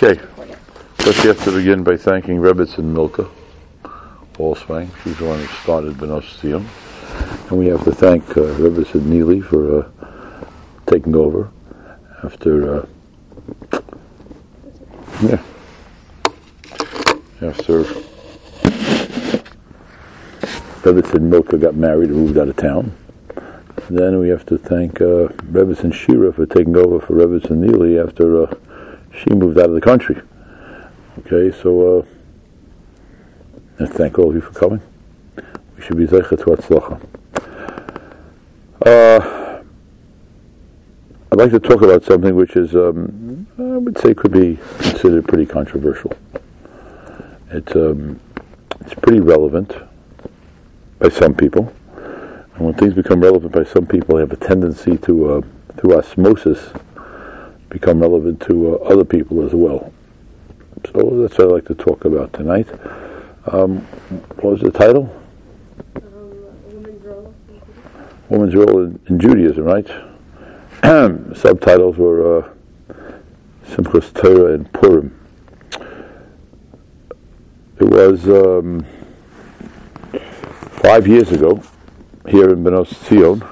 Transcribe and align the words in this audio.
Okay, 0.00 0.14
first 0.98 1.24
we 1.24 1.28
have 1.28 1.42
to 1.42 1.50
begin 1.50 1.82
by 1.82 1.96
thanking 1.96 2.36
Rebbitzin 2.36 2.84
Milka 2.84 3.28
Allswang. 4.34 4.88
She's 5.02 5.18
the 5.18 5.24
one 5.24 5.40
who 5.40 5.46
started 5.46 5.94
Benos 5.94 6.22
Sion. 6.22 6.64
And 7.50 7.58
we 7.58 7.66
have 7.66 7.82
to 7.82 7.90
thank 7.90 8.22
uh, 8.30 8.42
Rebbitzin 8.42 9.06
Neely 9.06 9.40
for 9.40 9.80
uh, 9.80 9.90
taking 10.86 11.16
over 11.16 11.50
after, 12.22 12.76
uh, 12.76 12.86
yeah, 15.20 15.42
after 17.42 17.82
Rebbitzin 20.84 21.22
Milka 21.22 21.58
got 21.58 21.74
married 21.74 22.10
and 22.10 22.20
moved 22.20 22.38
out 22.38 22.46
of 22.46 22.54
town. 22.54 22.96
Then 23.90 24.20
we 24.20 24.28
have 24.28 24.46
to 24.46 24.58
thank 24.58 25.00
uh, 25.00 25.26
Rebbitzin 25.50 25.92
Shira 25.92 26.32
for 26.32 26.46
taking 26.46 26.76
over 26.76 27.00
for 27.00 27.14
Rebbitzin 27.14 27.56
Neely 27.56 27.98
after 27.98 28.44
uh, 28.44 28.54
she 29.18 29.30
moved 29.30 29.58
out 29.58 29.66
of 29.66 29.74
the 29.74 29.80
country. 29.80 30.20
Okay, 31.20 31.56
so 31.56 31.98
uh, 33.80 33.86
thank 33.86 34.18
all 34.18 34.30
of 34.30 34.34
you 34.34 34.40
for 34.40 34.52
coming. 34.52 34.80
We 35.76 35.82
should 35.82 35.96
be 35.96 36.06
zeichet 36.06 36.38
to 36.38 36.44
Atzlacha. 36.44 37.00
Uh, 38.86 39.62
I'd 41.30 41.38
like 41.38 41.50
to 41.50 41.60
talk 41.60 41.82
about 41.82 42.04
something 42.04 42.34
which 42.34 42.56
is, 42.56 42.74
um, 42.74 43.46
I 43.58 43.62
would 43.62 43.98
say, 43.98 44.14
could 44.14 44.32
be 44.32 44.58
considered 44.78 45.26
pretty 45.26 45.46
controversial. 45.46 46.12
It's 47.50 47.74
um, 47.74 48.20
it's 48.80 48.94
pretty 48.94 49.20
relevant 49.20 49.74
by 50.98 51.08
some 51.08 51.34
people, 51.34 51.72
and 52.54 52.64
when 52.64 52.74
things 52.74 52.94
become 52.94 53.20
relevant 53.20 53.52
by 53.52 53.64
some 53.64 53.86
people, 53.86 54.16
they 54.16 54.20
have 54.20 54.32
a 54.32 54.36
tendency 54.36 54.96
to, 54.98 55.30
uh, 55.30 55.40
through 55.76 55.98
osmosis, 55.98 56.72
become 57.68 58.00
relevant 58.00 58.40
to 58.42 58.74
uh, 58.74 58.84
other 58.84 59.04
people 59.04 59.44
as 59.44 59.54
well. 59.54 59.92
So 60.92 61.22
that's 61.22 61.36
what 61.38 61.48
I'd 61.48 61.52
like 61.52 61.66
to 61.66 61.74
talk 61.74 62.04
about 62.04 62.32
tonight. 62.32 62.68
Um, 63.46 63.78
what 64.36 64.52
was 64.52 64.60
the 64.60 64.70
title? 64.70 65.14
woman's 65.94 67.04
role. 67.04 67.34
Woman's 68.28 68.54
role 68.54 68.84
in, 68.84 69.00
in 69.08 69.18
Judaism, 69.18 69.64
right? 69.64 69.86
Subtitles 71.36 71.96
were 71.96 72.38
uh, 72.38 72.48
Simchas 73.66 74.12
Torah 74.14 74.54
and 74.54 74.72
Purim. 74.72 75.14
It 77.80 77.84
was 77.84 78.28
um, 78.28 78.84
five 80.82 81.06
years 81.06 81.30
ago 81.32 81.62
here 82.28 82.50
in 82.50 82.62
Benos 82.62 82.92
Zion 83.08 83.42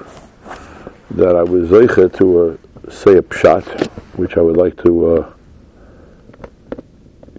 that 1.10 1.36
I 1.36 1.42
was 1.42 1.70
zeicha 1.70 2.14
to 2.18 2.40
uh, 2.40 2.65
say 2.88 3.16
a 3.16 3.22
pshat, 3.22 3.86
which 4.16 4.36
I 4.36 4.40
would 4.40 4.56
like 4.56 4.82
to 4.84 5.16
uh, 5.16 5.32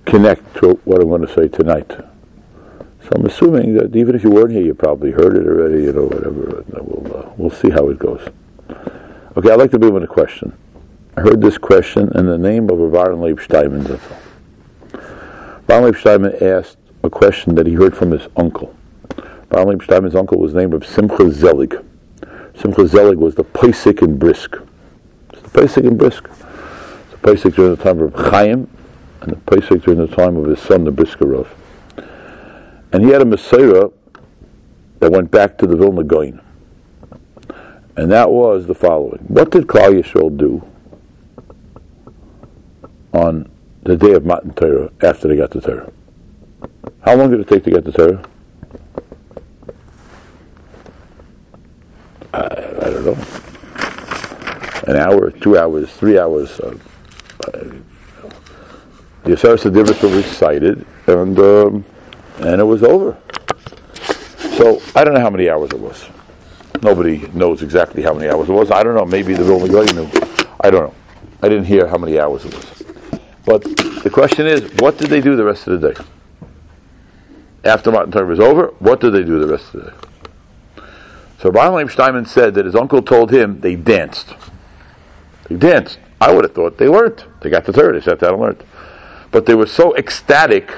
connect 0.06 0.56
to 0.58 0.73
what 0.86 1.02
I'm 1.02 1.09
going 1.09 1.26
to 1.26 1.34
say 1.34 1.48
tonight. 1.48 1.90
So 1.90 3.09
I'm 3.16 3.26
assuming 3.26 3.73
that 3.75 3.95
even 3.95 4.16
if 4.16 4.23
you 4.23 4.30
weren't 4.30 4.52
here, 4.52 4.62
you 4.62 4.73
probably 4.73 5.12
heard 5.12 5.38
it 5.38 5.48
already, 5.48 5.84
you 5.84 5.94
know, 5.94 6.08
whatever. 6.08 6.64
We'll 6.81 7.18
uh, 7.18 7.31
we'll 7.38 7.50
see 7.50 7.70
how 7.70 7.90
it 7.90 8.00
goes. 8.00 8.28
Okay, 9.38 9.50
I'd 9.50 9.59
like 9.59 9.72
to 9.72 9.80
begin 9.80 9.94
with 9.94 10.03
a 10.03 10.08
question. 10.08 10.52
I 11.16 11.22
heard 11.22 11.42
this 11.42 11.58
question 11.58 12.12
in 12.16 12.25
the 12.25 12.38
name 12.38 12.70
of 12.70 12.94
Aaron 12.94 13.22
Leib 13.22 13.40
Steinman. 13.40 14.00
Aaron 15.70 15.86
Leib 15.86 15.95
Steinman 15.95 16.44
asked 16.44 16.78
a 17.03 17.09
question 17.09 17.56
that 17.56 17.66
he 17.66 17.73
heard 17.73 17.95
from 17.95 18.12
his 18.12 18.28
uncle. 18.36 18.75
Aaron 19.52 19.70
Leib 19.70 19.84
Steinman's 19.84 20.16
uncle 20.16 20.38
was 20.38 20.53
named 20.53 20.73
of 20.73 20.86
Simcha 20.86 21.31
Zelig. 21.31 21.75
Simcha 22.56 22.88
Zelig 22.88 23.18
was 23.18 23.36
the 23.36 23.44
Posek 23.44 24.02
in 24.02 24.18
Brisk. 24.18 24.58
The 25.48 25.62
Posek 25.62 25.86
in 25.86 25.98
Brisk. 25.98 26.23
The 26.23 27.17
Posek 27.17 27.56
during 27.56 27.76
the 27.76 27.84
time 27.84 28.00
of 28.02 28.14
Chaim, 28.14 28.70
and 29.22 29.31
the 29.31 29.38
Posek 29.38 29.84
during 29.84 30.00
the 30.06 30.14
time 30.14 30.36
of 30.36 30.45
his 30.45 30.59
son, 30.59 30.84
the 30.84 30.92
Briskerov. 30.92 31.48
And 32.92 33.03
he 33.03 33.12
had 33.12 33.22
a 33.22 33.26
mesorah 33.26 33.91
that 35.00 35.12
went 35.12 35.31
back 35.31 35.57
to 35.59 35.68
the 35.68 35.75
Vilna 35.75 36.03
Gaon. 36.03 36.41
And 37.96 38.12
that 38.12 38.30
was 38.30 38.68
the 38.68 38.75
following. 38.75 39.19
What 39.28 39.52
did 39.52 39.68
Klal 39.68 40.00
Yisrael 40.00 40.38
do 40.38 40.68
on 43.13 43.50
the 43.84 43.97
day 43.97 44.13
of 44.13 44.25
Matan 44.25 44.53
Torah 44.53 44.91
after 45.02 45.28
they 45.28 45.36
got 45.36 45.52
the 45.52 45.62
Torah? 45.62 45.91
How 47.02 47.16
long 47.16 47.31
did 47.31 47.40
it 47.40 47.47
take 47.47 47.63
to 47.63 47.72
get 47.72 47.86
the 47.86 47.91
Torah? 47.91 48.24
I, 52.34 52.40
I 52.41 52.90
don't 52.90 53.06
know. 53.06 53.18
An 54.88 54.96
hour, 54.96 55.31
two 55.31 55.58
hours, 55.58 55.92
three 55.94 56.18
hours. 56.18 56.59
Uh, 56.59 56.78
the 59.24 59.34
Asar 59.34 59.56
Sadivis 59.56 60.02
were 60.02 60.16
recited, 60.16 60.86
and 61.08 61.38
um, 61.38 61.86
and 62.38 62.62
it 62.62 62.64
was 62.64 62.84
over. 62.84 63.18
So 64.56 64.81
I 64.96 65.03
don't 65.03 65.14
know 65.14 65.20
how 65.20 65.30
many 65.30 65.50
hours 65.50 65.72
it 65.72 65.80
was. 65.80 66.08
Nobody 66.81 67.28
knows 67.34 67.62
exactly 67.62 68.02
how 68.02 68.14
many 68.14 68.30
hours 68.30 68.50
it 68.50 68.53
was. 68.53 68.72
I 68.72 68.84
don't 68.84 68.96
know. 68.96 69.06
Maybe 69.06 69.34
the 69.34 69.44
Vilna 69.44 69.68
Gaon 69.68 69.96
knew. 69.96 70.09
I 70.62 70.70
don't 70.70 70.88
know. 70.88 70.96
I 71.42 71.50
didn't 71.50 71.66
hear 71.66 71.88
how 71.88 71.98
many 71.98 72.19
hours 72.19 72.46
it 72.46 72.54
was. 72.54 72.84
But 73.46 73.64
the 74.04 74.09
question 74.12 74.48
is, 74.48 74.72
what 74.80 74.98
did 74.98 75.09
they 75.09 75.22
do 75.22 75.36
the 75.36 75.44
rest 75.44 75.68
of 75.68 75.80
the 75.80 75.94
day? 75.94 76.02
After 77.64 77.92
Matan 77.92 78.12
Torah 78.12 78.25
was 78.25 78.40
over, 78.40 78.68
what 78.80 79.00
did 79.00 79.12
they 79.12 79.24
do 79.24 79.40
the 79.40 79.48
rest 79.48 79.74
of 79.74 79.86
the 79.86 79.92
day? 79.92 80.88
So 81.40 81.50
Leib 81.50 81.90
Steinman 81.90 82.25
said 82.25 82.56
that 82.56 82.66
his 82.66 82.75
uncle 82.75 83.02
told 83.02 83.31
him 83.31 83.59
they 83.62 83.75
danced. 83.75 84.34
They 85.50 85.56
danced. 85.56 86.00
I 86.19 86.34
would 86.34 86.46
have 86.46 86.53
thought 86.53 86.78
they 86.78 86.88
learned. 86.88 87.24
They 87.41 87.50
got 87.50 87.66
the 87.66 87.74
Torah. 87.74 87.94
They 87.94 88.03
sat 88.03 88.19
down 88.19 88.34
and 88.34 88.41
learned. 88.41 88.63
But 89.31 89.46
they 89.46 89.56
were 89.56 89.68
so 89.68 89.96
ecstatic, 89.96 90.72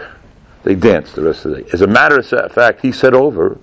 they 0.64 0.76
danced 0.76 1.16
the 1.16 1.22
rest 1.22 1.46
of 1.46 1.52
the 1.52 1.62
day. 1.62 1.70
As 1.72 1.82
a 1.82 1.88
matter 1.88 2.20
of 2.20 2.52
fact, 2.52 2.82
he 2.82 2.92
said 2.92 3.14
over, 3.14 3.58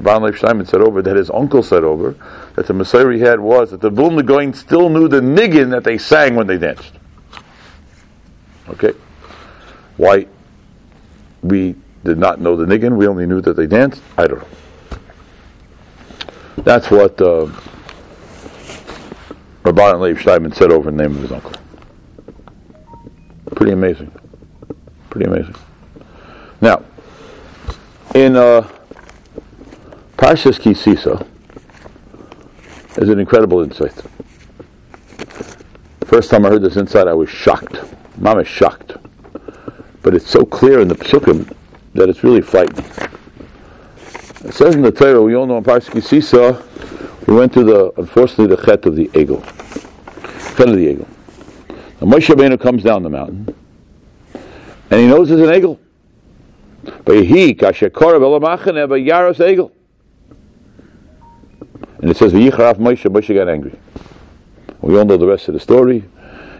Ron 0.00 0.22
Leib 0.22 0.36
Steinman 0.36 0.66
said 0.66 0.80
over, 0.80 1.02
that 1.02 1.16
his 1.16 1.30
uncle 1.30 1.62
said 1.62 1.84
over, 1.84 2.16
that 2.56 2.66
the 2.66 2.74
mesorah 2.74 3.14
he 3.14 3.20
had 3.20 3.40
was 3.40 3.70
that 3.70 3.80
the 3.80 3.90
Vilna 3.90 4.54
still 4.54 4.88
knew 4.88 5.08
the 5.08 5.20
niggin 5.20 5.70
that 5.70 5.84
they 5.84 5.98
sang 5.98 6.34
when 6.34 6.46
they 6.46 6.58
danced. 6.58 6.92
Okay? 8.68 8.92
Why 9.96 10.26
we 11.42 11.76
did 12.04 12.18
not 12.18 12.40
know 12.40 12.56
the 12.56 12.64
niggin, 12.66 12.96
we 12.96 13.06
only 13.06 13.26
knew 13.26 13.40
that 13.40 13.54
they 13.56 13.66
danced, 13.66 14.02
I 14.18 14.26
don't 14.26 14.40
know. 14.40 14.48
That's 16.58 16.90
what 16.90 17.20
uh, 17.20 17.46
Rabban 19.64 19.98
Leib 19.98 20.18
Steinman 20.18 20.52
said 20.52 20.70
over 20.70 20.90
the 20.90 20.96
name 20.96 21.16
of 21.16 21.22
his 21.22 21.32
uncle. 21.32 21.52
Pretty 23.56 23.72
amazing. 23.72 24.12
Pretty 25.08 25.26
amazing. 25.26 25.54
Now, 26.60 26.82
in 28.14 28.36
uh, 28.36 28.68
Parshas 30.18 30.60
Kisisa, 30.60 31.26
there's 32.94 33.08
an 33.08 33.18
incredible 33.18 33.62
insight. 33.62 33.94
First 36.04 36.30
time 36.30 36.44
I 36.44 36.50
heard 36.50 36.62
this 36.62 36.76
insight, 36.76 37.08
I 37.08 37.14
was 37.14 37.30
shocked. 37.30 37.78
Is 38.22 38.48
shocked. 38.48 38.92
But 40.02 40.14
it's 40.14 40.28
so 40.30 40.44
clear 40.44 40.80
in 40.80 40.88
the 40.88 40.94
Psukim 40.94 41.50
that 41.94 42.10
it's 42.10 42.22
really 42.22 42.42
frightening. 42.42 42.84
It 44.44 44.52
says 44.52 44.74
in 44.74 44.82
the 44.82 44.92
Torah, 44.92 45.22
we 45.22 45.34
all 45.34 45.46
know 45.46 45.56
in 45.56 45.64
Parshas 45.64 45.88
Kisisa, 45.88 46.62
we 47.26 47.34
went 47.34 47.52
to 47.54 47.64
the, 47.64 47.92
unfortunately, 47.96 48.54
the 48.54 48.62
chet 48.62 48.84
of 48.86 48.96
the 48.96 49.08
egel. 49.08 49.42
Chet 50.56 50.68
of 50.68 50.76
the 50.76 50.94
egel. 50.94 51.06
Now 52.00 52.08
Moshe 52.08 52.34
Rabbeinu 52.34 52.60
comes 52.60 52.82
down 52.82 53.02
the 53.02 53.10
mountain, 53.10 53.54
and 54.90 55.00
he 55.00 55.06
knows 55.06 55.28
there's 55.28 55.40
an 55.40 55.48
egel. 55.48 55.78
Yaros 58.96 59.36
egel. 59.36 59.70
And 62.00 62.10
it 62.10 62.16
says, 62.16 62.32
V'yicharaf 62.32 62.74
Moshe, 62.74 63.10
Moshe 63.10 63.34
got 63.34 63.48
angry. 63.48 63.78
We 64.80 64.98
all 64.98 65.06
know 65.06 65.16
the 65.16 65.26
rest 65.26 65.48
of 65.48 65.54
the 65.54 65.60
story. 65.60 66.04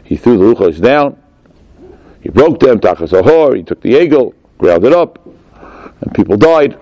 He 0.05 0.17
threw 0.17 0.39
the 0.39 0.45
luchos 0.45 0.81
down. 0.81 1.21
He 2.23 2.31
broke 2.31 2.61
them, 2.61 2.81
tachas 2.81 3.11
ahor. 3.11 3.55
He 3.55 3.63
took 3.63 3.83
the 3.83 3.93
egel, 3.93 4.33
ground 4.57 4.85
it 4.87 4.95
up, 4.95 5.19
and 6.01 6.15
people 6.15 6.39
died. 6.39 6.79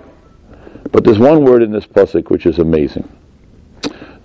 But 0.92 1.02
there's 1.02 1.18
one 1.18 1.42
word 1.44 1.62
in 1.62 1.72
this 1.72 1.86
pasuk 1.86 2.30
which 2.30 2.46
is 2.46 2.60
amazing. 2.60 3.08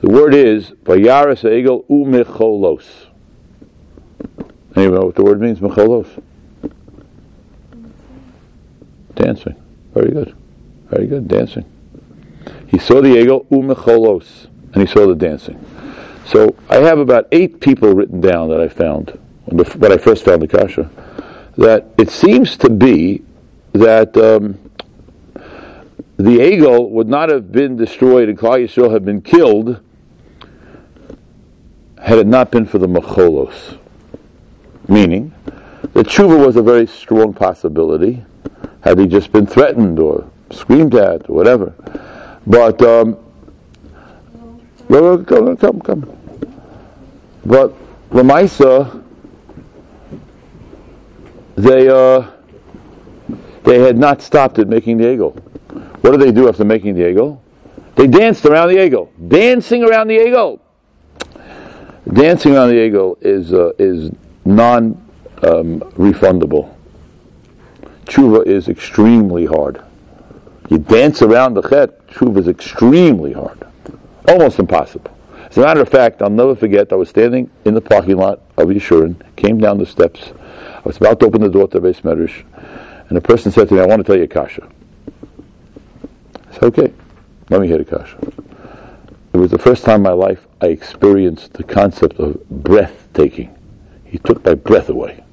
The 0.01 0.09
word 0.09 0.35
is 0.35 0.71
Vayaras 0.83 1.43
Egel 1.43 1.87
Umecholos. 1.87 2.85
Anyone 4.75 4.99
know 4.99 5.05
what 5.07 5.15
the 5.15 5.23
word 5.23 5.41
means, 5.41 5.59
Mecholos? 5.59 6.07
Dancing. 9.15 9.55
Very 9.95 10.11
good. 10.11 10.35
Very 10.89 11.07
good. 11.07 11.27
Dancing. 11.27 11.65
He 12.67 12.77
saw 12.77 13.01
the 13.01 13.09
egel 13.09 13.47
Umecholos, 13.47 14.47
and 14.73 14.87
he 14.87 14.93
saw 14.93 15.07
the 15.07 15.15
dancing. 15.15 15.59
So 16.25 16.55
I 16.69 16.75
have 16.75 16.99
about 16.99 17.27
eight 17.31 17.59
people 17.59 17.95
written 17.95 18.21
down 18.21 18.49
that 18.49 18.61
I 18.61 18.67
found 18.67 19.17
when 19.45 19.91
I 19.91 19.97
first 19.97 20.25
found 20.25 20.41
the 20.41 20.47
Kasha, 20.47 20.89
that 21.57 21.87
it 21.97 22.09
seems 22.09 22.57
to 22.57 22.69
be 22.69 23.23
that 23.71 24.15
um, 24.17 24.59
the 26.17 26.37
egel 26.37 26.89
would 26.89 27.07
not 27.07 27.29
have 27.29 27.51
been 27.51 27.77
destroyed 27.77 28.27
and 28.27 28.37
Klal 28.37 28.63
Yisrael 28.63 28.91
had 28.91 29.05
been 29.05 29.21
killed 29.21 29.79
had 32.07 32.19
it 32.19 32.25
not 32.25 32.51
been 32.51 32.65
for 32.65 32.77
the 32.77 32.87
Macholos. 32.87 33.77
Meaning 34.87 35.33
The 35.91 36.03
tshuva 36.03 36.45
was 36.45 36.55
a 36.55 36.61
very 36.61 36.87
strong 36.87 37.33
possibility 37.33 38.23
had 38.79 38.97
he 38.97 39.07
just 39.07 39.33
been 39.33 39.45
threatened 39.45 39.99
or 39.99 40.25
screamed 40.49 40.95
at 40.95 41.29
or 41.29 41.35
whatever. 41.35 41.73
But 42.45 42.81
um, 42.81 43.17
come, 44.87 45.57
come, 45.57 45.81
come. 45.81 46.17
But 47.45 47.73
Lamaisa, 48.11 49.03
they 51.57 51.89
uh, 51.89 52.31
they 53.65 53.79
had 53.79 53.97
not 53.97 54.21
stopped 54.21 54.59
at 54.59 54.69
making 54.69 54.99
the 54.99 55.03
egel. 55.03 55.37
What 56.01 56.11
did 56.11 56.21
they 56.21 56.31
do 56.31 56.47
after 56.47 56.63
making 56.63 56.95
the 56.95 57.01
egel? 57.01 57.41
They 57.95 58.07
danced 58.07 58.45
around 58.45 58.69
the 58.69 58.77
egel, 58.77 59.09
dancing 59.27 59.83
around 59.83 60.07
the 60.07 60.17
egel. 60.17 60.61
Dancing 62.13 62.55
around 62.55 62.69
the 62.69 62.75
egel 62.75 63.17
is 63.21 63.51
uh, 63.51 63.73
is 63.77 64.11
non 64.45 64.91
um, 65.43 65.81
refundable. 65.97 66.73
Tshuva 68.05 68.47
is 68.47 68.69
extremely 68.69 69.45
hard. 69.45 69.83
You 70.69 70.77
dance 70.77 71.21
around 71.21 71.55
the 71.55 71.61
chet, 71.61 72.07
tshuva 72.07 72.37
is 72.37 72.47
extremely 72.47 73.33
hard, 73.33 73.67
almost 74.27 74.59
impossible. 74.59 75.11
As 75.49 75.57
a 75.57 75.61
matter 75.61 75.81
of 75.81 75.89
fact, 75.89 76.21
I'll 76.21 76.29
never 76.29 76.55
forget. 76.55 76.93
I 76.93 76.95
was 76.95 77.09
standing 77.09 77.49
in 77.65 77.73
the 77.73 77.81
parking 77.81 78.17
lot 78.17 78.41
of 78.57 78.67
Yeshurun, 78.67 79.15
came 79.35 79.57
down 79.57 79.77
the 79.77 79.85
steps. 79.85 80.31
I 80.75 80.81
was 80.85 80.97
about 80.97 81.19
to 81.19 81.25
open 81.25 81.41
the 81.41 81.49
door 81.49 81.67
to 81.69 81.81
Beis 81.81 82.01
Medrash, 82.01 82.43
and 83.09 83.17
a 83.17 83.21
person 83.21 83.51
said 83.51 83.67
to 83.67 83.75
me, 83.75 83.81
"I 83.81 83.85
want 83.85 83.99
to 83.99 84.05
tell 84.05 84.17
you 84.17 84.27
kasha." 84.29 84.65
I 86.49 86.53
said, 86.53 86.63
"Okay, 86.63 86.93
let 87.49 87.59
me 87.59 87.67
hear 87.67 87.79
the 87.79 87.85
kasha." 87.85 88.17
It 89.33 89.37
was 89.37 89.51
the 89.51 89.59
first 89.59 89.83
time 89.83 89.97
in 89.97 90.03
my 90.03 90.11
life 90.11 90.46
I 90.59 90.67
experienced 90.67 91.53
the 91.53 91.63
concept 91.63 92.19
of 92.19 92.43
breathtaking. 92.49 93.55
He 94.05 94.17
took 94.17 94.43
my 94.43 94.55
breath 94.55 94.89
away. 94.89 95.23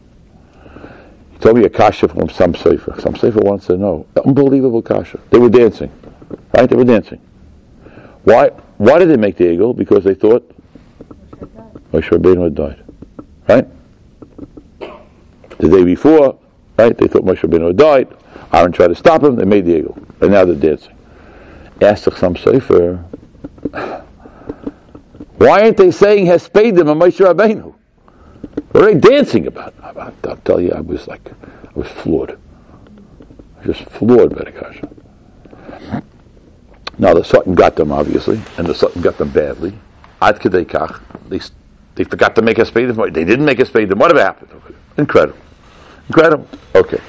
He 1.32 1.38
told 1.38 1.56
me 1.56 1.65
a 1.65 1.71
kasha 1.71 2.09
from 2.09 2.29
some 2.29 2.55
sefer. 2.55 2.94
Some 3.00 3.17
sefer 3.17 3.41
wants 3.41 3.67
to 3.67 3.76
know. 3.76 4.06
Unbelievable 4.25 4.82
kasha. 4.82 5.19
They 5.31 5.38
were 5.38 5.49
dancing, 5.49 5.91
right? 6.55 6.69
They 6.69 6.76
were 6.76 6.85
dancing. 6.85 7.21
Why? 8.25 8.49
Why 8.79 8.99
did 8.99 9.09
they 9.09 9.17
make 9.17 9.37
the 9.37 9.44
egel? 9.44 9.75
Because 9.76 10.05
they 10.05 10.15
thought 10.15 10.50
Moshe 11.93 12.09
Rabbeinu 12.11 12.44
had 12.44 12.55
died, 12.55 12.85
right? 13.49 13.67
The 15.59 15.69
day 15.69 15.85
before, 15.85 16.38
right? 16.79 16.97
They 16.97 17.06
thought 17.06 17.25
Moshe 17.25 17.41
Rabbeinu 17.41 17.69
had 17.69 17.76
died. 17.76 18.09
Aaron 18.53 18.73
tried 18.73 18.88
to 18.88 18.94
stop 18.94 19.23
him. 19.23 19.37
They 19.37 19.44
made 19.44 19.65
the 19.65 19.81
egel, 19.81 19.97
and 20.21 20.32
now 20.32 20.44
they're 20.44 20.55
dancing. 20.55 20.94
Asked 21.81 22.17
some 22.17 22.37
sefer, 22.37 23.05
why 25.36 25.62
aren't 25.62 25.76
they 25.76 25.90
saying 25.90 26.26
Hespedim 26.26 26.90
and 26.90 27.00
Moshe 27.00 27.19
Rabbeinu? 27.19 27.75
What 28.70 28.84
are 28.84 28.94
they 28.94 29.00
dancing 29.00 29.46
about? 29.46 29.75
I'll 29.82 30.36
tell 30.44 30.60
you, 30.60 30.72
I 30.72 30.81
was 30.81 31.06
like, 31.08 31.31
I 31.31 31.78
was 31.78 31.88
floored. 31.88 32.38
Just 33.64 33.82
floored 33.90 34.36
by 34.36 34.44
the 34.44 34.52
kasha. 34.52 34.88
Now 36.98 37.14
the 37.14 37.25
Sutton 37.25 37.54
got 37.54 37.76
them 37.76 37.90
obviously, 37.90 38.40
and 38.58 38.66
the 38.66 38.75
Sutton 38.75 39.02
got 39.02 39.19
them 39.19 39.31
badly. 39.31 39.76
Ad 40.22 40.38
kedei 40.38 40.64
kach, 40.64 41.00
they 41.28 41.40
they 41.94 42.04
forgot 42.04 42.34
to 42.37 42.42
make 42.42 42.58
a 42.58 42.64
spade. 42.64 42.90
They 42.90 43.25
didn't 43.25 43.44
make 43.44 43.58
a 43.58 43.66
spade. 43.66 43.92
Whatever 43.92 44.20
happened? 44.20 44.50
Incredible, 44.96 45.38
incredible. 46.08 46.46
Okay, 46.75 47.00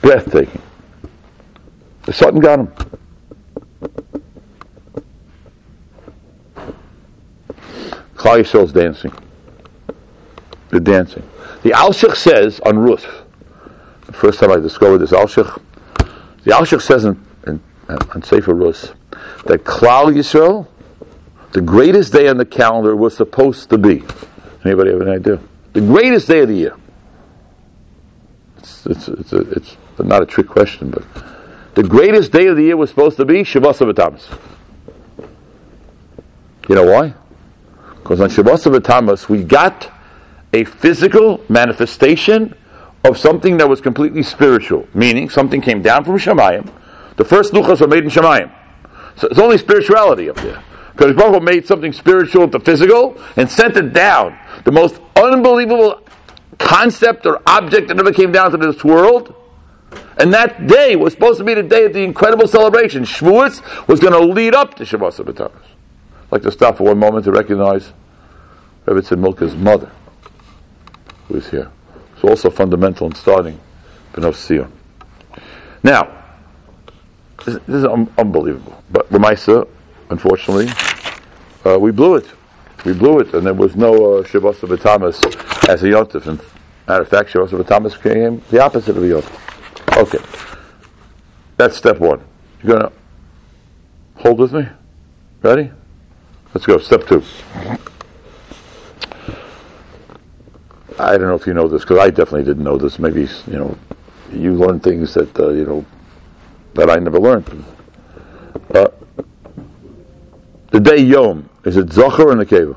breathtaking. 0.00 0.62
The 2.04 2.12
Sutton 2.12 2.40
got 2.40 2.56
them. 2.56 3.00
Klal 8.20 8.40
Yisrael's 8.40 8.72
dancing. 8.72 9.14
They're 10.68 10.78
dancing. 10.78 11.22
The 11.62 11.70
Alshich 11.70 12.16
says 12.16 12.60
on 12.66 12.78
Ruth, 12.78 13.06
the 14.04 14.12
first 14.12 14.38
time 14.40 14.52
I 14.52 14.56
discovered 14.56 14.98
this 14.98 15.12
Alshich, 15.12 15.58
the 16.44 16.50
Alshich 16.50 16.82
says 16.82 17.06
in, 17.06 17.26
in, 17.46 17.62
uh, 17.88 17.96
on 18.14 18.22
Sefer 18.22 18.52
Rus 18.52 18.92
that 19.46 19.64
Klal 19.64 20.14
Yisrael, 20.14 20.68
the 21.52 21.62
greatest 21.62 22.12
day 22.12 22.28
on 22.28 22.36
the 22.36 22.44
calendar, 22.44 22.94
was 22.94 23.16
supposed 23.16 23.70
to 23.70 23.78
be. 23.78 24.04
Anybody 24.66 24.90
have 24.90 25.00
any 25.00 25.12
idea? 25.12 25.40
The 25.72 25.80
greatest 25.80 26.28
day 26.28 26.40
of 26.40 26.48
the 26.48 26.56
year. 26.56 26.76
It's, 28.58 28.84
it's, 28.84 29.08
it's, 29.08 29.32
a, 29.32 29.40
it's 29.52 29.76
not 29.98 30.22
a 30.22 30.26
trick 30.26 30.46
question, 30.46 30.90
but 30.90 31.04
the 31.74 31.84
greatest 31.84 32.32
day 32.32 32.48
of 32.48 32.56
the 32.56 32.64
year 32.64 32.76
was 32.76 32.90
supposed 32.90 33.16
to 33.16 33.24
be 33.24 33.44
Shabbos 33.44 33.78
B'Tamas. 33.78 34.38
You 36.68 36.74
know 36.74 36.84
why? 36.84 37.14
Because 38.10 38.22
on 38.22 38.28
Shabbos 38.28 38.66
of 38.66 38.72
B'Tamas 38.72 39.28
we 39.28 39.44
got 39.44 39.88
a 40.52 40.64
physical 40.64 41.44
manifestation 41.48 42.56
of 43.04 43.16
something 43.16 43.58
that 43.58 43.68
was 43.68 43.80
completely 43.80 44.24
spiritual, 44.24 44.88
meaning 44.92 45.28
something 45.30 45.60
came 45.60 45.80
down 45.80 46.02
from 46.02 46.16
Shemayim. 46.16 46.72
The 47.18 47.24
first 47.24 47.52
luchas 47.52 47.80
were 47.80 47.86
made 47.86 48.02
in 48.02 48.10
Shemayim. 48.10 48.52
So 49.14 49.28
it's 49.28 49.38
only 49.38 49.58
spirituality 49.58 50.28
up 50.28 50.34
there. 50.38 50.60
Because 50.90 51.14
Baruch 51.14 51.40
made 51.40 51.68
something 51.68 51.92
spiritual 51.92 52.42
into 52.42 52.58
physical 52.58 53.16
and 53.36 53.48
sent 53.48 53.76
it 53.76 53.92
down. 53.92 54.36
The 54.64 54.72
most 54.72 55.00
unbelievable 55.14 56.04
concept 56.58 57.26
or 57.26 57.40
object 57.46 57.86
that 57.86 58.00
ever 58.00 58.12
came 58.12 58.32
down 58.32 58.50
to 58.50 58.56
this 58.56 58.82
world. 58.82 59.36
And 60.18 60.34
that 60.34 60.66
day 60.66 60.96
was 60.96 61.12
supposed 61.12 61.38
to 61.38 61.44
be 61.44 61.54
the 61.54 61.62
day 61.62 61.84
of 61.84 61.92
the 61.92 62.02
incredible 62.02 62.48
celebration. 62.48 63.04
Shavuos 63.04 63.86
was 63.86 64.00
going 64.00 64.14
to 64.14 64.32
lead 64.34 64.56
up 64.56 64.74
to 64.78 64.84
Shabbos 64.84 65.18
B'Tamas. 65.18 65.62
I'd 66.30 66.36
like 66.36 66.42
to 66.42 66.52
stop 66.52 66.76
for 66.76 66.84
one 66.84 66.98
moment 66.98 67.24
to 67.24 67.32
recognize 67.32 67.92
Rebbe 68.86 69.02
Milka's 69.16 69.56
mother, 69.56 69.90
who 71.26 71.34
is 71.34 71.50
here. 71.50 71.72
It's 72.14 72.22
also 72.22 72.50
fundamental 72.50 73.08
in 73.08 73.16
starting 73.16 73.58
Sion. 74.14 74.70
Now, 75.82 76.08
this, 77.44 77.56
this 77.66 77.76
is 77.76 77.84
un- 77.84 78.12
unbelievable. 78.16 78.80
But 78.92 79.10
Ramaisa, 79.10 79.66
unfortunately, 80.10 80.68
uh, 81.64 81.80
we 81.80 81.90
blew 81.90 82.14
it. 82.14 82.30
We 82.84 82.92
blew 82.92 83.18
it, 83.18 83.34
and 83.34 83.44
there 83.44 83.54
was 83.54 83.74
no 83.74 84.18
uh, 84.18 84.24
Shabbos 84.24 84.60
B'Tamas 84.60 85.68
as 85.68 85.82
a 85.82 85.86
Yontif. 85.86 86.28
And 86.28 86.40
matter 86.86 87.02
of 87.02 87.08
fact, 87.08 87.30
Shabbos 87.30 87.50
B'Tamas 87.50 88.00
became 88.00 88.40
the 88.50 88.62
opposite 88.62 88.96
of 88.96 89.02
a 89.02 89.06
Yontif. 89.06 89.96
Okay. 89.96 90.24
That's 91.56 91.76
step 91.76 91.98
one. 91.98 92.22
You're 92.62 92.78
going 92.78 92.90
to 92.90 92.92
hold 94.22 94.38
with 94.38 94.52
me? 94.52 94.68
Ready? 95.42 95.72
Let's 96.52 96.66
go. 96.66 96.78
Step 96.78 97.06
two. 97.06 97.22
I 100.98 101.16
don't 101.16 101.28
know 101.28 101.34
if 101.34 101.46
you 101.46 101.54
know 101.54 101.68
this 101.68 101.82
because 101.82 101.98
I 101.98 102.10
definitely 102.10 102.44
didn't 102.44 102.64
know 102.64 102.76
this. 102.76 102.98
Maybe 102.98 103.28
you 103.46 103.58
know 103.58 103.78
you 104.32 104.54
learn 104.54 104.80
things 104.80 105.14
that 105.14 105.38
uh, 105.38 105.50
you 105.50 105.64
know 105.64 105.86
that 106.74 106.90
I 106.90 106.96
never 106.98 107.18
learned. 107.18 107.64
Uh, 108.74 108.88
the 110.72 110.80
day 110.80 110.98
Yom 110.98 111.48
is 111.64 111.76
it 111.76 111.92
Zachar 111.92 112.30
or 112.30 112.34
Nekeva? 112.34 112.76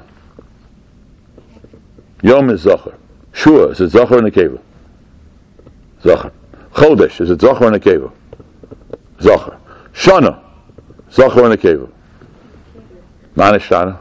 Yom 2.21 2.49
is 2.49 2.61
Zachar. 2.61 2.97
Shua 3.33 3.69
is 3.69 3.81
it 3.81 3.89
Zachar 3.89 4.19
or 4.19 4.21
Nekeva? 4.21 4.61
Zachar. 6.01 6.31
Chodesh 6.73 7.21
is 7.21 7.29
it 7.29 7.41
Zachar 7.41 7.65
or 7.65 7.71
Nekeva? 7.71 8.11
Zachar. 9.21 9.59
Shana 9.93 10.41
Zachar 11.11 11.41
or 11.41 11.55
Nekeva? 11.55 11.91
Not 13.35 13.59
Shana. 13.61 13.97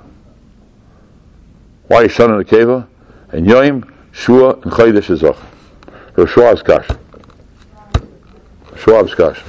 Why 1.88 2.04
is 2.04 2.12
Shana 2.12 2.42
Nekeva? 2.42 2.86
And 3.30 3.46
Yom 3.46 3.92
Shua 4.12 4.54
and 4.54 4.72
Chodesh 4.72 5.10
is 5.10 5.20
Zachar. 5.20 5.46
Or 6.16 6.26
Schwab's 6.26 6.62
Kasha. 6.62 6.98
Schwab's 8.76 9.14
Kasha. 9.14 9.44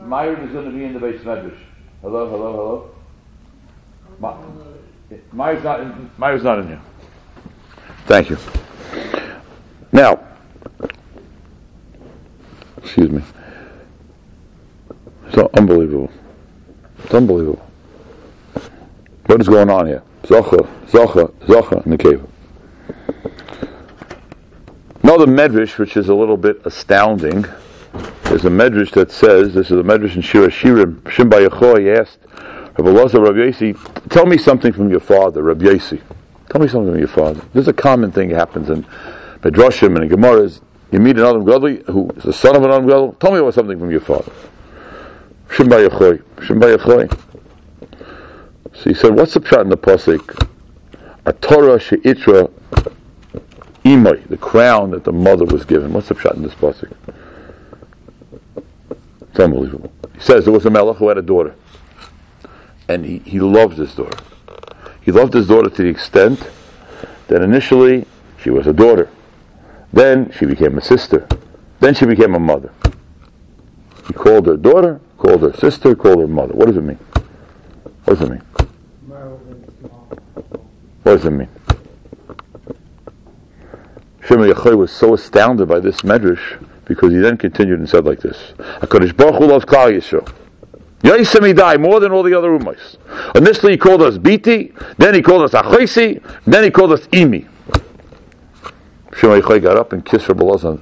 Myron 0.00 0.46
is 0.46 0.52
going 0.52 0.64
to 0.66 0.76
be 0.76 0.84
in 0.84 0.92
the 0.92 1.00
beis 1.00 1.20
medrash. 1.20 1.56
Hello, 2.02 2.28
hello, 2.28 2.52
hello. 2.52 2.90
My, 4.18 4.34
Myers 5.32 5.62
not 5.62 5.80
in, 5.80 6.10
not 6.18 6.58
in 6.58 6.66
here. 6.66 6.80
Thank 8.06 8.28
you. 8.28 8.36
Now, 9.92 10.20
excuse 12.76 13.10
me. 13.10 13.22
So 15.34 15.50
unbelievable. 15.54 16.10
It's 17.04 17.14
unbelievable. 17.14 17.66
What 19.26 19.40
is 19.40 19.48
going 19.48 19.70
on 19.70 19.86
here? 19.86 20.02
Zocha, 20.24 20.68
Zocha, 20.88 21.32
Zocha 21.46 21.84
in 21.84 21.92
the 21.92 21.98
cave. 21.98 22.26
Another 25.02 25.26
medrash, 25.26 25.78
which 25.78 25.96
is 25.96 26.08
a 26.08 26.14
little 26.14 26.36
bit 26.36 26.60
astounding, 26.64 27.46
there's 28.24 28.44
a 28.44 28.50
medrash 28.50 28.92
that 28.92 29.10
says, 29.10 29.54
this 29.54 29.70
is 29.70 29.78
a 29.78 29.82
medrash 29.82 30.14
in 30.16 30.22
Shira 30.22 30.48
Shirim, 30.48 31.08
Shimon 31.10 31.30
bar 31.30 31.40
Yochai 31.40 31.98
asked 31.98 32.18
Rabbi 32.78 32.90
Lazar 32.90 33.20
Rabbi 33.20 33.46
Yasi, 33.46 33.74
tell 34.10 34.26
me 34.26 34.38
something 34.38 34.72
from 34.72 34.90
your 34.90 35.00
father, 35.00 35.42
Rabbi 35.42 35.64
Yasi. 35.64 36.00
Tell 36.50 36.60
me 36.60 36.68
something 36.68 36.92
from 36.92 36.98
your 36.98 37.08
father. 37.08 37.40
There's 37.52 37.68
a 37.68 37.72
common 37.72 38.12
thing 38.12 38.28
that 38.28 38.36
happens 38.36 38.68
in 38.68 38.84
Medrashim 39.40 39.96
and 39.96 40.04
in 40.04 40.10
Gemaras. 40.10 40.60
You 40.90 41.00
meet 41.00 41.16
an 41.16 41.24
Adam 41.24 41.44
Gadol 41.44 41.76
who 41.92 42.10
is 42.10 42.24
the 42.24 42.32
son 42.32 42.54
of 42.54 42.62
an 42.62 42.70
Adam 42.70 42.86
Gadol. 42.86 43.12
Tell 43.14 43.32
me 43.32 43.38
about 43.38 43.54
something 43.54 43.78
from 43.78 43.90
your 43.90 44.00
father. 44.00 44.30
Shimba 45.52 45.88
Yechoy. 46.76 47.18
So 48.74 48.90
he 48.90 48.94
said, 48.94 49.14
what's 49.14 49.34
the 49.34 49.40
pshat 49.40 49.62
in 49.62 49.68
the 49.68 49.76
Pasik? 49.76 50.48
a 51.24 51.32
Torah 51.32 51.78
she'itra 51.78 52.50
imay, 53.84 54.28
the 54.28 54.36
crown 54.36 54.90
that 54.90 55.04
the 55.04 55.12
mother 55.12 55.44
was 55.44 55.64
given. 55.64 55.92
What's 55.92 56.08
the 56.08 56.18
shot 56.18 56.34
in 56.34 56.42
this 56.42 56.54
pasuk? 56.54 56.92
It's 59.20 59.40
unbelievable. 59.40 59.92
He 60.14 60.20
says 60.20 60.44
there 60.44 60.52
was 60.52 60.66
a 60.66 60.70
melech 60.70 60.96
who 60.96 61.08
had 61.08 61.18
a 61.18 61.22
daughter, 61.22 61.54
and 62.88 63.04
he, 63.04 63.18
he 63.18 63.40
loved 63.40 63.78
his 63.78 63.94
daughter. 63.94 64.18
He 65.00 65.10
loved 65.12 65.32
his 65.34 65.48
daughter 65.48 65.70
to 65.70 65.82
the 65.82 65.88
extent 65.88 66.48
that 67.28 67.42
initially 67.42 68.04
she 68.42 68.50
was 68.50 68.66
a 68.66 68.72
daughter, 68.72 69.08
then 69.92 70.32
she 70.32 70.44
became 70.44 70.76
a 70.76 70.82
sister, 70.82 71.26
then 71.80 71.94
she 71.94 72.04
became 72.04 72.34
a 72.34 72.40
mother. 72.40 72.72
He 74.06 74.12
called 74.12 74.46
her 74.46 74.56
daughter, 74.56 75.00
called 75.18 75.42
her 75.42 75.52
sister, 75.52 75.94
called 75.94 76.20
her 76.20 76.26
mother. 76.26 76.54
What 76.54 76.66
does 76.66 76.76
it 76.76 76.82
mean? 76.82 76.98
What 78.04 78.18
does 78.18 78.28
it 78.28 78.30
mean? 78.30 78.42
What 81.02 81.16
does 81.16 81.24
it 81.24 81.30
mean? 81.30 81.48
Shimon 84.24 84.78
was 84.78 84.92
so 84.92 85.14
astounded 85.14 85.68
by 85.68 85.80
this 85.80 86.02
medrash 86.02 86.64
because 86.84 87.12
he 87.12 87.18
then 87.18 87.36
continued 87.36 87.78
and 87.78 87.88
said 87.88 88.04
like 88.04 88.20
this: 88.20 88.54
"Hakadosh 88.80 89.16
Baruch 89.16 89.36
Hu 89.36 89.46
loves 89.46 89.64
Klal 89.64 89.92
Yisrael. 89.92 90.32
Yosem 91.02 91.56
die 91.56 91.76
more 91.76 91.98
than 92.00 92.12
all 92.12 92.22
the 92.22 92.34
other 92.34 92.50
ummahs. 92.56 92.96
Initially, 93.34 93.72
he 93.72 93.78
called 93.78 94.02
us 94.02 94.18
Biti, 94.18 94.72
then 94.98 95.14
he 95.14 95.22
called 95.22 95.42
us 95.42 95.52
Achoisi, 95.52 96.22
then 96.46 96.64
he 96.64 96.70
called 96.70 96.92
us 96.92 97.06
Imi." 97.08 97.48
Shimon 99.16 99.40
got 99.60 99.76
up 99.76 99.92
and 99.92 100.04
kissed 100.04 100.28
Rabbi 100.28 100.44
Lazar 100.44 100.78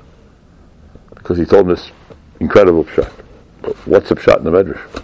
because 1.15 1.39
he 1.39 1.45
told 1.45 1.63
him 1.63 1.75
this 1.75 1.91
incredible 2.41 2.85
pshat. 2.85 3.13
But 3.63 3.77
what's 3.87 4.09
the 4.09 4.17
pshat 4.17 4.39
in 4.39 4.45
the 4.45 4.51
medrash? 4.51 5.03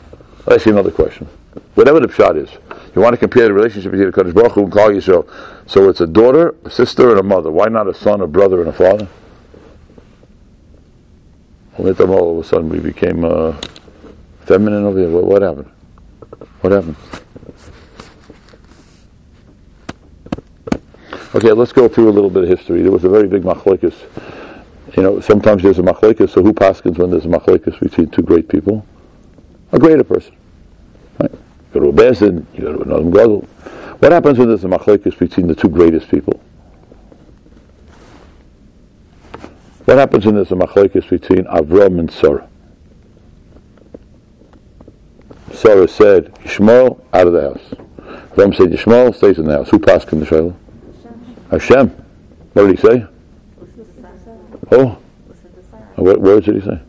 Ask 0.51 0.67
you 0.67 0.73
another 0.73 0.91
question. 0.91 1.29
Whatever 1.75 2.01
the 2.01 2.09
pshat 2.09 2.43
is, 2.43 2.51
you 2.95 3.03
want 3.03 3.13
to 3.13 3.19
compare 3.19 3.45
the 3.45 3.53
relationship 3.53 3.93
between 3.93 4.11
the 4.11 4.17
Kadosh 4.17 4.35
Baruch 4.35 4.53
Hu 4.53 4.65
and 4.65 4.73
Klal 4.73 4.95
Yisrael. 4.95 5.29
So 5.67 5.89
it's 5.89 6.01
a 6.01 6.07
daughter, 6.07 6.55
a 6.65 6.71
sister, 6.71 7.11
and 7.11 7.21
a 7.21 7.23
mother. 7.23 7.51
Why 7.51 7.67
not 7.67 7.89
a 7.89 7.95
son, 7.95 8.21
a 8.21 8.27
brother, 8.27 8.61
and 8.61 8.69
a 8.69 8.73
father? 8.73 9.09
Well, 11.79 12.11
all 12.11 12.39
of 12.39 12.45
a 12.45 12.49
sudden 12.49 12.71
we 12.71 12.79
became 12.79 13.25
uh, 13.25 13.61
feminine 14.41 14.85
over 14.85 14.99
here. 14.99 15.11
What, 15.11 15.25
what 15.25 15.43
happened? 15.43 15.71
What 16.63 16.73
happened? 16.73 16.97
Okay, 21.35 21.53
let's 21.53 21.73
go 21.73 21.87
through 21.87 22.09
a 22.09 22.13
little 22.13 22.31
bit 22.31 22.45
of 22.45 22.49
history. 22.49 22.81
There 22.81 22.91
was 22.91 23.05
a 23.05 23.11
very 23.11 23.29
big 23.29 23.43
machlekes. 23.43 23.95
You 24.95 25.03
know, 25.03 25.21
sometimes 25.21 25.63
there's 25.63 25.79
a 25.79 25.83
machlekes. 25.83 26.31
So 26.31 26.43
who 26.43 26.53
paskins 26.53 26.99
when 26.99 27.11
there's 27.11 27.25
a 27.25 27.29
machlekes 27.29 27.79
between 27.81 28.11
two 28.11 28.23
great 28.23 28.49
people? 28.49 28.87
A 29.73 29.79
greater 29.79 30.05
person. 30.05 30.35
Right? 31.19 31.31
You 31.33 31.41
go 31.73 31.81
to 31.81 31.89
a 31.89 31.93
bezin, 31.93 32.47
you 32.55 32.63
go 32.63 32.73
to 32.73 32.83
another 32.83 33.11
gadol. 33.11 33.41
What 33.99 34.13
happens 34.13 34.39
when 34.39 34.49
there's 34.49 34.65
a 34.65 34.69
machlekes 34.69 35.19
between 35.19 35.49
the 35.49 35.55
two 35.55 35.69
greatest 35.69 36.09
people? 36.09 36.41
What 39.87 39.99
happens 39.99 40.27
when 40.27 40.35
there's 40.35 40.53
a 40.53 40.57
machlekes 40.57 41.09
between 41.09 41.45
Avram 41.45 41.99
and 41.99 42.11
Sarah? 42.11 42.49
Sarah 45.53 45.89
said, 45.89 46.35
Yishmael, 46.37 47.01
out 47.13 47.27
of 47.27 47.33
the 47.33 47.43
house. 47.43 47.63
Avram 48.35 48.55
said, 48.55 48.69
Yishmael, 48.69 49.15
stays 49.15 49.39
in 49.39 49.47
the 49.47 49.53
house. 49.53 49.71
Who 49.71 49.79
passed 49.79 50.13
in 50.13 50.21
the 50.21 50.27
Shiloh? 50.27 50.57
Hashem. 51.51 51.89
What 52.53 52.67
did 52.67 52.79
he 52.79 52.87
say? 52.87 53.07
Oh, 54.73 54.99
what 55.97 56.21
words 56.21 56.47
did 56.47 56.57
he 56.57 56.61
say? 56.61 56.81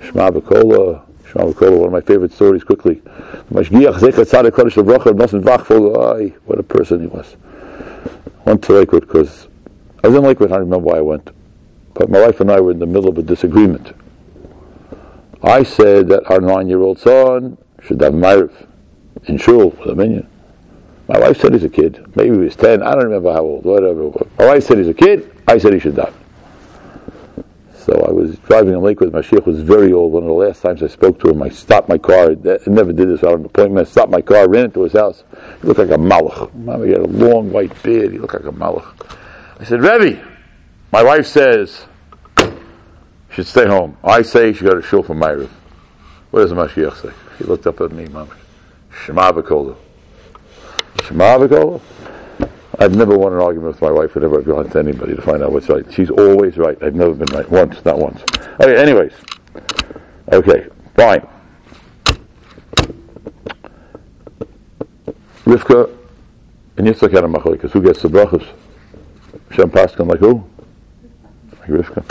Shema 0.00 0.30
B'kola, 0.30 1.02
Shema 1.26 1.52
B'kola, 1.52 1.78
one 1.78 1.86
of 1.88 1.92
my 1.92 2.00
favorite 2.00 2.32
stories 2.32 2.64
quickly. 2.64 3.02
What 3.48 3.68
a 6.58 6.62
person 6.62 7.00
he 7.00 7.06
was. 7.06 7.36
Went 8.44 8.62
to 8.64 8.72
Lakewood 8.72 9.02
because 9.02 9.48
I 10.02 10.08
was 10.08 10.16
in 10.16 10.22
Lakewood, 10.22 10.50
I 10.50 10.56
don't 10.56 10.64
remember 10.64 10.86
why 10.86 10.98
I 10.98 11.02
went. 11.02 11.30
But 11.94 12.08
my 12.10 12.20
wife 12.20 12.40
and 12.40 12.50
I 12.50 12.60
were 12.60 12.70
in 12.70 12.78
the 12.78 12.86
middle 12.86 13.08
of 13.08 13.18
a 13.18 13.22
disagreement. 13.22 13.92
I 15.42 15.62
said 15.62 16.08
that 16.08 16.30
our 16.30 16.40
nine-year-old 16.40 16.98
son 16.98 17.58
should 17.82 18.00
have 18.00 18.14
Ma'ariv 18.14 18.52
in 19.26 19.36
shul 19.36 19.70
with 19.70 19.88
a 19.90 19.94
minyan. 19.94 20.26
My 21.08 21.18
wife 21.18 21.40
said 21.40 21.52
he's 21.52 21.64
a 21.64 21.68
kid. 21.68 22.04
Maybe 22.16 22.30
he 22.36 22.38
was 22.44 22.56
10. 22.56 22.82
I 22.82 22.92
don't 22.92 23.04
remember 23.04 23.32
how 23.32 23.42
old, 23.42 23.64
whatever. 23.64 24.10
My 24.38 24.46
wife 24.46 24.64
said 24.64 24.78
he's 24.78 24.88
a 24.88 24.94
kid. 24.94 25.30
I 25.46 25.58
said 25.58 25.72
he 25.72 25.80
should 25.80 25.96
die. 25.96 26.12
So 27.88 28.04
I 28.06 28.10
was 28.10 28.36
driving 28.40 28.74
in 28.74 28.82
Lakewood. 28.82 29.14
My 29.14 29.22
sheikh 29.22 29.46
was 29.46 29.62
very 29.62 29.94
old. 29.94 30.12
One 30.12 30.24
of 30.24 30.28
the 30.28 30.34
last 30.34 30.60
times 30.60 30.82
I 30.82 30.88
spoke 30.88 31.18
to 31.20 31.30
him, 31.30 31.42
I 31.42 31.48
stopped 31.48 31.88
my 31.88 31.96
car. 31.96 32.32
I 32.32 32.58
never 32.66 32.92
did 32.92 33.08
this 33.08 33.22
without 33.22 33.38
an 33.38 33.46
appointment. 33.46 33.88
I 33.88 33.90
stopped 33.90 34.10
my 34.10 34.20
car, 34.20 34.46
ran 34.46 34.66
into 34.66 34.82
his 34.82 34.92
house. 34.92 35.24
He 35.62 35.66
looked 35.66 35.78
like 35.78 35.88
a 35.88 35.92
malach. 35.92 36.84
He 36.84 36.92
had 36.92 37.00
a 37.00 37.06
long 37.06 37.50
white 37.50 37.82
beard. 37.82 38.12
He 38.12 38.18
looked 38.18 38.34
like 38.34 38.44
a 38.44 38.52
malach. 38.52 38.84
I 39.58 39.64
said, 39.64 39.80
Rebbe, 39.80 40.22
my 40.92 41.02
wife 41.02 41.26
says 41.26 41.86
she 42.38 42.50
should 43.30 43.46
stay 43.46 43.66
home. 43.66 43.96
I 44.04 44.20
say 44.20 44.52
she 44.52 44.66
got 44.66 44.76
a 44.76 44.82
shul 44.82 45.02
for 45.02 45.14
Ma'ariv. 45.14 45.48
What 46.30 46.40
does 46.40 46.50
the 46.50 46.56
Mashiach 46.56 47.00
say? 47.00 47.10
He 47.38 47.44
looked 47.44 47.66
up 47.66 47.80
at 47.80 47.90
me, 47.90 48.04
Mama. 48.08 48.36
Shema. 48.90 49.32
Shema 49.32 49.76
B'kolah? 51.38 51.80
I've 52.80 52.94
never 52.94 53.18
won 53.18 53.32
an 53.32 53.40
argument 53.40 53.72
with 53.72 53.82
my 53.82 53.90
wife 53.90 54.14
whenever 54.14 54.38
I've 54.38 54.46
gone 54.46 54.70
to 54.70 54.78
anybody 54.78 55.16
to 55.16 55.22
find 55.22 55.42
out 55.42 55.50
what's 55.52 55.68
right. 55.68 55.84
She's 55.92 56.10
always 56.10 56.56
right. 56.56 56.80
I've 56.80 56.94
never 56.94 57.12
been 57.12 57.34
right. 57.34 57.48
Once, 57.50 57.84
not 57.84 57.98
once. 57.98 58.22
Okay, 58.60 58.76
anyways. 58.76 59.12
Okay, 60.32 60.68
fine. 60.94 61.26
Rivka 65.44 65.90
and 66.76 66.86
Yitzchak 66.86 67.10
had 67.10 67.24
a 67.24 67.26
machalikas. 67.26 67.70
Who 67.72 67.82
gets 67.82 68.02
the 68.02 68.08
brachas? 68.08 68.46
Shem 69.50 69.70
Paskin 69.70 70.06
like 70.06 70.20
who? 70.20 70.44
Like 71.60 71.70
Rivka. 71.70 72.04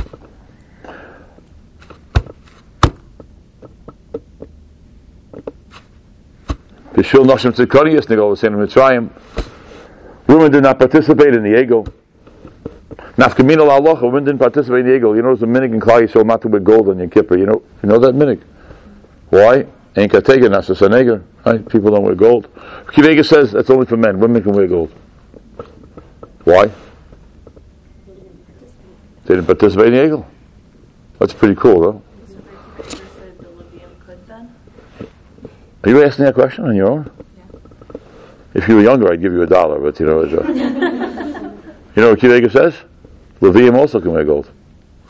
The 6.94 7.04
Shul 7.04 7.26
Noshim 7.26 7.52
Tzikonius, 7.54 8.08
Nigol 8.08 8.32
was 8.32 8.40
saying 8.40 8.54
in 8.54 8.60
Mitzrayim, 8.60 9.12
Women 10.28 10.52
did 10.52 10.64
not 10.64 10.78
participate 10.78 11.34
in 11.34 11.44
the 11.44 11.60
ego. 11.60 11.86
Nafkamina 13.18 13.66
la'alocha, 13.66 14.04
women 14.04 14.26
didn't 14.26 14.40
participate 14.40 14.82
in 14.82 14.88
the 14.88 14.96
ego. 14.96 15.14
You 15.14 15.22
know, 15.22 15.36
there's 15.36 15.44
a 15.44 15.46
minig 15.46 15.74
in 15.74 15.80
Klal 15.80 16.02
Yisrael 16.08 16.26
not 16.26 16.42
to 16.42 16.48
wear 16.48 16.60
gold 16.60 16.90
on 16.90 17.00
your 17.00 17.08
kippur. 17.08 17.38
You 17.38 17.46
know, 17.46 17.64
you 17.82 17.90
know 17.90 18.00
that 18.00 18.14
minig. 18.14 18.42
Why? 19.30 19.66
Ain't 19.96 20.12
katega 20.12 20.48
nasa 20.50 20.76
saneger. 20.76 21.24
Right? 21.46 21.68
People 21.68 21.92
don't 21.92 22.04
wear 22.04 22.16
gold. 22.16 22.54
Kivega 22.88 23.26
says 23.26 23.52
that's 23.54 23.70
only 23.70 23.86
for 23.86 23.98
men. 23.98 24.20
Women 24.20 24.44
can 24.44 24.52
wear 24.52 24.68
gold. 24.68 24.92
Why? 26.44 26.68
They 29.26 29.36
didn't 29.36 29.46
participate 29.46 29.88
in 29.88 29.94
the 29.94 30.06
ego. 30.06 30.26
That's 31.20 31.34
pretty 31.34 31.56
cool, 31.56 31.82
though. 31.82 32.02
Are 35.84 35.90
you 35.90 36.04
asking 36.04 36.26
that 36.26 36.36
question 36.36 36.66
on 36.66 36.76
your 36.76 36.90
own? 36.90 37.12
If 38.58 38.68
you 38.68 38.76
were 38.78 38.82
younger, 38.82 39.12
I'd 39.12 39.22
give 39.22 39.34
you 39.34 39.44
a 39.44 39.48
dollar, 39.48 39.80
but 39.80 40.00
you 40.00 40.08
know, 40.08 40.22
a, 40.22 40.28
you 40.28 42.02
know 42.02 42.10
what 42.10 42.20
Kivega 42.20 42.52
says? 42.52 42.74
Levium 43.40 43.78
also 43.78 44.02
can 44.02 44.12
wear 44.12 44.24
gold. 44.26 44.50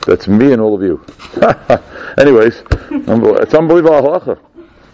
That's 0.05 0.27
me 0.27 0.51
and 0.51 0.61
all 0.61 0.75
of 0.75 0.81
you. 0.81 1.01
Anyways, 2.17 2.61
it's 2.91 3.53
unbelievable 3.53 4.01
halacha. 4.01 4.37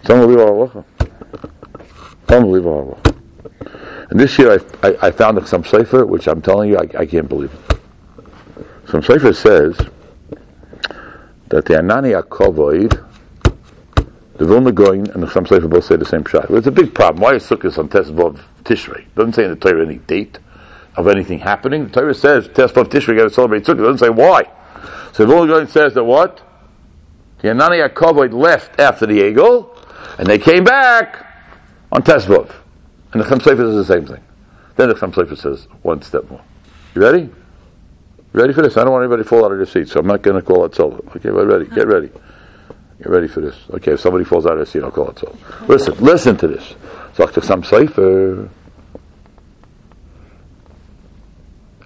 It's 0.00 0.08
unbelievable 0.08 0.68
halacha. 0.68 0.84
Unbelievable. 2.28 3.00
And 4.10 4.20
this 4.20 4.38
year 4.38 4.52
I, 4.52 4.88
I, 4.88 5.08
I 5.08 5.10
found 5.10 5.44
some 5.48 5.64
sefer, 5.64 6.06
which 6.06 6.28
I'm 6.28 6.40
telling 6.40 6.70
you, 6.70 6.78
I, 6.78 7.00
I 7.00 7.06
can't 7.06 7.28
believe. 7.28 7.52
Some 8.88 9.02
sefer 9.02 9.32
says 9.32 9.76
that 11.48 11.64
the 11.64 11.74
Anani 11.74 12.22
Akovoid 12.22 13.04
the 14.36 14.46
Vilna 14.46 14.72
Gaon 14.72 15.10
and 15.10 15.22
the 15.22 15.26
Chassam 15.26 15.46
Sofer 15.46 15.70
both 15.70 15.84
say 15.84 15.96
the 15.96 16.04
same 16.04 16.24
shot. 16.24 16.50
It's 16.50 16.66
a 16.66 16.72
big 16.72 16.94
problem. 16.94 17.22
Why 17.22 17.34
is 17.34 17.44
Sukkot 17.44 17.78
on 17.78 17.88
Tesvav 17.88 18.40
Tishrei? 18.64 19.00
It 19.00 19.14
doesn't 19.14 19.34
say 19.34 19.44
in 19.44 19.50
the 19.50 19.56
Torah 19.56 19.84
any 19.84 19.98
date 19.98 20.38
of 20.96 21.06
anything 21.08 21.38
happening. 21.38 21.84
The 21.84 22.00
Torah 22.00 22.14
says 22.14 22.48
Tesvav 22.48 22.86
Tishrei 22.86 23.16
got 23.16 23.24
to 23.24 23.30
celebrate 23.30 23.64
Sukkot. 23.64 23.78
It 23.78 23.92
doesn't 23.92 23.98
say 23.98 24.10
why. 24.10 24.50
So 25.12 25.24
the 25.24 25.32
Vilna 25.32 25.52
Gaon 25.52 25.68
says 25.68 25.94
that 25.94 26.04
what? 26.04 26.40
The 27.38 27.48
Anani 27.48 27.88
Yaakov 27.88 28.32
left 28.32 28.80
after 28.80 29.06
the 29.06 29.20
Egel, 29.20 29.68
and 30.18 30.26
they 30.26 30.38
came 30.38 30.64
back 30.64 31.26
on 31.92 32.02
Tesvav. 32.02 32.52
And 33.12 33.22
the 33.22 33.26
Chassam 33.26 33.38
Sofer 33.38 33.56
says 33.58 33.74
the 33.74 33.84
same 33.84 34.06
thing. 34.06 34.24
Then 34.76 34.88
the 34.88 34.94
Chassam 34.94 35.12
Sofer 35.12 35.38
says 35.38 35.68
one 35.82 36.02
step 36.02 36.28
more. 36.28 36.42
You 36.94 37.02
ready? 37.02 37.30
Ready 38.32 38.52
for 38.52 38.62
this? 38.62 38.76
I 38.76 38.82
don't 38.82 38.92
want 38.92 39.04
anybody 39.04 39.22
to 39.22 39.28
fall 39.28 39.44
out 39.44 39.52
of 39.52 39.58
their 39.58 39.66
seat, 39.66 39.88
so 39.88 40.00
I'm 40.00 40.06
not 40.08 40.22
going 40.22 40.34
to 40.34 40.42
call 40.42 40.64
it 40.64 40.74
solo. 40.74 40.96
Okay, 41.14 41.30
we're 41.30 41.46
ready. 41.46 41.66
Get 41.66 41.86
ready. 41.86 42.10
Get 42.98 43.08
ready 43.08 43.28
for 43.28 43.40
this. 43.40 43.56
Okay, 43.70 43.92
if 43.92 44.00
somebody 44.00 44.24
falls 44.24 44.46
out 44.46 44.52
of 44.52 44.60
the 44.60 44.66
seat, 44.66 44.82
I'll 44.82 44.90
call 44.90 45.10
it 45.10 45.18
so. 45.18 45.36
Listen, 45.66 45.94
listen 45.98 46.36
to 46.38 46.48
this. 46.48 46.74
Some 47.42 47.62
Sefer. 47.62 48.48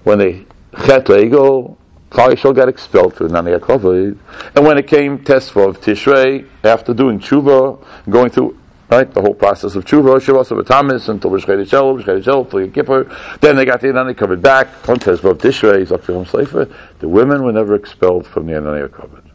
When 0.04 0.18
they 0.18 0.46
chet 0.84 1.10
ego, 1.10 1.76
Klal 2.10 2.34
Yisrael 2.34 2.54
got 2.54 2.68
expelled 2.68 3.14
through 3.14 3.28
Nani 3.28 3.52
Yaakov. 3.52 4.18
And 4.54 4.66
when 4.66 4.78
it 4.78 4.86
came 4.86 5.18
Tesvav 5.18 5.78
Tishrei, 5.78 6.48
after 6.64 6.94
doing 6.94 7.20
tshuva, 7.20 7.84
going 8.08 8.30
through 8.30 8.58
Right? 8.90 9.12
The 9.12 9.20
whole 9.20 9.34
process 9.34 9.74
of 9.74 9.84
tshuva, 9.84 10.18
shavas 10.18 10.50
of 10.50 10.64
atamis, 10.64 11.10
until 11.10 11.30
Rishchet 11.30 11.68
Shel, 11.68 11.96
Rishchet 11.96 12.24
Shel, 12.24 12.46
till 12.46 12.70
Kippur. 12.70 13.14
Then 13.40 13.56
they 13.56 13.66
got 13.66 13.82
the 13.82 13.88
Anani 13.88 14.16
covered 14.16 14.40
back. 14.40 14.88
On 14.88 14.96
Tezvav 14.96 15.34
Tishrei, 15.34 15.86
Zaktim 15.86 16.26
Sleifer. 16.26 16.72
The 17.00 17.08
women 17.08 17.42
were 17.42 17.52
never 17.52 17.74
expelled 17.74 18.26
from 18.26 18.46
the 18.46 18.54
Anani 18.54 18.90
covered. 18.90 19.27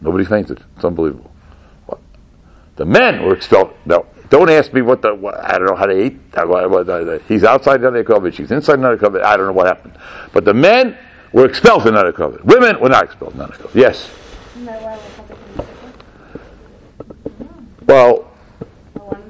Nobody 0.00 0.24
fainted. 0.24 0.62
It's 0.76 0.84
unbelievable. 0.84 1.30
The 2.76 2.84
men 2.84 3.24
were 3.24 3.34
expelled. 3.34 3.74
Now, 3.84 4.06
don't 4.30 4.50
ask 4.50 4.72
me 4.72 4.82
what 4.82 5.02
the, 5.02 5.14
what, 5.14 5.36
I 5.38 5.58
don't 5.58 5.66
know 5.66 5.74
how 5.74 5.86
to 5.86 6.04
eat. 6.04 6.12
He's 7.26 7.44
outside 7.44 7.80
the 7.80 7.90
Anani 7.90 8.06
covered. 8.06 8.34
She's 8.34 8.50
inside 8.50 8.76
the 8.76 8.82
Anani 8.82 9.00
covered. 9.00 9.22
I 9.22 9.36
don't 9.36 9.46
know 9.46 9.52
what 9.52 9.66
happened. 9.66 9.94
But 10.32 10.44
the 10.44 10.54
men 10.54 10.96
were 11.32 11.46
expelled 11.46 11.82
from 11.82 11.94
the 11.94 12.02
Anani 12.02 12.14
covered. 12.14 12.44
Women 12.44 12.78
were 12.78 12.88
not 12.88 13.04
expelled 13.04 13.32
from 13.32 13.40
the 13.40 13.46
Anani 13.46 13.58
covered. 13.58 13.74
Yes. 13.74 14.10
Well, 17.86 18.30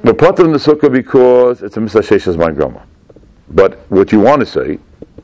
the 0.03 0.13
part 0.13 0.41
in 0.41 0.53
the 0.53 0.59
sukkah 0.59 0.93
because 0.93 1.63
it's 1.63 1.77
a 1.77 1.81
misasheshes 1.81 2.37
my 2.37 2.51
grandma. 2.51 2.81
But 3.49 3.79
what 3.91 4.13
you 4.13 4.21
want 4.21 4.41
to 4.41 4.47
say 4.47 4.79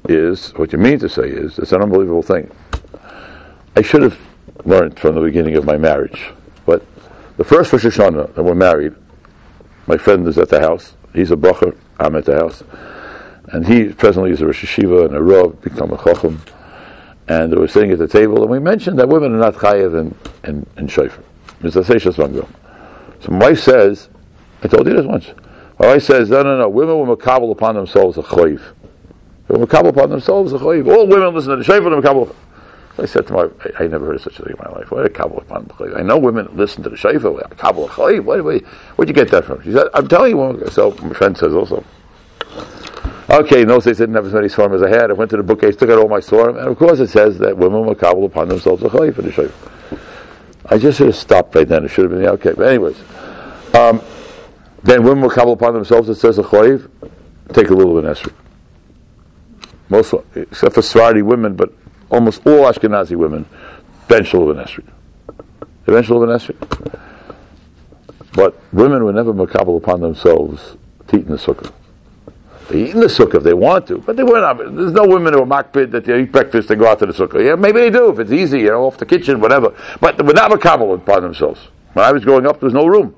is, 0.09 0.51
what 0.53 0.73
you 0.73 0.79
mean 0.79 0.99
to 1.01 1.09
say 1.09 1.29
is, 1.29 1.59
it's 1.59 1.73
an 1.73 1.83
unbelievable 1.83 2.23
thing. 2.23 2.51
I 3.77 3.83
should 3.83 4.03
have 4.03 4.19
learned 4.65 4.99
from 4.99 5.15
the 5.15 5.21
beginning 5.21 5.57
of 5.57 5.65
my 5.65 5.77
marriage. 5.77 6.33
But 6.67 6.85
the 7.37 7.45
first 7.45 7.73
Rosh 7.73 7.85
Hashanah 7.85 8.35
that 8.35 8.43
we're 8.43 8.55
married, 8.55 8.95
my 9.87 9.97
friend 9.97 10.27
is 10.27 10.39
at 10.39 10.49
the 10.49 10.61
house. 10.61 10.95
He's 11.13 11.31
a 11.31 11.37
bacher. 11.37 11.77
I'm 11.99 12.17
at 12.17 12.25
the 12.25 12.37
house. 12.37 12.63
And 13.49 13.67
he 13.67 13.93
presently 13.93 14.31
is 14.31 14.41
a 14.41 14.47
Rosh 14.47 14.65
Yeshiva 14.65 15.07
and 15.07 15.15
a 15.15 15.23
Rav, 15.23 15.61
become 15.61 15.93
a 15.93 15.97
Chochem. 15.97 16.39
And 17.29 17.53
we 17.53 17.59
were 17.59 17.69
sitting 17.69 17.91
at 17.91 17.99
the 17.99 18.09
table, 18.09 18.43
and 18.43 18.51
we 18.51 18.59
mentioned 18.59 18.99
that 18.99 19.09
women 19.09 19.35
are 19.35 19.39
not 19.39 19.55
chayiv 19.55 19.99
in, 19.99 20.15
in, 20.45 20.67
in 20.77 20.89
Shofar. 20.89 21.23
It's 21.63 21.77
Seishas 21.77 22.17
Mangom. 22.17 22.49
So 23.21 23.33
my 23.33 23.51
wife 23.51 23.61
says, 23.61 24.09
I 24.63 24.69
told 24.69 24.87
you 24.87 24.95
this 24.95 25.07
once. 25.07 25.31
My 25.79 25.87
wife 25.87 26.03
says, 26.03 26.29
no, 26.29 26.43
no, 26.43 26.59
no, 26.59 26.69
women 26.69 26.99
will 26.99 27.17
makabel 27.17 27.51
upon 27.51 27.75
themselves 27.75 28.19
a 28.19 28.23
chayiv. 28.23 28.61
They 29.49 29.57
will 29.57 29.67
makabel 29.67 29.89
upon 29.89 30.11
themselves 30.11 30.53
a 30.53 30.59
chayiv. 30.59 30.95
All 30.95 31.07
women 31.07 31.35
listen 31.35 31.51
to 31.53 31.57
the 31.57 31.65
Shofar 31.65 31.93
and 31.93 32.03
makabel. 32.03 32.35
I 32.97 33.07
said 33.07 33.27
to 33.27 33.33
my, 33.33 33.43
I, 33.43 33.85
I, 33.85 33.87
never 33.89 34.07
heard 34.07 34.17
of 34.17 34.23
such 34.23 34.39
a 34.39 34.45
thing 34.45 34.55
in 34.57 34.65
my 34.65 34.79
life. 34.79 34.91
What 34.91 35.05
a 35.05 35.09
the 35.09 35.95
I 35.97 36.03
know 36.03 36.17
women 36.17 36.49
listen 36.57 36.83
to 36.85 36.91
the 36.91 36.97
Shofar, 36.97 37.49
kabel 37.57 37.89
chayiv. 37.89 38.25
Where, 38.25 38.43
where, 38.43 38.59
where'd 38.59 39.09
you 39.09 39.15
get 39.15 39.31
that 39.33 39.45
from? 39.45 39.63
She 39.65 39.73
said, 39.73 39.89
I'm 39.95 40.07
telling 40.07 40.37
you. 40.37 40.69
So 40.71 40.93
my 41.03 41.13
friend 41.13 41.37
says 41.37 41.55
also. 41.55 41.85
Okay, 43.31 43.63
in 43.63 43.69
those 43.69 43.85
days 43.85 44.01
I 44.01 44.05
didn't 44.05 44.15
have 44.15 44.27
as 44.27 44.33
many 44.33 44.49
svarim 44.49 44.75
as 44.77 44.83
I 44.83 44.91
had. 44.91 45.11
I 45.11 45.15
went 45.15 45.31
to 45.31 45.37
the 45.37 45.43
bookcase, 45.43 45.75
took 45.75 45.91
out 45.91 45.99
all 45.99 46.09
my 46.09 46.21
svarim, 46.21 46.59
and 46.59 46.69
of 46.69 46.79
course 46.79 47.01
it 47.01 47.09
says 47.09 47.39
that 47.39 47.57
women 47.57 47.85
will 47.85 47.95
kabel 47.95 48.27
upon 48.27 48.49
themselves 48.49 48.83
a 48.83 48.89
chayiv 48.89 49.17
for 49.17 49.23
the 49.23 49.31
shayf. 49.31 49.53
I 50.67 50.79
just 50.79 50.99
should 50.99 51.09
have 51.09 51.17
stopped 51.17 51.55
right 51.55 51.67
then. 51.67 51.85
It 51.85 51.89
should 51.89 52.05
have 52.05 52.13
been 52.13 52.23
the 52.23 52.31
okay. 52.33 52.53
But 52.53 52.69
anyways, 52.69 52.99
um, 53.75 54.01
then 54.83 55.03
women 55.03 55.23
will 55.23 55.31
kabel 55.31 55.55
upon 55.55 55.75
themselves. 55.75 56.09
It 56.09 56.15
says 56.17 56.39
a 56.39 56.43
chayiv. 56.43 56.89
Take 57.53 57.71
a 57.71 57.75
little 57.75 57.99
of 57.99 58.05
esrog. 58.05 58.33
Most, 59.89 60.15
except 60.35 60.75
for 60.75 60.83
Sephardi 60.83 61.23
women, 61.23 61.57
but 61.57 61.73
almost 62.15 62.47
all 62.47 62.65
Ashkenazi 62.65 63.17
women, 63.17 63.45
bit 64.09 64.21
of 64.21 64.27
esrog. 64.27 64.85
They 65.87 65.93
little 65.93 66.27
bit. 66.27 66.57
But 68.33 68.61
women 68.73 69.05
were 69.05 69.13
never 69.13 69.33
makabel 69.33 69.77
upon 69.77 70.01
themselves 70.01 70.77
to 71.09 71.17
eat 71.17 71.27
in 71.27 71.33
the 71.33 71.39
sukkah. 71.39 71.73
They 72.69 72.85
eat 72.85 72.95
in 72.95 73.01
the 73.01 73.07
sukkah 73.07 73.37
if 73.37 73.43
they 73.43 73.53
want 73.53 73.87
to, 73.89 73.99
but 73.99 74.17
they 74.17 74.23
were 74.23 74.41
not. 74.41 74.57
There's 74.59 74.93
no 74.93 75.07
women 75.07 75.35
who 75.35 75.43
are 75.43 75.47
makbid 75.47 75.91
that 75.91 76.05
they 76.05 76.23
eat 76.23 76.33
breakfast 76.33 76.71
and 76.71 76.81
go 76.81 76.89
out 76.89 76.99
to 77.01 77.07
the 77.07 77.13
sukkah. 77.13 77.45
Yeah, 77.45 77.55
maybe 77.55 77.81
they 77.81 77.91
do 77.91 78.11
if 78.11 78.19
it's 78.19 78.33
easy, 78.33 78.61
you 78.61 78.71
know, 78.71 78.87
off 78.87 78.97
the 78.97 79.07
kitchen, 79.07 79.41
whatever. 79.41 79.77
But 80.01 80.17
they 80.17 80.25
were 80.25 80.33
not 80.33 80.51
makabel 80.51 80.95
upon 80.95 81.23
themselves. 81.23 81.61
When 81.93 82.05
I 82.05 82.13
was 82.13 82.25
growing 82.25 82.47
up, 82.47 82.61
there 82.61 82.67
was 82.67 82.75
no 82.75 82.87
room. 82.87 83.15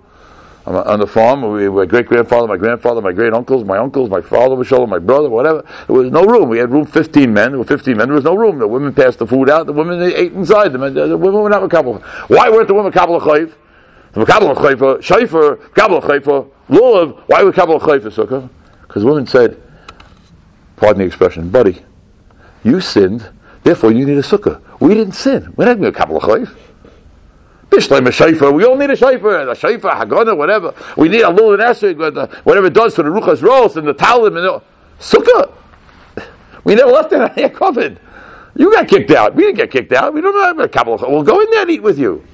On 0.66 0.98
the 0.98 1.06
farm, 1.06 1.42
we 1.52 1.68
my 1.68 1.86
great 1.86 2.06
grandfather, 2.06 2.48
my 2.48 2.56
grandfather, 2.56 3.00
my 3.00 3.12
great 3.12 3.32
uncles, 3.32 3.64
my 3.64 3.78
uncles, 3.78 4.10
my 4.10 4.20
father 4.20 4.56
was 4.56 4.68
my 4.88 4.98
brother, 4.98 5.30
whatever. 5.30 5.64
There 5.86 5.94
was 5.94 6.10
no 6.10 6.24
room. 6.24 6.48
We 6.48 6.58
had 6.58 6.72
room 6.72 6.84
15 6.86 7.32
men. 7.32 7.52
There 7.52 7.58
were 7.58 7.64
15 7.64 7.96
men. 7.96 8.08
There 8.08 8.16
was 8.16 8.24
no 8.24 8.34
room. 8.34 8.58
The 8.58 8.66
women 8.66 8.92
passed 8.92 9.20
the 9.20 9.28
food 9.28 9.48
out. 9.48 9.66
The 9.66 9.72
women 9.72 10.00
they 10.00 10.12
ate 10.12 10.32
inside. 10.32 10.72
The, 10.72 10.78
the 10.90 11.16
women 11.16 11.42
were 11.42 11.50
not 11.50 11.62
makabel. 11.62 12.02
Why 12.28 12.50
weren't 12.50 12.66
the 12.66 12.74
women 12.74 12.90
makabel 12.90 13.20
chayiv? 13.20 13.54
The 14.10 14.24
makabel 14.24 14.56
chayiv, 14.56 14.98
shayfer, 15.02 15.56
makabel 15.68 16.02
chayiv, 16.02 16.50
lulav. 16.68 17.22
Why 17.28 17.44
were 17.44 17.52
makabel 17.52 17.80
chayiv 17.80 18.00
sukkah? 18.00 18.50
Because 18.82 19.02
the 19.02 19.08
women 19.08 19.28
said, 19.28 19.62
pardon 20.74 20.98
the 20.98 21.04
expression, 21.04 21.48
buddy, 21.48 21.84
you 22.64 22.80
sinned, 22.80 23.28
therefore 23.62 23.92
you 23.92 24.04
need 24.04 24.18
a 24.18 24.22
sukkah. 24.22 24.60
We 24.80 24.94
didn't 24.94 25.14
sin. 25.14 25.54
We're 25.56 25.66
not 25.66 25.78
going 25.78 25.92
to 25.92 25.96
couple 25.96 26.16
of 26.16 26.24
chayv. 27.76 27.88
Bishleim 27.88 28.06
a 28.06 28.10
shayfer. 28.10 28.54
We 28.54 28.64
all 28.64 28.76
need 28.76 28.90
a 28.90 28.96
shayfer, 28.96 29.50
a 29.50 29.54
shayfer, 29.54 29.92
hagana, 29.92 30.36
whatever. 30.36 30.74
We 30.96 31.08
need 31.08 31.22
a 31.22 31.30
little 31.30 31.56
esrog, 31.56 32.44
whatever 32.44 32.66
it 32.66 32.74
does 32.74 32.94
for 32.94 33.02
the 33.02 33.10
ruchas 33.10 33.42
rolls 33.42 33.76
and 33.76 33.86
the 33.86 33.94
talim 33.94 34.36
and 34.36 34.36
the 34.36 34.62
sukkah. 34.98 35.52
We 36.64 36.74
never 36.74 36.90
left 36.90 37.12
it 37.12 37.32
here 37.34 37.48
covered. 37.50 38.00
You 38.56 38.72
got 38.72 38.88
kicked 38.88 39.10
out. 39.10 39.34
We 39.34 39.44
didn't 39.44 39.56
get 39.56 39.70
kicked 39.70 39.92
out. 39.92 40.14
We 40.14 40.20
don't 40.20 40.34
have 40.42 40.58
a 40.58 40.68
couple 40.68 40.94
of. 40.94 41.02
We'll 41.02 41.22
go 41.22 41.40
in 41.40 41.50
there 41.50 41.62
and 41.62 41.70
eat 41.70 41.82
with 41.82 41.98
you. 41.98 42.24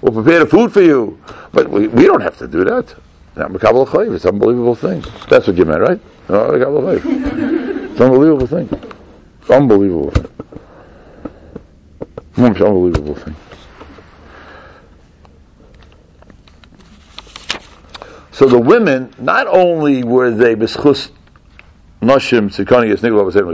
We'll 0.00 0.12
prepare 0.12 0.38
the 0.38 0.46
food 0.46 0.72
for 0.72 0.82
you. 0.82 1.18
But 1.52 1.68
we, 1.68 1.88
we 1.88 2.04
don't 2.04 2.20
have 2.20 2.38
to 2.38 2.46
do 2.46 2.64
that. 2.64 2.94
Now, 3.36 3.48
Makabal 3.48 3.86
Chayiv, 3.86 4.14
it's 4.14 4.24
an 4.24 4.34
unbelievable 4.34 4.76
thing. 4.76 5.04
That's 5.28 5.46
what 5.46 5.56
you 5.56 5.64
meant, 5.64 5.80
right? 5.80 6.00
Oh, 6.28 6.50
no, 6.50 6.52
Makabal 6.52 7.00
Chayiv. 7.00 7.90
It's 7.90 8.00
an 8.00 8.06
unbelievable 8.06 8.46
thing. 8.46 8.68
Unbelievable. 9.50 10.12
It's 12.36 12.60
unbelievable 12.60 13.14
thing. 13.16 13.36
So 18.34 18.48
the 18.48 18.58
women, 18.58 19.14
not 19.16 19.46
only 19.46 20.02
were 20.02 20.32
they 20.32 20.56
b'schus 20.56 21.10
nashim 22.02 22.50
tzikonius 22.50 22.98
nigla 22.98 23.24
was 23.24 23.36
able 23.36 23.52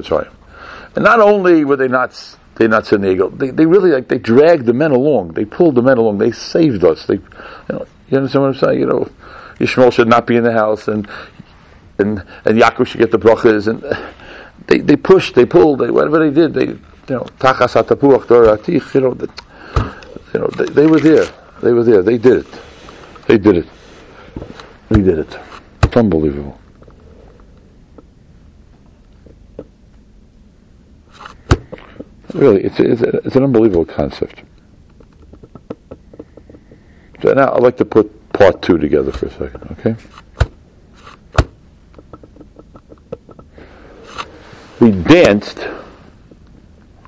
and 0.96 1.04
not 1.04 1.20
only 1.20 1.66
were 1.66 1.76
they 1.76 1.86
not 1.86 2.36
they 2.54 2.66
not 2.66 2.84
sinigel, 2.84 3.36
they 3.36 3.50
they 3.50 3.66
really 3.66 3.90
like 3.90 4.08
they 4.08 4.16
dragged 4.16 4.64
the 4.64 4.72
men 4.72 4.90
along. 4.90 5.34
They 5.34 5.44
pulled 5.44 5.74
the 5.74 5.82
men 5.82 5.98
along. 5.98 6.16
They 6.16 6.32
saved 6.32 6.82
us. 6.82 7.04
They, 7.04 7.16
you 7.16 7.22
know, 7.68 7.86
you 8.08 8.16
understand 8.16 8.42
what 8.42 8.48
I'm 8.48 8.54
saying? 8.54 8.80
You 8.80 8.86
know, 8.86 9.10
Yishmael 9.58 9.92
should 9.92 10.08
not 10.08 10.26
be 10.26 10.36
in 10.36 10.44
the 10.44 10.52
house, 10.52 10.88
and 10.88 11.06
and 11.98 12.24
and 12.46 12.58
Yaakov 12.58 12.86
should 12.86 13.00
get 13.00 13.10
the 13.10 13.18
brachas, 13.18 13.68
and 13.68 13.82
they, 14.66 14.78
they 14.78 14.96
pushed, 14.96 15.34
they 15.34 15.44
pulled, 15.44 15.80
they, 15.80 15.90
whatever 15.90 16.18
they 16.18 16.34
did, 16.34 16.54
they, 16.54 16.66
you 16.66 16.80
know, 17.08 17.26
tachas 17.38 17.80
atapuach 17.82 18.24
doratich, 18.24 18.94
you 18.94 19.00
know, 19.02 19.12
the, 19.12 19.30
you 20.32 20.40
know, 20.40 20.48
they, 20.56 20.72
they 20.72 20.86
were 20.86 21.00
there, 21.00 21.26
they 21.62 21.72
were 21.72 21.84
there, 21.84 22.02
they 22.02 22.16
did 22.16 22.46
it, 22.46 22.60
they 23.26 23.36
did 23.36 23.58
it, 23.58 23.68
they 24.90 25.00
did 25.00 25.20
it. 25.20 25.38
It's 25.82 25.96
unbelievable. 25.96 26.60
Really, 32.34 32.62
it's, 32.64 32.78
it's, 32.78 33.02
it's 33.02 33.36
an 33.36 33.44
unbelievable 33.44 33.84
concept. 33.84 34.42
So 37.22 37.32
now 37.32 37.52
I'd 37.52 37.62
like 37.62 37.76
to 37.78 37.84
put 37.84 38.32
part 38.32 38.62
two 38.62 38.78
together 38.78 39.12
for 39.12 39.26
a 39.26 39.30
second, 39.30 39.76
okay? 39.78 39.96
we 44.80 44.90
danced 44.90 45.68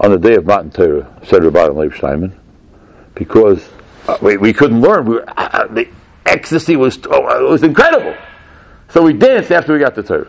on 0.01 0.11
the 0.11 0.19
day 0.19 0.35
of 0.35 0.45
Matan 0.45 0.71
Torah, 0.71 1.21
said 1.25 1.43
Rabbi 1.43 1.67
Leib 1.69 1.95
Steinman, 1.95 2.39
because 3.15 3.69
uh, 4.09 4.19
we, 4.21 4.37
we 4.37 4.53
couldn't 4.53 4.81
learn. 4.81 5.07
We 5.07 5.15
were, 5.17 5.31
uh, 5.31 5.49
uh 5.53 5.67
the 5.69 5.89
ecstasy 6.27 6.77
was 6.77 6.99
oh, 7.11 7.45
it 7.45 7.49
was 7.49 7.63
incredible. 7.63 8.17
So 8.89 9.03
we 9.03 9.13
danced 9.13 9.51
after 9.51 9.73
we 9.73 9.79
got 9.79 9.95
the 9.95 10.03
Torah. 10.03 10.29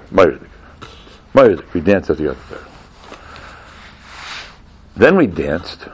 We 1.74 1.82
danced 1.82 2.10
after 2.10 2.24
we 2.24 2.30
got 2.30 2.50
the 2.50 2.56
Torah. 2.56 2.68
Then 4.96 5.16
we 5.18 5.28
danced 5.28 5.88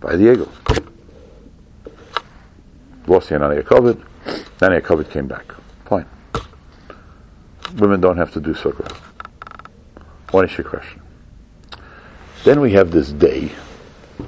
by 0.00 0.16
the 0.16 0.32
eagles. 0.32 0.54
Lost 3.06 3.28
the 3.28 3.36
Anania 3.36 3.64
covered. 3.64 4.02
Anania 4.58 4.82
covered 4.82 5.10
came 5.10 5.26
back. 5.26 5.44
Fine. 5.84 6.06
Women 7.76 8.00
don't 8.00 8.16
have 8.16 8.32
to 8.32 8.40
do 8.40 8.54
sukkah. 8.54 8.90
What 10.30 10.44
is 10.44 10.56
your 10.58 10.68
question? 10.68 11.00
Then 12.44 12.60
we 12.60 12.72
have 12.72 12.90
this 12.90 13.12
day 13.12 13.52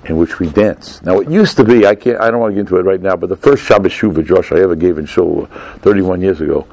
in 0.05 0.17
which 0.17 0.39
we 0.39 0.49
dance. 0.49 1.03
Now, 1.03 1.21
it 1.21 1.31
used 1.31 1.57
to 1.59 1.65
be, 1.65 1.87
I 1.87 1.95
can't, 1.95 2.21
I 2.21 2.31
don't 2.31 2.41
want 2.41 2.53
to 2.53 2.55
get 2.55 2.61
into 2.61 2.77
it 2.79 2.83
right 2.83 3.01
now, 3.01 3.17
but 3.17 3.29
the 3.29 3.37
first 3.37 3.63
Shabbos 3.63 3.93
Shuvah 3.93 4.25
Josh 4.25 4.53
I 4.53 4.61
ever 4.61 4.75
gave 4.75 4.99
in 4.99 5.07
Shul 5.07 5.47
31 5.81 6.23
years 6.23 6.41
ago 6.41 6.67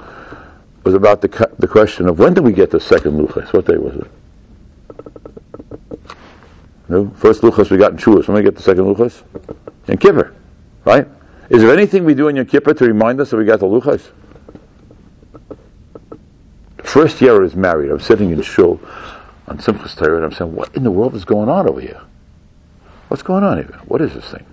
was 0.83 0.93
about 0.93 1.21
the, 1.21 1.51
the 1.59 1.67
question 1.67 2.07
of 2.07 2.19
when 2.19 2.33
did 2.33 2.43
we 2.45 2.53
get 2.53 2.71
the 2.71 2.79
second 2.79 3.19
Luchas? 3.19 3.51
What 3.51 3.65
day 3.65 3.77
was 3.77 3.95
it? 3.95 4.07
No? 6.89 7.09
First 7.17 7.41
Luchas 7.41 7.69
we 7.69 7.77
got 7.77 7.91
in 7.91 7.97
Shulas. 7.97 8.27
When 8.27 8.35
we 8.35 8.43
get 8.43 8.55
the 8.55 8.63
second 8.63 8.85
Luchas? 8.85 9.23
In 9.87 9.97
Kippur, 9.97 10.33
right? 10.85 11.07
Is 11.49 11.61
there 11.61 11.73
anything 11.73 12.05
we 12.05 12.13
do 12.13 12.29
in 12.29 12.37
Yom 12.37 12.45
Kippur 12.45 12.73
to 12.73 12.85
remind 12.85 13.19
us 13.19 13.31
that 13.31 13.37
we 13.37 13.45
got 13.45 13.59
the 13.59 13.65
Luchas? 13.65 14.09
First 16.83 17.21
year 17.21 17.35
I 17.35 17.39
was 17.39 17.55
married, 17.55 17.91
I'm 17.91 17.99
sitting 17.99 18.31
in 18.31 18.41
Shul 18.41 18.79
on 19.47 19.57
Simchas 19.57 19.97
Torah, 19.97 20.15
and 20.15 20.25
I'm 20.25 20.31
saying, 20.31 20.53
what 20.55 20.73
in 20.75 20.83
the 20.83 20.91
world 20.91 21.15
is 21.15 21.25
going 21.25 21.49
on 21.49 21.67
over 21.67 21.81
here? 21.81 22.01
What's 23.08 23.24
going 23.24 23.43
on 23.43 23.58
here? 23.58 23.80
What 23.86 24.02
is 24.02 24.13
this 24.13 24.26
thing? 24.30 24.46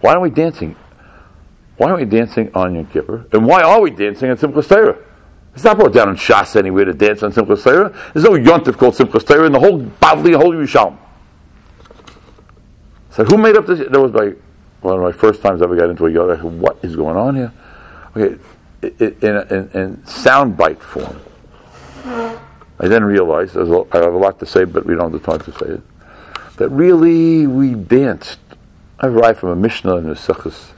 Why 0.00 0.10
aren't 0.10 0.22
we 0.22 0.30
dancing? 0.30 0.76
Why 1.76 1.88
aren't 1.88 2.00
we 2.00 2.06
dancing 2.06 2.50
on 2.54 2.74
Yom 2.74 2.86
Kippur? 2.86 3.26
And 3.32 3.46
why 3.46 3.62
are 3.62 3.80
we 3.80 3.90
dancing 3.90 4.30
on 4.30 4.36
Simchas 4.36 4.68
Torah? 4.68 4.98
It's 5.54 5.64
not 5.64 5.76
brought 5.76 5.92
down 5.92 6.08
in 6.08 6.16
Shas 6.16 6.56
anywhere 6.56 6.84
to 6.84 6.94
dance 6.94 7.22
on 7.22 7.32
Simchas 7.32 7.62
Torah. 7.64 7.94
There's 8.12 8.24
no 8.24 8.32
yontif 8.32 8.78
called 8.78 8.94
Simchas 8.94 9.26
Torah 9.26 9.46
in 9.46 9.52
the 9.52 9.60
whole 9.60 9.80
Bavli, 9.80 10.34
whole 10.36 10.52
Yerushalm. 10.52 10.96
So 13.10 13.24
who 13.24 13.36
made 13.36 13.56
up 13.56 13.66
this? 13.66 13.80
That 13.80 14.00
was 14.00 14.12
my 14.12 14.32
one 14.80 14.96
of 14.96 15.02
my 15.02 15.12
first 15.12 15.42
times 15.42 15.60
I 15.60 15.64
ever 15.64 15.76
got 15.76 15.90
into 15.90 16.06
a 16.06 16.10
yoga. 16.10 16.36
What 16.46 16.78
is 16.82 16.96
going 16.96 17.16
on 17.16 17.36
here? 17.36 17.52
Okay, 18.16 18.38
in, 18.82 19.14
in, 19.20 19.70
in 19.74 19.96
soundbite 20.04 20.80
form. 20.80 21.20
I 22.80 22.88
then 22.88 23.04
realized, 23.04 23.56
I 23.56 23.60
have 23.60 24.14
a 24.14 24.18
lot 24.18 24.40
to 24.40 24.46
say, 24.46 24.64
but 24.64 24.84
we 24.84 24.94
don't 24.94 25.12
have 25.12 25.22
the 25.22 25.38
time 25.38 25.40
to 25.40 25.52
say 25.58 25.74
it, 25.74 25.82
that 26.56 26.68
really 26.68 27.46
we 27.46 27.74
danced. 27.74 28.38
I 29.00 29.08
arrived 29.08 29.40
from 29.40 29.50
a 29.50 29.56
Mishnah 29.56 29.96
in 29.96 30.04
Mesechus 30.04 30.70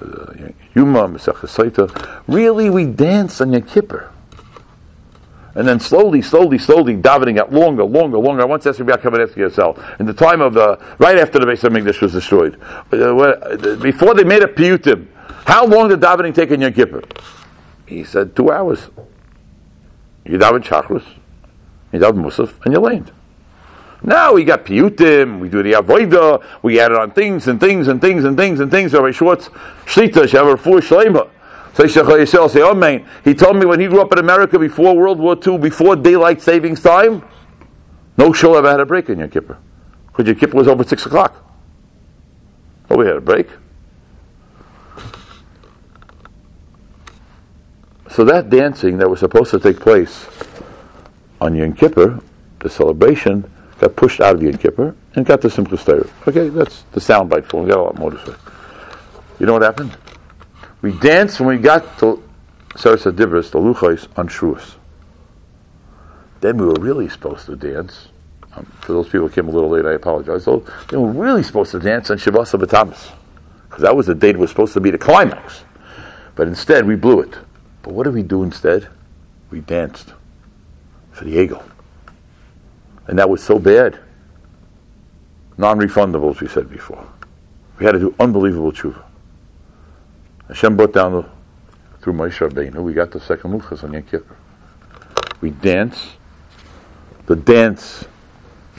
uh, 0.00 0.52
Yuma, 0.74 1.08
Mesechus 1.08 1.54
Saita. 1.54 2.22
Really 2.26 2.70
we 2.70 2.86
danced 2.86 3.40
on 3.40 3.52
Yom 3.52 3.62
Kippur. 3.62 4.10
And 5.54 5.68
then 5.68 5.80
slowly, 5.80 6.22
slowly, 6.22 6.56
slowly, 6.56 6.96
davening 6.96 7.36
got 7.36 7.52
longer, 7.52 7.84
longer, 7.84 8.16
longer. 8.16 8.42
I 8.42 8.46
once 8.46 8.66
asked 8.66 8.80
Rabbi 8.80 9.02
Kamenetsky 9.02 9.36
yourself, 9.36 9.78
in 10.00 10.06
the 10.06 10.14
time 10.14 10.40
of, 10.40 10.54
the 10.54 10.78
right 10.98 11.18
after 11.18 11.38
the 11.38 11.44
Beis 11.44 11.60
HaMikdash 11.60 12.00
was 12.00 12.12
destroyed, 12.12 12.58
uh, 12.90 13.76
before 13.76 14.14
they 14.14 14.24
made 14.24 14.42
a 14.42 14.46
piyutim, 14.46 15.08
how 15.44 15.66
long 15.66 15.88
did 15.88 16.00
davening 16.00 16.34
take 16.34 16.50
in 16.50 16.62
Yom 16.62 16.72
Kippur? 16.72 17.02
He 17.86 18.02
said, 18.02 18.34
two 18.34 18.50
hours. 18.50 18.88
You 20.24 20.38
daven 20.38 20.64
shacharis, 20.64 21.04
you 21.92 21.98
daven 21.98 22.24
musaf, 22.24 22.54
and 22.64 22.72
you 22.72 22.80
land. 22.80 23.12
Now 24.04 24.32
we 24.32 24.44
got 24.44 24.64
piyutim, 24.64 25.38
we 25.38 25.48
do 25.48 25.62
the 25.62 25.72
avoida, 25.72 26.44
we 26.62 26.80
add 26.80 26.90
it 26.90 26.98
on 26.98 27.12
things 27.12 27.46
and 27.46 27.60
things 27.60 27.86
and 27.86 28.00
things 28.00 28.24
and 28.24 28.36
things 28.36 28.58
and 28.58 28.70
things. 28.70 28.92
Rabbi 28.92 29.12
Schwartz, 29.12 29.48
shlita, 29.86 30.26
shavar 30.26 30.56
fuhr 30.56 30.80
shlema. 30.80 31.30
Say 31.74 31.84
oh, 31.84 31.86
Shechayisel, 31.86 32.50
say 32.50 32.60
Amen. 32.60 33.06
He 33.24 33.32
told 33.32 33.56
me 33.56 33.64
when 33.64 33.80
he 33.80 33.86
grew 33.86 34.02
up 34.02 34.12
in 34.12 34.18
America 34.18 34.58
before 34.58 34.94
World 34.94 35.18
War 35.18 35.38
II, 35.46 35.56
before 35.56 35.96
daylight 35.96 36.42
savings 36.42 36.82
time, 36.82 37.22
no 38.18 38.32
shul 38.32 38.56
ever 38.56 38.70
had 38.70 38.80
a 38.80 38.86
break 38.86 39.08
in 39.08 39.20
Yom 39.20 39.30
Kippur. 39.30 39.56
Because 40.08 40.26
Yom 40.26 40.36
Kippur 40.36 40.56
was 40.58 40.68
over 40.68 40.84
6 40.84 41.06
o'clock. 41.06 41.42
Oh, 42.90 42.96
we 42.96 43.06
had 43.06 43.16
a 43.16 43.20
break. 43.22 43.48
So 48.10 48.24
that 48.24 48.50
dancing 48.50 48.98
that 48.98 49.08
was 49.08 49.20
supposed 49.20 49.50
to 49.52 49.58
take 49.58 49.80
place 49.80 50.26
on 51.40 51.54
Yom 51.54 51.72
Kippur, 51.72 52.20
the 52.58 52.68
celebration, 52.68 53.50
got 53.82 53.96
pushed 53.96 54.20
out 54.20 54.36
of 54.36 54.42
Yom 54.42 54.56
Kippur 54.56 54.94
and 55.16 55.26
got 55.26 55.42
to 55.42 55.48
Simchas 55.48 55.84
Torah. 55.84 56.08
Okay, 56.28 56.48
that's 56.48 56.82
the 56.92 57.00
soundbite 57.00 57.44
for 57.46 57.62
We 57.62 57.68
got 57.68 57.78
a 57.78 57.82
lot 57.82 57.98
more 57.98 58.12
to 58.12 58.26
say. 58.26 58.34
You 59.40 59.46
know 59.46 59.54
what 59.54 59.62
happened? 59.62 59.96
We 60.82 60.92
danced 60.98 61.40
when 61.40 61.48
we 61.48 61.58
got 61.58 61.98
to 61.98 62.22
Sarasa 62.74 63.12
Divris, 63.12 63.50
the 63.50 63.58
Luchais, 63.58 64.06
on 64.16 64.28
Shavuos. 64.28 64.76
Then 66.40 66.58
we 66.58 66.66
were 66.66 66.80
really 66.80 67.08
supposed 67.08 67.46
to 67.46 67.56
dance. 67.56 68.08
Um, 68.54 68.66
for 68.82 68.92
those 68.92 69.06
people 69.06 69.26
who 69.28 69.34
came 69.34 69.48
a 69.48 69.50
little 69.50 69.70
late, 69.70 69.84
I 69.84 69.92
apologize. 69.94 70.44
So, 70.44 70.64
they 70.90 70.96
were 70.96 71.10
really 71.10 71.42
supposed 71.42 71.72
to 71.72 71.80
dance 71.80 72.10
on 72.10 72.18
Shabbos 72.18 72.52
Batamas. 72.52 73.10
Because 73.68 73.82
that 73.82 73.96
was 73.96 74.06
the 74.06 74.14
date 74.14 74.32
that 74.32 74.38
was 74.38 74.50
supposed 74.50 74.74
to 74.74 74.80
be 74.80 74.90
the 74.90 74.98
climax. 74.98 75.64
But 76.34 76.46
instead, 76.46 76.86
we 76.86 76.94
blew 76.94 77.20
it. 77.20 77.36
But 77.82 77.94
what 77.94 78.04
did 78.04 78.14
we 78.14 78.22
do 78.22 78.42
instead? 78.42 78.88
We 79.50 79.60
danced 79.60 80.12
for 81.12 81.24
the 81.24 81.36
egel. 81.36 81.62
And 83.06 83.18
that 83.18 83.28
was 83.28 83.42
so 83.42 83.58
bad. 83.58 83.98
Non 85.58 85.78
refundable, 85.78 86.34
as 86.34 86.40
we 86.40 86.48
said 86.48 86.70
before. 86.70 87.06
We 87.78 87.86
had 87.86 87.92
to 87.92 87.98
do 87.98 88.14
unbelievable 88.18 88.72
tshuva. 88.72 89.02
Hashem 90.48 90.76
brought 90.76 90.92
down 90.92 91.12
the, 91.12 91.28
through 92.00 92.12
Moshe 92.14 92.46
Rabbeinu, 92.46 92.82
we 92.82 92.92
got 92.92 93.10
the 93.10 93.20
second 93.20 93.58
Luchas 93.58 93.82
on 93.84 93.92
Yom 93.92 94.02
Kippur. 94.02 94.36
We 95.40 95.50
dance, 95.50 96.12
the 97.26 97.36
dance 97.36 98.04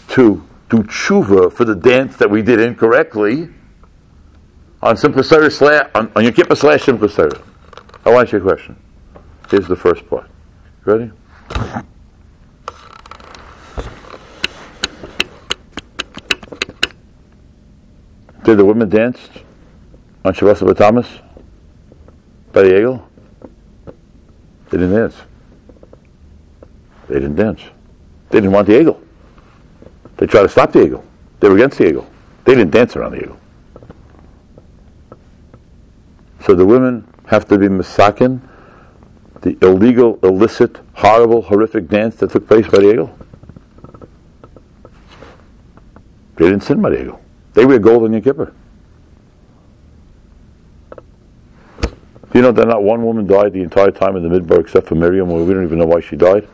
to 0.09 0.47
do 0.69 0.83
tshuva 0.83 1.51
for 1.51 1.65
the 1.65 1.75
dance 1.75 2.17
that 2.17 2.29
we 2.29 2.41
did 2.41 2.59
incorrectly 2.59 3.49
on 4.81 4.95
Simchas 4.95 5.29
Torah 5.29 5.49
slash, 5.49 5.89
on, 5.95 6.11
on 6.15 6.23
Yom 6.23 6.33
Kippur 6.33 6.55
slash 6.55 6.85
Simchas 6.85 7.15
Torah. 7.15 7.41
I 8.05 8.09
want 8.11 8.31
you 8.31 8.37
a 8.37 8.41
question. 8.41 8.75
Here's 9.49 9.67
the 9.67 9.75
first 9.75 10.07
part. 10.07 10.29
Ready? 10.85 11.11
Did 18.43 18.57
the 18.57 18.65
women 18.65 18.89
dance 18.89 19.17
on 20.25 20.33
Shabbos 20.33 20.59
Thomas 20.77 21.07
by 22.51 22.63
the 22.63 22.71
egel? 22.71 23.01
They 24.69 24.77
didn't 24.77 24.93
dance. 24.93 25.15
They 27.07 27.15
didn't 27.15 27.35
dance. 27.35 27.61
They 28.29 28.39
didn't 28.39 28.51
want 28.51 28.67
the 28.67 28.73
egel. 28.73 28.99
They 30.17 30.27
tried 30.27 30.43
to 30.43 30.49
stop 30.49 30.73
the 30.73 30.79
egel. 30.79 31.03
They 31.39 31.47
were 31.47 31.55
against 31.55 31.77
the 31.77 31.85
egel. 31.85 32.05
They 32.43 32.55
didn't 32.55 32.71
dance 32.71 32.95
around 32.97 33.11
the 33.13 33.19
egel. 33.19 33.37
So 36.45 36.53
the 36.53 36.65
women 36.65 37.07
have 37.27 37.47
to 37.47 37.57
be 37.57 37.67
misakin 37.67 38.41
the 39.41 39.57
illegal, 39.61 40.19
illicit, 40.23 40.79
horrible, 40.93 41.41
horrific 41.41 41.87
dance 41.87 42.15
that 42.15 42.31
took 42.31 42.47
place 42.47 42.65
by 42.67 42.79
the 42.79 42.85
egel? 42.85 43.17
They 46.35 46.45
didn't 46.45 46.63
sin 46.63 46.81
by 46.81 46.89
the 46.89 46.97
egel. 46.97 47.22
They 47.53 47.65
wear 47.65 47.79
gold 47.79 48.03
on 48.03 48.13
Yom 48.13 48.21
Kippur. 48.21 48.53
Do 52.33 52.39
you 52.39 52.41
know 52.41 52.51
that 52.51 52.67
not 52.67 52.81
one 52.81 53.03
woman 53.05 53.27
died 53.27 53.53
the 53.53 53.61
entire 53.61 53.91
time 53.91 54.15
in 54.15 54.27
the 54.27 54.39
Midbar 54.39 54.59
except 54.59 54.87
for 54.87 54.95
Miriam, 54.95 55.29
where 55.29 55.43
we 55.43 55.53
don't 55.53 55.63
even 55.63 55.77
know 55.77 55.85
why 55.85 55.99
she 55.99 56.15
died? 56.15 56.47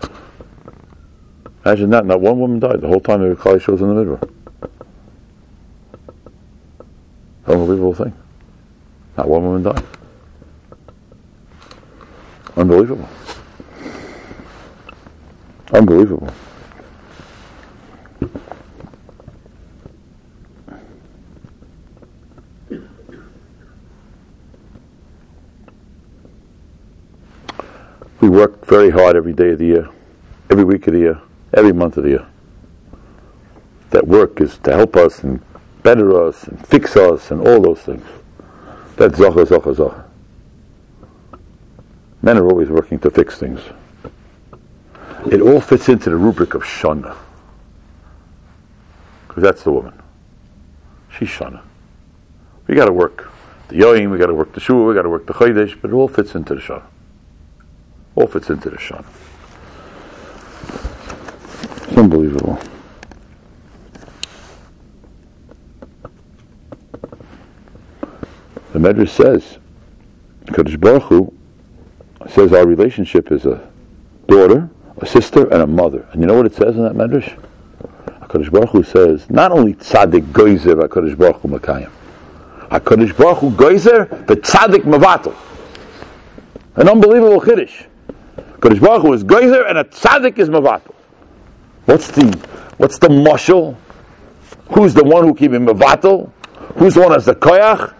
Imagine 1.63 1.89
that, 1.91 2.05
not 2.05 2.19
one 2.19 2.37
woman 2.39 2.59
died 2.59 2.81
the 2.81 2.87
whole 2.87 2.99
time 2.99 3.27
the 3.27 3.35
Kali 3.35 3.59
shows 3.59 3.81
in 3.81 3.95
the 3.95 4.03
Midbar. 4.03 4.29
Unbelievable 7.47 7.93
thing. 7.93 8.13
Not 9.17 9.29
one 9.29 9.43
woman 9.43 9.63
died. 9.63 9.85
Unbelievable. 12.57 13.07
Unbelievable. 15.71 16.29
Work 28.39 28.65
very 28.65 28.89
hard 28.89 29.17
every 29.17 29.33
day 29.33 29.49
of 29.49 29.59
the 29.59 29.65
year, 29.65 29.89
every 30.49 30.63
week 30.63 30.87
of 30.87 30.93
the 30.93 30.99
year, 30.99 31.21
every 31.53 31.73
month 31.73 31.97
of 31.97 32.03
the 32.03 32.11
year. 32.11 32.27
That 33.89 34.07
work 34.07 34.39
is 34.39 34.57
to 34.59 34.73
help 34.73 34.95
us 34.95 35.23
and 35.23 35.41
better 35.83 36.25
us 36.25 36.43
and 36.43 36.65
fix 36.65 36.95
us 36.95 37.31
and 37.31 37.45
all 37.45 37.59
those 37.59 37.79
things. 37.79 38.05
That's 38.95 39.19
Zocha, 39.19 39.45
Zocha, 39.45 39.75
Zocha. 39.75 40.03
Men 42.21 42.37
are 42.37 42.47
always 42.47 42.69
working 42.69 42.97
to 42.99 43.09
fix 43.09 43.37
things. 43.37 43.59
It 45.29 45.41
all 45.41 45.59
fits 45.59 45.89
into 45.89 46.09
the 46.09 46.15
rubric 46.15 46.53
of 46.53 46.63
Shana. 46.63 47.17
Because 49.27 49.43
that's 49.43 49.63
the 49.63 49.71
woman. 49.71 50.01
She's 51.17 51.27
Shana. 51.27 51.61
We 52.67 52.75
got 52.75 52.85
to 52.85 52.93
work 52.93 53.29
the 53.67 53.75
Yoim, 53.75 54.11
we 54.11 54.17
got 54.17 54.27
to 54.27 54.33
work 54.33 54.53
the 54.53 54.61
Shua, 54.61 54.85
we 54.85 54.93
got 54.93 55.01
to 55.01 55.09
work 55.09 55.25
the 55.25 55.33
Chodesh, 55.33 55.77
but 55.81 55.91
it 55.91 55.93
all 55.93 56.07
fits 56.07 56.35
into 56.35 56.55
the 56.55 56.61
Shana. 56.61 56.85
All 58.19 58.27
fits 58.27 58.49
into 58.49 58.69
the 58.69 58.75
Shana. 58.75 59.05
It's 61.87 61.97
unbelievable. 61.97 62.59
The 68.73 68.79
Medrash 68.79 69.09
says, 69.09 69.57
Kadosh 70.47 70.77
Baruch 70.77 71.03
Hu 71.03 71.33
says 72.29 72.51
our 72.51 72.67
relationship 72.67 73.31
is 73.31 73.45
a 73.45 73.65
daughter, 74.27 74.69
a 74.97 75.05
sister, 75.05 75.47
and 75.53 75.61
a 75.61 75.67
mother. 75.67 76.05
And 76.11 76.21
you 76.21 76.27
know 76.27 76.35
what 76.35 76.45
it 76.45 76.55
says 76.55 76.75
in 76.75 76.83
that 76.83 76.95
medrash? 76.95 77.41
HaKadosh 78.21 78.51
Baruch 78.51 78.69
Hu 78.71 78.83
says, 78.83 79.29
not 79.29 79.53
only 79.53 79.75
tzaddik 79.75 80.33
goizer 80.33 80.75
HaKadosh 80.75 81.17
Baruch 81.17 81.37
Hu 81.37 81.47
makayim. 81.47 81.89
HaKadosh 82.69 83.17
Baruch 83.17 83.37
Hu 83.37 83.51
goizer, 83.51 84.27
but 84.27 84.41
tzaddik 84.41 84.83
mavatal. 84.83 85.33
An 86.75 86.89
unbelievable 86.89 87.39
chiddush. 87.39 87.85
HaKadosh 88.59 88.81
Baruch 88.81 89.01
Hu 89.03 89.13
is 89.13 89.23
goizer, 89.23 89.69
and 89.69 89.77
a 89.77 89.85
tzaddik 89.85 90.37
is 90.37 90.49
mavatal. 90.49 90.93
What's 91.85 92.11
the, 92.11 92.25
what's 92.77 92.99
the 92.99 93.07
mushal? 93.07 93.77
Who's 94.73 94.93
the 94.93 95.03
one 95.03 95.23
who 95.23 95.33
keeps 95.33 95.55
him 95.55 95.65
mavatal? 95.65 96.29
Who's 96.75 96.95
the 96.95 97.01
one 97.01 97.13
as 97.13 97.25
the 97.25 97.35
koyach? 97.35 97.93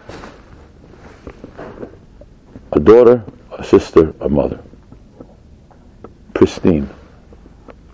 A 2.72 2.80
daughter, 2.80 3.24
a 3.56 3.64
sister, 3.64 4.14
a 4.20 4.28
mother. 4.28 4.62
Pristine, 6.34 6.90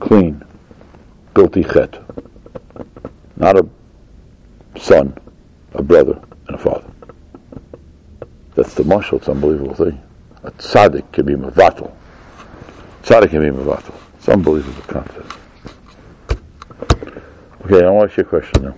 clean, 0.00 0.44
guilty 1.34 1.62
chet. 1.62 2.02
Not 3.36 3.56
a 3.58 3.68
son, 4.80 5.16
a 5.74 5.82
brother, 5.82 6.20
and 6.48 6.56
a 6.56 6.58
father. 6.58 6.90
That's 8.56 8.74
the 8.74 8.84
marshal. 8.84 9.18
It's 9.18 9.28
an 9.28 9.34
unbelievable 9.34 9.74
thing. 9.74 10.02
A 10.42 10.50
tzaddik 10.50 11.12
can 11.12 11.26
be 11.26 11.34
mavatal. 11.34 11.92
It's 13.08 14.28
unbelievable 14.28 14.82
concept. 14.82 15.32
Okay, 17.64 17.84
I 17.84 17.90
want 17.90 18.10
to 18.10 18.12
ask 18.12 18.16
you 18.16 18.24
a 18.24 18.26
question 18.26 18.64
now. 18.64 18.74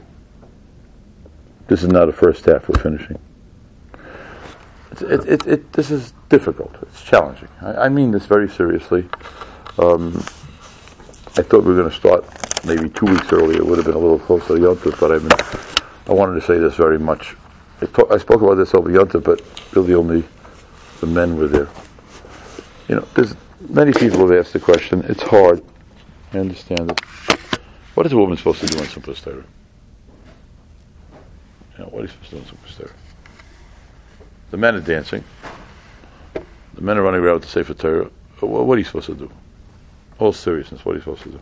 This 1.66 1.82
is 1.82 1.88
not 1.88 2.06
the 2.06 2.12
first 2.12 2.44
half. 2.44 2.68
We're 2.68 2.78
finishing. 2.78 3.18
It, 5.00 5.26
it, 5.26 5.46
it, 5.46 5.72
this 5.72 5.90
is 5.90 6.12
difficult. 6.28 6.76
It's 6.82 7.02
challenging. 7.02 7.48
I, 7.62 7.86
I 7.86 7.88
mean 7.88 8.10
this 8.10 8.26
very 8.26 8.50
seriously. 8.50 9.08
Um, 9.78 10.14
I 11.38 11.42
thought 11.42 11.64
we 11.64 11.72
were 11.72 11.80
going 11.80 11.90
to 11.90 11.96
start 11.96 12.26
maybe 12.66 12.90
two 12.90 13.06
weeks 13.06 13.32
earlier. 13.32 13.56
It 13.56 13.66
would 13.66 13.78
have 13.78 13.86
been 13.86 13.94
a 13.94 13.98
little 13.98 14.18
closer 14.18 14.56
to 14.56 14.60
Yom 14.60 14.78
but 14.82 15.10
I 15.10 16.10
I 16.10 16.12
wanted 16.12 16.38
to 16.38 16.46
say 16.46 16.58
this 16.58 16.74
very 16.74 16.98
much. 16.98 17.34
I, 17.80 17.86
talk, 17.86 18.10
I 18.10 18.18
spoke 18.18 18.42
about 18.42 18.56
this 18.56 18.74
over 18.74 18.90
Yom 18.90 19.08
but 19.08 19.40
really 19.74 19.94
only 19.94 20.22
the 21.00 21.06
men 21.06 21.38
were 21.38 21.48
there. 21.48 21.68
You 22.88 22.96
know, 22.96 23.08
there's 23.14 23.34
many 23.60 23.92
people 23.92 24.20
have 24.20 24.32
asked 24.38 24.52
the 24.52 24.60
question. 24.60 25.04
It's 25.08 25.22
hard. 25.22 25.62
I 26.32 26.38
understand 26.38 26.90
it. 26.90 27.00
What 27.94 28.06
is 28.06 28.12
a 28.12 28.16
woman 28.16 28.36
supposed 28.36 28.60
to 28.60 28.66
do 28.66 28.78
in 28.78 28.84
Simchas 28.84 29.22
Torah? 29.22 29.44
You 31.76 31.84
know, 31.84 31.86
what 31.86 32.00
are 32.00 32.02
you 32.02 32.08
supposed 32.08 32.30
to 32.30 32.36
do 32.36 32.42
in 32.42 32.48
Simchas 32.48 32.76
Torah? 32.76 32.94
The 34.50 34.56
men 34.56 34.74
are 34.76 34.80
dancing. 34.80 35.24
The 36.74 36.80
men 36.80 36.96
are 36.98 37.02
running 37.02 37.20
around 37.20 37.34
with 37.34 37.42
the 37.44 37.48
Sefer 37.48 37.74
Torah. 37.74 38.10
What 38.40 38.74
are 38.74 38.78
you 38.78 38.84
supposed 38.84 39.06
to 39.06 39.14
do? 39.14 39.30
All 40.18 40.32
seriousness, 40.32 40.84
what 40.84 40.92
are 40.92 40.98
you 40.98 41.02
supposed 41.02 41.22
to 41.22 41.30
do? 41.30 41.40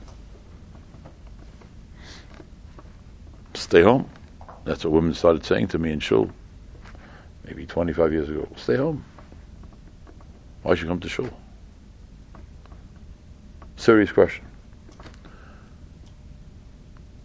Stay 3.54 3.82
home. 3.82 4.08
That's 4.64 4.84
what 4.84 4.92
women 4.92 5.14
started 5.14 5.44
saying 5.44 5.68
to 5.68 5.78
me 5.78 5.92
in 5.92 6.00
shul, 6.00 6.30
maybe 7.44 7.66
25 7.66 8.12
years 8.12 8.28
ago. 8.28 8.48
Stay 8.56 8.76
home. 8.76 9.04
Why 10.62 10.74
should 10.74 10.82
you 10.84 10.88
come 10.88 11.00
to 11.00 11.08
shul? 11.08 11.30
Serious 13.76 14.10
question. 14.10 14.44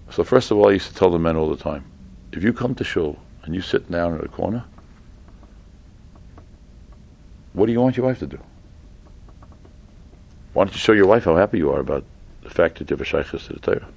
So 0.10 0.24
first 0.24 0.52
of 0.52 0.58
all, 0.58 0.68
I 0.68 0.74
used 0.74 0.90
to 0.90 0.94
tell 0.94 1.10
the 1.10 1.20
men 1.20 1.38
all 1.38 1.50
the 1.50 1.62
time, 1.62 1.86
if 2.34 2.44
you 2.44 2.52
come 2.54 2.76
to 2.76 2.84
shul 2.84 3.18
and 3.44 3.56
you 3.56 3.62
sit 3.62 3.90
down 3.90 4.14
in 4.14 4.22
a 4.22 4.28
corner, 4.28 4.66
what 7.54 7.66
do 7.66 7.72
you 7.72 7.82
want 7.82 7.98
your 7.98 8.06
wife 8.06 8.20
to 8.20 8.28
do? 8.28 8.40
Why 10.54 10.66
don't 10.66 10.74
you 10.74 10.80
show 10.80 10.92
your 10.92 11.08
wife 11.08 11.24
how 11.24 11.36
happy 11.36 11.58
you 11.58 11.72
are 11.72 11.80
about 11.80 12.04
the 12.44 12.50
fact 12.50 12.80
that 12.80 12.90
you 12.90 12.98
have 12.98 13.02
a 13.02 13.10
shaykhis 13.10 13.48
to 13.48 13.54
the 13.54 13.60
Torah? 13.60 13.88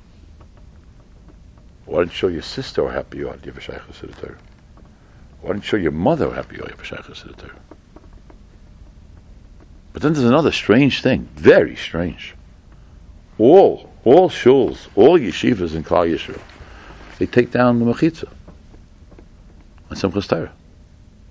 Why 1.87 1.99
don't 1.99 2.07
you 2.07 2.15
show 2.15 2.29
your 2.29 2.43
sister 2.43 2.85
how 2.85 2.91
happy 2.91 3.19
you 3.19 3.29
are 3.29 3.37
that 3.37 3.45
you 3.45 3.53
have 3.53 3.59
a 3.59 3.73
shaykhis 3.73 4.01
to 4.01 4.07
the 4.07 4.13
Torah? 4.15 4.39
Why 5.41 5.51
don't 5.51 5.59
you 5.59 5.69
show 5.69 5.77
your 5.77 5.93
mother 5.93 6.31
how 6.31 6.37
happy 6.37 6.57
you 6.57 6.63
are 6.63 6.71
you 6.71 6.77
have 6.77 6.81
a 6.81 6.85
shaykhis 6.85 7.23
to 7.23 7.29
the 7.29 7.35
Torah? 7.35 7.61
But 9.93 10.03
then 10.03 10.13
there's 10.13 10.25
another 10.25 10.53
strange 10.53 11.03
thing, 11.03 11.29
very 11.35 11.77
strange. 11.77 12.34
All, 13.39 13.91
all 14.05 14.31
shuls, 14.31 14.89
all 14.95 15.19
yeshivas 15.19 15.75
in 15.75 15.83
Klal 15.83 16.09
Yisrael, 16.09 16.41
they 17.19 17.27
take 17.27 17.51
down 17.51 17.81
the 17.81 17.85
mechitza 17.85 18.31
and 19.91 19.99
some 19.99 20.13
Torah 20.13 20.53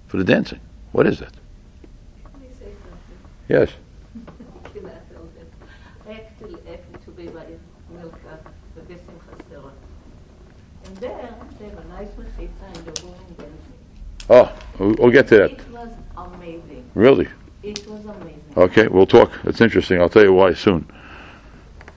for 0.07 0.17
the 0.17 0.23
dancing. 0.23 0.59
What 0.91 1.07
is 1.07 1.19
that? 1.19 1.33
Can 2.23 2.41
I 2.41 2.53
say 2.53 2.71
something? 2.83 3.17
Yes. 3.47 3.69
Actually, 6.09 6.59
happened 6.69 7.03
to 7.05 7.11
be 7.11 7.27
by 7.27 7.45
Milka, 7.89 8.39
the 8.75 8.81
Simchas 8.81 9.51
Torah. 9.51 9.71
And 10.85 10.97
there, 10.97 11.35
they 11.57 11.65
have 11.65 11.77
a 11.77 11.87
nice 11.87 12.09
mechitza 12.09 12.75
and 12.75 12.85
the 12.85 13.05
woman 13.05 13.35
dancing. 13.37 13.73
Oh, 14.29 14.53
we'll 14.77 14.95
we'll 14.99 15.11
get 15.11 15.27
to 15.29 15.37
that. 15.37 15.51
It 15.51 15.69
was 15.69 15.89
amazing. 16.17 16.89
Really? 16.95 17.27
It 17.63 17.87
was 17.87 18.05
amazing. 18.05 18.43
Okay, 18.57 18.87
we'll 18.87 19.07
talk. 19.07 19.31
It's 19.45 19.61
interesting. 19.61 20.01
I'll 20.01 20.09
tell 20.09 20.23
you 20.23 20.33
why 20.33 20.53
soon. 20.53 20.85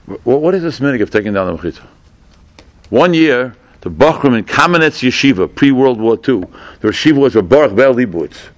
Wh- 0.06 0.26
what 0.26 0.54
is 0.54 0.62
this 0.62 0.80
minute 0.80 1.00
of 1.00 1.10
taking 1.10 1.32
down 1.32 1.54
the 1.54 1.62
mechitza? 1.62 1.86
One 2.90 3.14
year, 3.14 3.54
the 3.80 3.90
Bachram 3.90 4.38
in 4.38 4.44
Kamenetz 4.44 5.06
Yeshiva, 5.06 5.52
pre 5.52 5.72
World 5.72 6.00
War 6.00 6.14
II, 6.14 6.40
the 6.80 6.88
yeshiva 6.88 7.18
was 7.18 7.36
a 7.36 7.42
Baruch 7.42 7.74
Ber 7.74 7.92
Leibowitz. 7.92 8.48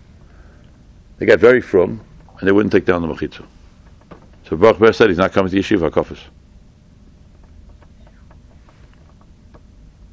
They 1.19 1.27
got 1.27 1.41
very 1.41 1.61
from, 1.61 2.01
and 2.39 2.47
they 2.47 2.53
wouldn't 2.53 2.73
take 2.73 2.85
down 2.85 3.03
the 3.03 3.09
mechitza. 3.09 3.45
So 4.49 4.57
Baruch 4.57 4.79
Ber 4.79 4.93
said 4.93 5.09
he's 5.09 5.19
not 5.19 5.33
coming 5.33 5.51
to 5.51 5.59
Yeshiva 5.59 5.91
Kofis. 5.91 6.21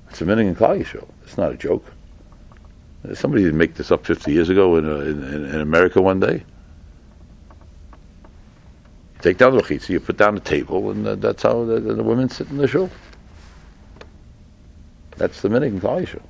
It's 0.10 0.22
a 0.22 0.26
minute 0.26 0.48
in 0.48 0.56
Klal. 0.56 0.80
It's 1.24 1.38
not 1.38 1.52
a 1.52 1.58
joke. 1.58 1.86
Somebody 3.14 3.44
didn't 3.44 3.58
make 3.58 3.76
this 3.76 3.92
up 3.92 4.06
50 4.06 4.32
years 4.32 4.50
ago 4.50 4.78
in, 4.78 4.90
uh, 4.90 4.96
in, 5.00 5.46
in 5.46 5.62
America 5.62 6.02
one 6.02 6.20
day. 6.20 6.44
Take 9.26 9.40
down 9.40 9.58
the 9.58 9.64
mechitza, 9.64 9.90
you 9.90 10.00
put 10.00 10.18
down 10.18 10.36
the 10.36 10.40
table, 10.40 10.92
and 10.92 11.08
uh, 11.08 11.16
that's 11.16 11.42
how 11.42 11.66
the, 11.66 11.80
the 11.80 12.04
women 12.04 12.30
sit 12.30 12.48
in 12.52 12.58
the 12.58 12.68
shul. 12.68 12.92
That's 15.18 15.42
the 15.42 15.50
minute 15.50 15.74
in 15.74 15.82
Klal. 15.82 16.22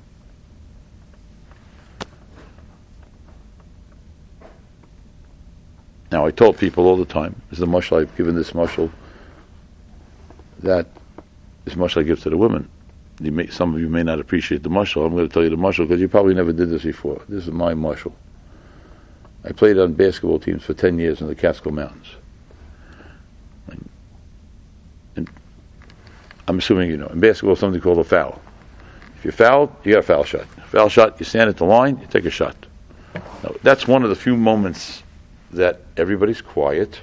Now, 6.10 6.24
I 6.24 6.30
told 6.30 6.56
people 6.56 6.86
all 6.86 6.96
the 6.96 7.04
time, 7.04 7.38
this 7.50 7.58
is 7.58 7.60
the 7.60 7.66
mushal 7.66 8.00
I've 8.00 8.16
given 8.16 8.34
this 8.34 8.52
mushal, 8.52 8.90
that 10.60 10.86
this 11.66 11.74
mushal 11.74 12.00
I 12.00 12.04
give 12.04 12.22
to 12.22 12.30
the 12.30 12.38
women. 12.38 12.66
May, 13.20 13.48
some 13.48 13.74
of 13.74 13.80
you 13.82 13.90
may 13.90 14.04
not 14.04 14.20
appreciate 14.20 14.62
the 14.62 14.70
mushal. 14.70 15.04
I'm 15.04 15.12
going 15.12 15.28
to 15.28 15.34
tell 15.34 15.44
you 15.44 15.50
the 15.50 15.56
mushal 15.56 15.86
because 15.86 16.00
you 16.00 16.08
probably 16.08 16.32
never 16.32 16.54
did 16.54 16.70
this 16.70 16.84
before. 16.84 17.20
This 17.28 17.44
is 17.46 17.50
my 17.50 17.74
mushal. 17.74 18.14
I 19.44 19.52
played 19.52 19.76
on 19.76 19.92
basketball 19.92 20.38
teams 20.38 20.64
for 20.64 20.72
10 20.72 20.98
years 20.98 21.20
in 21.20 21.26
the 21.26 21.34
Catskill 21.34 21.72
Mountains. 21.72 22.08
And, 23.68 23.88
and 25.16 25.30
I'm 26.48 26.58
assuming 26.58 26.90
you 26.90 26.96
know, 26.96 27.08
in 27.08 27.20
basketball, 27.20 27.56
something 27.56 27.80
called 27.80 27.98
a 27.98 28.04
foul. 28.04 28.40
If 29.16 29.24
you're 29.24 29.32
fouled, 29.32 29.74
you 29.84 29.92
got 29.92 30.00
a 30.00 30.02
foul 30.02 30.24
shot. 30.24 30.46
Foul 30.68 30.88
shot, 30.88 31.18
you 31.18 31.24
stand 31.24 31.48
at 31.50 31.56
the 31.56 31.64
line, 31.64 31.98
you 31.98 32.06
take 32.06 32.24
a 32.24 32.30
shot. 32.30 32.56
Now, 33.14 33.54
that's 33.62 33.88
one 33.88 34.02
of 34.02 34.10
the 34.10 34.16
few 34.16 34.36
moments 34.36 35.02
that 35.52 35.80
everybody's 35.96 36.40
quiet, 36.40 37.00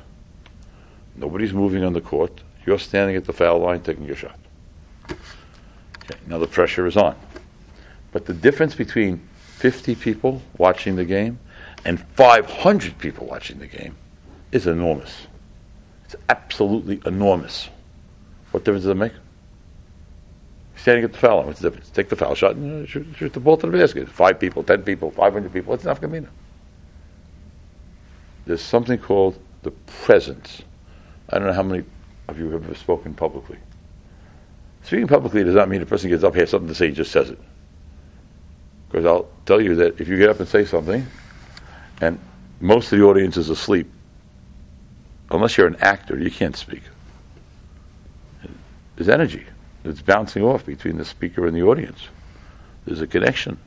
nobody's 1.15 1.53
moving 1.53 1.83
on 1.83 1.93
the 1.93 2.01
court, 2.01 2.41
you're 2.65 2.79
standing 2.79 3.15
at 3.15 3.25
the 3.25 3.33
foul 3.33 3.59
line 3.59 3.81
taking 3.81 4.05
your 4.05 4.15
shot. 4.15 4.39
Okay, 5.09 6.19
now 6.27 6.37
the 6.37 6.47
pressure 6.47 6.85
is 6.85 6.97
on. 6.97 7.15
But 8.11 8.25
the 8.25 8.33
difference 8.33 8.75
between 8.75 9.27
50 9.57 9.95
people 9.95 10.41
watching 10.57 10.95
the 10.95 11.05
game 11.05 11.39
and 11.85 11.99
500 12.15 12.97
people 12.97 13.25
watching 13.25 13.59
the 13.59 13.67
game 13.67 13.95
is 14.51 14.67
enormous. 14.67 15.27
It's 16.05 16.15
absolutely 16.29 17.01
enormous. 17.05 17.69
What 18.51 18.63
difference 18.63 18.83
does 18.83 18.91
it 18.91 18.97
make? 18.97 19.13
Standing 20.83 21.05
at 21.05 21.13
the 21.13 21.17
foul 21.17 21.37
line, 21.37 21.45
what's 21.45 21.61
the 21.61 21.69
difference? 21.69 21.89
Take 21.91 22.09
the 22.09 22.17
foul 22.17 22.35
shot 22.35 22.57
and 22.57 22.83
uh, 22.83 22.85
shoot, 22.85 23.07
shoot 23.15 23.31
the 23.31 23.39
ball 23.39 23.55
to 23.55 23.67
the 23.67 23.77
basket. 23.77 24.09
Five 24.09 24.37
people, 24.37 24.63
ten 24.63 24.83
people, 24.83 25.11
500 25.11 25.53
people, 25.53 25.71
what's 25.71 25.85
enough 25.85 26.01
Gamina? 26.01 26.27
There's 28.45 28.61
something 28.61 28.97
called 28.99 29.39
the 29.61 29.71
presence. 29.71 30.61
I 31.29 31.37
don't 31.37 31.47
know 31.47 31.53
how 31.53 31.63
many 31.63 31.85
of 32.27 32.37
you 32.37 32.49
have 32.49 32.65
ever 32.65 32.75
spoken 32.75 33.13
publicly. 33.13 33.57
Speaking 34.83 35.07
publicly 35.07 35.45
does 35.45 35.55
not 35.55 35.69
mean 35.69 35.81
a 35.81 35.85
person 35.85 36.09
gets 36.09 36.25
up, 36.25 36.35
has 36.35 36.49
something 36.49 36.67
to 36.67 36.75
say, 36.75 36.91
just 36.91 37.13
says 37.13 37.29
it. 37.29 37.39
Because 38.89 39.05
I'll 39.05 39.29
tell 39.45 39.61
you 39.61 39.75
that 39.75 40.01
if 40.01 40.09
you 40.09 40.17
get 40.17 40.27
up 40.29 40.41
and 40.41 40.49
say 40.49 40.65
something, 40.65 41.07
and 42.01 42.19
most 42.59 42.91
of 42.91 42.99
the 42.99 43.05
audience 43.05 43.37
is 43.37 43.49
asleep, 43.49 43.89
unless 45.31 45.57
you're 45.57 45.67
an 45.67 45.77
actor, 45.77 46.19
you 46.19 46.29
can't 46.29 46.57
speak. 46.57 46.81
There's 48.97 49.07
energy 49.07 49.45
that's 49.83 50.01
bouncing 50.01 50.43
off 50.43 50.65
between 50.65 50.97
the 50.97 51.05
speaker 51.05 51.45
and 51.45 51.55
the 51.55 51.61
audience. 51.61 52.07
There's 52.85 53.01
a 53.01 53.07
connection. 53.07 53.57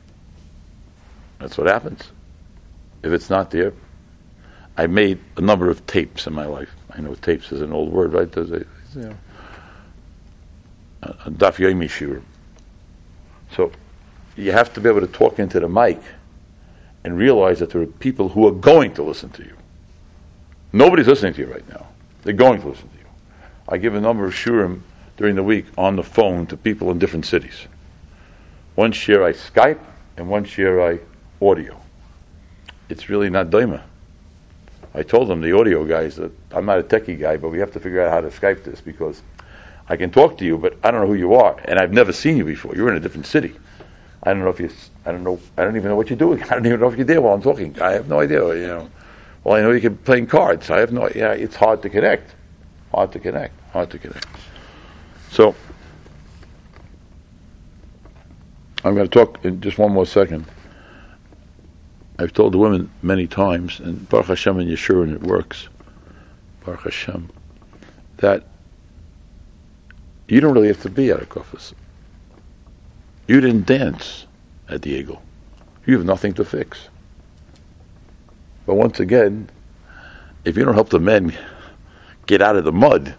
That's 1.39 1.57
what 1.57 1.67
happens. 1.67 2.11
If 3.03 3.11
it's 3.11 3.29
not 3.29 3.51
there, 3.51 3.73
I 4.75 4.87
made 4.87 5.19
a 5.37 5.41
number 5.41 5.69
of 5.69 5.85
tapes 5.87 6.27
in 6.27 6.33
my 6.33 6.45
life. 6.45 6.69
I 6.91 7.01
know 7.01 7.13
tapes 7.15 7.51
is 7.51 7.61
an 7.61 7.71
old 7.71 7.91
word, 7.91 8.13
right? 8.13 8.31
There's 8.31 8.51
a, 8.51 8.65
you 8.95 9.01
know, 9.01 9.17
a 11.03 11.09
a 11.25 11.31
daf 11.31 11.57
yomi. 11.57 12.21
So 13.55 13.71
you 14.35 14.51
have 14.51 14.73
to 14.73 14.81
be 14.81 14.89
able 14.89 15.01
to 15.01 15.07
talk 15.07 15.39
into 15.39 15.59
the 15.59 15.69
mic 15.69 15.99
and 17.03 17.17
realize 17.17 17.59
that 17.59 17.69
there 17.69 17.81
are 17.81 17.85
people 17.87 18.29
who 18.29 18.47
are 18.47 18.51
going 18.51 18.93
to 18.95 19.03
listen 19.03 19.29
to 19.31 19.43
you. 19.43 19.55
Nobody's 20.73 21.07
listening 21.07 21.33
to 21.35 21.41
you 21.41 21.51
right 21.51 21.67
now. 21.69 21.87
They're 22.23 22.33
going 22.33 22.61
to 22.61 22.67
listen 22.67 22.89
to 22.89 22.97
you. 22.97 23.05
I 23.69 23.77
give 23.77 23.95
a 23.95 24.01
number 24.01 24.25
of 24.25 24.33
shurim 24.33 24.81
during 25.17 25.35
the 25.35 25.43
week 25.43 25.65
on 25.77 25.95
the 25.95 26.03
phone 26.03 26.45
to 26.47 26.55
people 26.55 26.91
in 26.91 26.99
different 26.99 27.25
cities. 27.25 27.67
One 28.75 28.91
share 28.91 29.23
I 29.23 29.33
Skype 29.33 29.79
and 30.15 30.29
one 30.29 30.45
share 30.45 30.81
I 30.81 30.99
audio. 31.41 31.79
It's 32.89 33.09
really 33.09 33.29
not 33.29 33.49
daima. 33.49 33.81
I 34.93 35.03
told 35.03 35.27
them, 35.27 35.41
the 35.41 35.55
audio 35.55 35.83
guys, 35.83 36.15
that 36.15 36.31
I'm 36.51 36.65
not 36.65 36.79
a 36.79 36.83
techie 36.83 37.19
guy, 37.19 37.37
but 37.37 37.49
we 37.49 37.59
have 37.59 37.71
to 37.73 37.79
figure 37.79 38.01
out 38.01 38.11
how 38.11 38.21
to 38.21 38.29
Skype 38.29 38.63
this 38.63 38.81
because 38.81 39.21
I 39.89 39.95
can 39.95 40.09
talk 40.11 40.37
to 40.39 40.45
you, 40.45 40.57
but 40.57 40.77
I 40.83 40.91
don't 40.91 41.01
know 41.01 41.07
who 41.07 41.13
you 41.13 41.35
are, 41.35 41.59
and 41.65 41.79
I've 41.79 41.93
never 41.93 42.11
seen 42.11 42.37
you 42.37 42.45
before. 42.45 42.75
You're 42.75 42.89
in 42.89 42.95
a 42.95 42.99
different 42.99 43.25
city. 43.25 43.55
I 44.23 44.33
don't 44.33 44.43
know 44.43 44.49
if 44.49 44.59
you. 44.59 44.69
I 45.05 45.11
don't 45.11 45.23
know. 45.23 45.39
I 45.57 45.63
don't 45.63 45.75
even 45.75 45.89
know 45.89 45.95
what 45.95 46.09
you're 46.09 46.17
doing. 46.17 46.41
I 46.49 46.49
don't 46.49 46.65
even 46.65 46.79
know 46.79 46.89
if 46.89 46.97
you're 46.97 47.05
there 47.05 47.21
while 47.21 47.33
I'm 47.33 47.41
talking. 47.41 47.79
I 47.81 47.91
have 47.91 48.07
no 48.07 48.19
idea. 48.19 48.41
You 48.55 48.67
know. 48.67 48.89
Well, 49.43 49.55
I 49.55 49.61
know 49.61 49.71
you 49.71 49.81
can 49.81 49.97
play 49.97 50.25
cards. 50.25 50.69
I 50.69 50.79
have 50.79 50.91
no. 50.91 51.09
Yeah, 51.09 51.31
it's 51.31 51.55
hard 51.55 51.81
to 51.83 51.89
connect. 51.89 52.35
Hard 52.91 53.11
to 53.13 53.19
connect. 53.19 53.53
Hard 53.71 53.89
to 53.91 53.99
connect. 53.99 54.25
So 55.31 55.55
I'm 58.83 58.95
going 58.95 59.07
to 59.07 59.13
talk 59.13 59.43
in 59.43 59.61
just 59.61 59.77
one 59.77 59.91
more 59.91 60.05
second. 60.05 60.45
I've 62.19 62.33
told 62.33 62.53
the 62.53 62.57
women 62.57 62.89
many 63.01 63.27
times, 63.27 63.79
and 63.79 64.07
Baruch 64.09 64.27
Hashem 64.27 64.59
and 64.59 64.69
Yeshua, 64.69 65.03
and 65.03 65.13
it 65.13 65.21
works. 65.21 65.69
Baruch 66.65 66.83
Hashem, 66.83 67.29
that 68.17 68.43
you 70.27 70.41
don't 70.41 70.53
really 70.53 70.67
have 70.67 70.81
to 70.81 70.89
be 70.89 71.11
at 71.11 71.21
a 71.21 71.25
kofis. 71.25 71.73
You 73.27 73.39
didn't 73.39 73.65
dance 73.65 74.25
at 74.69 74.81
the 74.81 75.03
egel. 75.03 75.19
You 75.85 75.95
have 75.97 76.05
nothing 76.05 76.33
to 76.33 76.45
fix. 76.45 76.89
But 78.65 78.75
once 78.75 78.99
again, 78.99 79.49
if 80.43 80.57
you 80.57 80.65
don't 80.65 80.73
help 80.73 80.89
the 80.89 80.99
men 80.99 81.33
get 82.25 82.41
out 82.41 82.57
of 82.57 82.65
the 82.65 82.71
mud, 82.71 83.15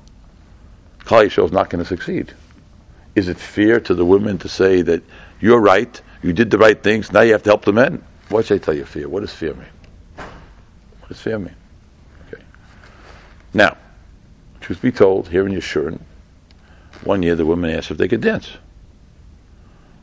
Klal 1.09 1.25
Yisrael 1.25 1.47
is 1.47 1.53
not 1.53 1.71
going 1.71 1.83
to 1.83 1.89
succeed. 1.89 2.35
Is 3.15 3.29
it 3.29 3.39
fair 3.39 3.81
to 3.81 3.95
the 3.95 4.05
women 4.05 4.37
to 4.39 4.49
say 4.49 4.83
that 4.83 5.03
you're 5.41 5.59
right, 5.59 6.01
you 6.23 6.35
did 6.35 6.51
the 6.51 6.59
right 6.59 6.81
things, 6.81 7.11
now 7.11 7.23
you 7.23 7.33
have 7.33 7.43
to 7.45 7.51
help 7.51 7.65
the 7.65 7.73
men? 7.73 8.05
What 8.29 8.45
should 8.45 8.61
I 8.61 8.65
tell 8.65 8.75
you 8.75 8.85
fear? 8.85 9.09
What 9.09 9.21
does 9.21 9.33
fear 9.33 9.55
mean? 9.55 9.67
What 10.17 11.09
does 11.09 11.19
fear 11.19 11.39
mean? 11.39 11.57
Okay. 12.27 12.43
Now, 13.55 13.79
truth 14.61 14.83
be 14.83 14.93
told, 14.93 15.29
here 15.29 15.47
in 15.47 15.55
Yeshurun, 15.55 15.99
one 17.05 17.23
year 17.23 17.37
the 17.37 17.47
women 17.47 17.71
asked 17.71 17.91
if 17.91 17.97
they 17.97 18.09
could 18.09 18.21
dance. 18.21 18.51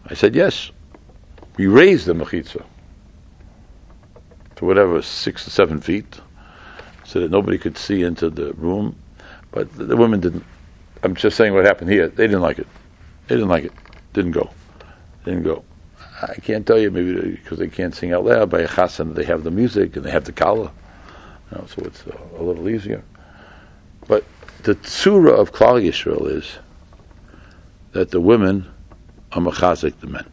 I 0.08 0.16
said 0.16 0.34
yes. 0.34 0.72
We 1.58 1.68
raised 1.68 2.08
the 2.08 2.14
mechitza 2.14 2.66
to 4.56 4.66
whatever, 4.66 5.04
six 5.04 5.44
to 5.44 5.52
seven 5.52 5.80
feet, 5.82 6.20
so 7.04 7.20
that 7.20 7.30
nobody 7.30 7.60
could 7.60 7.78
see 7.78 8.02
into 8.02 8.32
the 8.32 8.54
room. 8.54 8.96
But 9.52 9.72
the, 9.74 9.84
the 9.86 9.98
women 9.98 10.20
didn't. 10.20 10.44
I'm 11.06 11.14
just 11.14 11.38
saying 11.38 11.54
what 11.54 11.66
happened 11.66 11.92
here. 11.92 12.08
They 12.08 12.26
didn't 12.26 12.42
like 12.42 12.58
it. 12.58 12.68
They 13.28 13.36
didn't 13.36 13.50
like 13.50 13.66
it. 13.66 13.72
Didn't 14.14 14.32
go. 14.32 14.50
Didn't 15.24 15.44
go. 15.44 15.64
I 16.20 16.34
can't 16.36 16.66
tell 16.66 16.80
you 16.80 16.90
maybe 16.90 17.32
because 17.32 17.60
they 17.60 17.68
can't 17.68 17.94
sing 17.94 18.12
out 18.12 18.26
loud. 18.26 18.50
By 18.50 18.62
a 18.62 18.68
chassan, 18.68 19.14
they 19.14 19.24
have 19.26 19.44
the 19.44 19.52
music 19.52 19.96
and 19.96 20.04
they 20.04 20.10
have 20.10 20.26
the 20.26 20.32
kala, 20.32 20.72
you 21.52 21.58
know, 21.58 21.66
so 21.68 21.84
it's 21.84 22.04
a, 22.08 22.18
a, 22.40 22.42
little 22.42 22.68
easier. 22.68 23.04
But 24.08 24.24
the 24.64 24.74
tzura 24.74 25.32
of 25.32 25.52
Klal 25.52 25.80
Yisrael 25.80 26.28
is 26.28 26.58
that 27.92 28.10
the 28.10 28.20
women 28.20 28.66
are 29.34 29.42
machazik 29.42 30.00
the 30.00 30.08
men. 30.08 30.26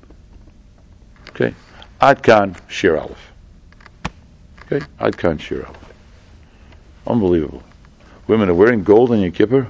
Okay, 1.31 1.55
Adkan 2.01 2.57
Shir 2.69 2.97
Aleph. 2.97 3.31
Okay, 4.65 4.87
Adkan 5.01 5.39
Shir 5.39 5.67
Aleph. 5.67 5.93
Unbelievable. 7.07 7.63
Women 8.27 8.49
are 8.49 8.55
wearing 8.55 8.85
gold 8.85 9.11
on 9.11 9.21
your 9.21 9.33
kippur. 9.33 9.69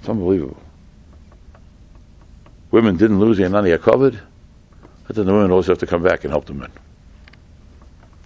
It's 0.00 0.08
unbelievable 0.08 0.60
women 2.70 2.96
didn't 2.96 3.20
lose 3.20 3.36
the 3.36 3.44
Anania 3.44 3.80
covered, 3.80 4.20
but 5.06 5.16
then 5.16 5.26
the 5.26 5.32
women 5.32 5.50
always 5.50 5.66
have 5.66 5.78
to 5.78 5.86
come 5.86 6.02
back 6.02 6.24
and 6.24 6.32
help 6.32 6.46
the 6.46 6.54
men. 6.54 6.70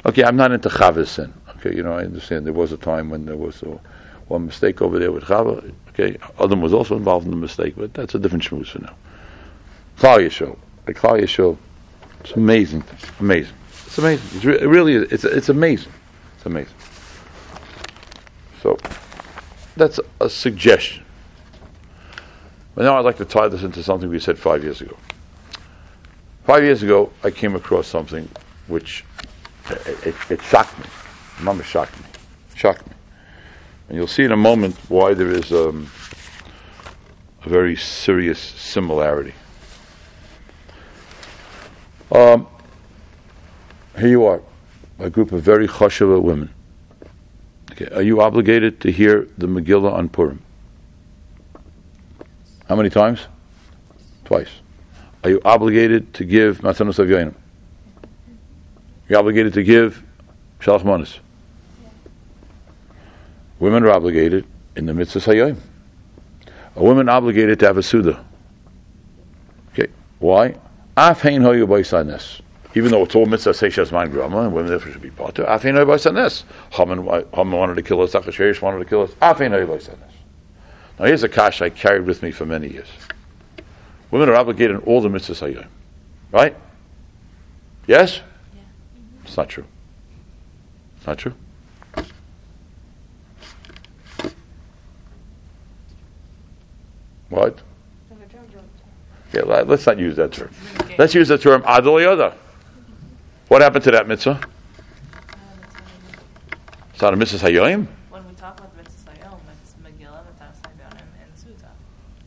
Okay, 0.06 0.22
I'm 0.24 0.36
not 0.36 0.52
into 0.52 0.68
Chava's 0.68 1.10
sin. 1.10 1.32
Okay, 1.56 1.74
you 1.74 1.82
know, 1.82 1.92
I 1.92 2.04
understand 2.04 2.46
there 2.46 2.52
was 2.52 2.72
a 2.72 2.76
time 2.76 3.08
when 3.08 3.24
there 3.24 3.36
was 3.36 3.62
a, 3.62 3.80
one 4.28 4.46
mistake 4.46 4.82
over 4.82 4.98
there 4.98 5.12
with 5.12 5.24
Chava. 5.24 5.72
Okay, 5.90 6.18
Adam 6.38 6.60
was 6.60 6.74
also 6.74 6.96
involved 6.96 7.24
in 7.24 7.30
the 7.30 7.36
mistake, 7.36 7.74
but 7.76 7.94
that's 7.94 8.14
a 8.14 8.18
different 8.18 8.44
shmooze 8.44 8.68
for 8.68 8.80
now. 8.80 8.94
Klal 9.98 10.18
Yisrael. 10.18 10.58
The 10.84 10.92
Klal 10.92 11.20
Yisrael, 11.22 11.56
it's 12.20 12.32
amazing. 12.32 12.84
Amazing. 13.20 13.54
It's 13.86 13.96
amazing. 13.96 14.26
It's 14.36 14.44
re- 14.44 14.60
it 14.60 14.66
really 14.66 14.94
is. 14.94 15.12
It's, 15.12 15.24
it's 15.24 15.48
amazing. 15.48 15.92
It's 16.36 16.46
amazing. 16.46 16.74
So, 18.62 18.76
that's 19.76 20.00
a 20.20 20.28
suggestion. 20.28 21.03
But 22.74 22.84
now 22.84 22.98
I'd 22.98 23.04
like 23.04 23.18
to 23.18 23.24
tie 23.24 23.48
this 23.48 23.62
into 23.62 23.82
something 23.82 24.08
we 24.08 24.18
said 24.18 24.38
five 24.38 24.62
years 24.64 24.80
ago. 24.80 24.96
Five 26.44 26.64
years 26.64 26.82
ago, 26.82 27.12
I 27.22 27.30
came 27.30 27.54
across 27.54 27.86
something 27.86 28.28
which 28.66 29.04
it, 29.70 30.06
it, 30.06 30.14
it 30.30 30.42
shocked 30.42 30.78
me. 30.78 30.86
Mama 31.40 31.62
shocked 31.62 31.98
me. 31.98 32.06
Shocked 32.54 32.86
me. 32.86 32.92
And 33.88 33.98
you'll 33.98 34.06
see 34.06 34.24
in 34.24 34.32
a 34.32 34.36
moment 34.36 34.76
why 34.88 35.14
there 35.14 35.30
is 35.30 35.52
um, 35.52 35.90
a 37.44 37.48
very 37.48 37.76
serious 37.76 38.38
similarity. 38.38 39.34
Um, 42.10 42.46
here 43.98 44.08
you 44.08 44.24
are, 44.24 44.42
a 44.98 45.10
group 45.10 45.32
of 45.32 45.42
very 45.42 45.66
choshuva 45.66 46.20
women. 46.20 46.50
Okay, 47.72 47.86
are 47.94 48.02
you 48.02 48.20
obligated 48.20 48.80
to 48.82 48.92
hear 48.92 49.26
the 49.36 49.46
Megillah 49.46 49.92
on 49.92 50.08
Purim? 50.08 50.43
How 52.68 52.76
many 52.76 52.88
times? 52.88 53.26
Twice. 54.24 54.48
Are 55.22 55.30
you 55.30 55.40
obligated 55.44 56.14
to 56.14 56.24
give 56.24 56.60
Matzanos 56.60 57.04
Avyoinim? 57.04 57.34
You're 59.08 59.18
obligated 59.18 59.52
to 59.54 59.62
give 59.62 60.02
Shalach 60.60 60.84
Manas. 60.84 61.20
Women 63.58 63.84
are 63.84 63.90
obligated 63.90 64.46
in 64.76 64.86
the 64.86 64.94
mitzvah 64.94 65.20
Hayyim. 65.20 65.58
A 66.76 66.82
woman 66.82 67.08
obligated 67.08 67.60
to 67.60 67.66
have 67.66 67.76
a 67.76 67.82
Suda. 67.82 68.24
Okay, 69.72 69.92
why? 70.18 70.56
Afhein 70.96 71.42
hoyu 71.42 71.66
baisanes. 71.66 72.40
Even 72.74 72.90
though 72.90 73.04
it's 73.04 73.14
all 73.14 73.26
mitzvah 73.26 73.50
seishas 73.50 73.92
man 73.92 74.10
grama, 74.10 74.40
and 74.40 74.54
women 74.54 74.70
therefore 74.70 74.90
should 74.90 75.02
be 75.02 75.10
part 75.10 75.38
of 75.38 75.46
Afhein 75.46 75.74
hoyu 75.74 75.86
baisanes. 75.86 76.44
Haman 76.72 77.04
wanted 77.52 77.74
to 77.74 77.82
kill 77.82 78.00
us, 78.00 78.12
Achashverosh 78.12 78.62
wanted 78.62 78.78
to 78.78 78.84
kill 78.86 79.02
us. 79.02 79.10
Afhein 79.22 79.50
hoyu 79.50 79.66
baisanes. 79.66 80.13
Now 80.98 81.06
here's 81.06 81.22
a 81.22 81.28
kash 81.28 81.60
I 81.60 81.70
carried 81.70 82.06
with 82.06 82.22
me 82.22 82.30
for 82.30 82.46
many 82.46 82.68
years. 82.68 82.88
Women 84.10 84.28
are 84.28 84.36
obligated 84.36 84.76
in 84.76 84.82
all 84.82 85.00
the 85.00 85.08
mitzvahs 85.08 85.40
hayyim. 85.40 85.66
Right? 86.30 86.56
Yes? 87.86 88.20
Yeah. 88.54 88.60
It's 89.24 89.36
not 89.36 89.48
true. 89.48 89.64
It's 90.96 91.06
not 91.06 91.18
true. 91.18 91.34
What? 97.28 97.60
Yeah, 99.32 99.42
let's 99.42 99.84
not 99.84 99.98
use 99.98 100.14
that 100.14 100.32
term. 100.32 100.50
Let's 100.96 101.12
use 101.12 101.26
the 101.26 101.38
term 101.38 101.62
adol 101.62 101.98
yoda. 102.00 102.34
What 103.48 103.62
happened 103.62 103.82
to 103.84 103.90
that 103.90 104.06
mitzvah? 104.06 104.40
It's 106.92 107.02
not 107.02 107.12
a 107.12 107.16
mitzvah 107.16 107.48
hayyim. 107.48 107.88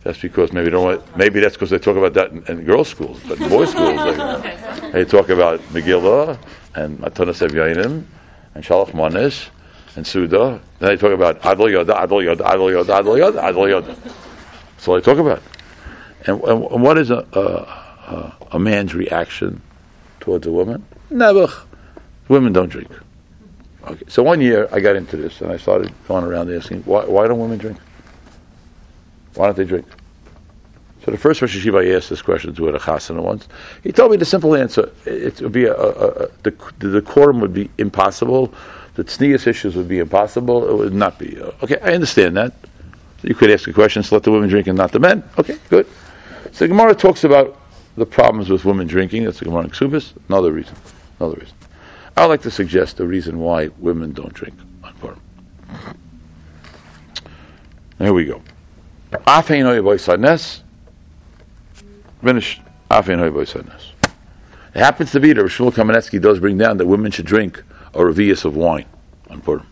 That's 0.08 0.22
because 0.22 0.54
maybe 0.54 0.70
don't 0.70 0.86
want, 0.86 1.18
maybe 1.18 1.42
that's 1.42 1.56
because 1.56 1.70
they 1.70 1.80
talk 1.80 1.98
about 1.98 2.14
that 2.14 2.32
in, 2.32 2.42
in 2.48 2.64
girls' 2.64 2.88
schools, 2.88 3.20
but 3.28 3.42
in 3.42 3.50
boys' 3.50 3.72
schools 3.72 3.98
they, 3.98 4.90
they, 4.94 5.04
talk 5.04 5.28
about 5.28 5.60
Megillah 5.74 6.40
and 6.76 6.98
Matanas 7.00 7.46
Evyanim 7.46 8.06
and 8.56 8.64
Shalach 8.64 8.94
Manes 8.94 9.50
and 9.98 10.08
Suda. 10.08 10.62
Then 10.80 10.90
they 10.92 10.96
talk 10.96 11.12
about 11.12 11.42
Adol 11.42 11.70
Yoda, 11.70 11.98
Adol 11.98 12.24
Yoda, 12.24 12.38
Adol 12.38 12.72
Yoda, 12.72 13.04
Adol 13.04 13.20
Yoda, 13.20 13.52
Adol 13.52 13.82
Yoda. 13.82 13.98
That's 14.72 14.88
all 14.88 14.96
they 14.96 15.02
talk 15.02 15.18
about. 15.18 15.44
And, 16.26 16.42
and, 16.42 16.64
and 16.64 16.82
what 16.82 16.98
is 16.98 17.12
a, 17.12 17.28
a, 17.34 18.34
a, 18.54 18.60
man's 18.60 18.96
reaction 18.96 19.62
towards 20.22 20.48
a 20.48 20.54
woman? 20.54 20.86
Never. 21.10 21.50
Women 22.30 22.54
don't 22.54 22.70
drink. 22.70 22.92
Okay. 23.84 24.06
So 24.08 24.24
one 24.24 24.40
year 24.40 24.70
I 24.72 24.80
got 24.80 24.96
into 24.96 25.18
this 25.18 25.42
and 25.42 25.52
I 25.52 25.58
started 25.58 25.94
going 26.08 26.24
around 26.24 26.50
asking, 26.50 26.84
why, 26.84 27.04
why 27.04 27.28
don't 27.28 27.40
women 27.40 27.58
drink? 27.58 27.78
Why 29.38 29.46
don't 29.46 29.58
they 29.58 29.66
drink? 29.66 29.86
So 31.06 31.12
the 31.12 31.18
first 31.18 31.42
Rosh 31.42 31.56
Yeshiva 31.56 31.88
I 31.88 31.96
asked 31.96 32.10
this 32.10 32.22
question 32.22 32.54
to 32.56 32.68
at 32.70 32.76
a 32.76 32.80
chasana 32.80 33.22
once. 33.22 33.48
He 33.84 33.92
told 33.92 34.12
me 34.12 34.18
the 34.18 34.26
simple 34.26 34.56
answer: 34.56 34.92
it 35.06 35.40
would 35.42 35.52
be 35.52 35.66
a, 35.66 35.74
a, 35.74 35.90
a, 35.90 36.28
the 36.44 36.54
the 36.80 37.02
decorum 37.02 37.40
would 37.40 37.54
be 37.54 37.70
impossible, 37.78 38.54
the 38.96 39.04
tznius 39.04 39.46
issues 39.46 39.76
would 39.76 39.88
be 39.88 40.00
impossible. 40.00 40.68
It 40.68 40.76
would 40.76 40.94
not 40.94 41.20
be 41.20 41.40
uh, 41.40 41.52
okay. 41.64 41.78
I 41.82 41.94
understand 41.94 42.36
that. 42.36 42.54
You 43.22 43.36
could 43.36 43.52
ask 43.52 43.68
a 43.68 43.74
question: 43.74 44.04
so 44.04 44.16
let 44.16 44.24
the 44.24 44.32
women 44.32 44.50
drink 44.50 44.68
and 44.68 44.78
not 44.78 44.92
the 44.92 45.00
men. 45.00 45.24
Okay, 45.38 45.58
good. 45.70 45.88
So 46.52 46.68
Gemara 46.68 46.96
talks 46.96 47.24
about 47.24 47.60
the 47.96 48.06
problems 48.06 48.50
with 48.50 48.66
women 48.66 48.88
drinking. 48.88 49.26
That's 49.26 49.40
the 49.40 49.46
Gemara 49.46 49.66
in 49.66 49.70
Ksubis. 49.70 50.14
Another 50.30 50.52
reason. 50.52 50.76
Another 51.20 51.38
reason. 51.38 51.56
I 52.16 52.22
would 52.22 52.30
like 52.30 52.42
to 52.42 52.52
suggest 52.52 52.98
the 52.98 53.06
reason 53.06 53.40
why 53.40 53.70
women 53.78 54.14
don't 54.14 54.34
drink 54.34 54.56
on 54.84 54.94
Purim. 54.96 55.22
There 58.00 58.14
we 58.14 58.26
go. 58.26 58.42
Afein 59.12 59.64
hoy 59.64 59.80
boisanes. 59.80 60.62
Finish. 62.22 62.62
Afein 62.92 63.20
hoy 63.20 63.30
boisanes. 63.30 63.92
It 64.74 64.80
happens 64.80 65.12
to 65.12 65.20
be 65.20 65.34
that 65.34 65.42
Reb 65.42 65.50
Shmuel 65.50 65.72
Kamenetsky 65.72 66.22
does 66.22 66.40
bring 66.40 66.58
down 66.58 66.78
that 66.78 66.86
women 66.86 67.12
should 67.12 67.26
drink 67.26 67.64
a 67.94 68.00
revius 68.00 68.46
of 68.46 68.56
wine 68.56 68.86
on 69.30 69.42
Purim. 69.42 69.66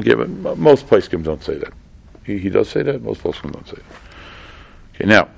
Okay, 0.00 0.14
but 0.14 0.58
most 0.58 0.86
poskim 0.88 1.22
don't 1.22 1.44
say 1.44 1.56
that. 1.58 1.72
He, 2.24 2.38
he 2.38 2.50
does 2.50 2.68
say 2.68 2.82
that. 2.82 3.02
Most 3.02 3.22
poskim 3.22 3.52
don't 3.52 3.66
say 3.68 3.76
that. 3.76 4.94
Okay, 4.94 5.04
now. 5.04 5.28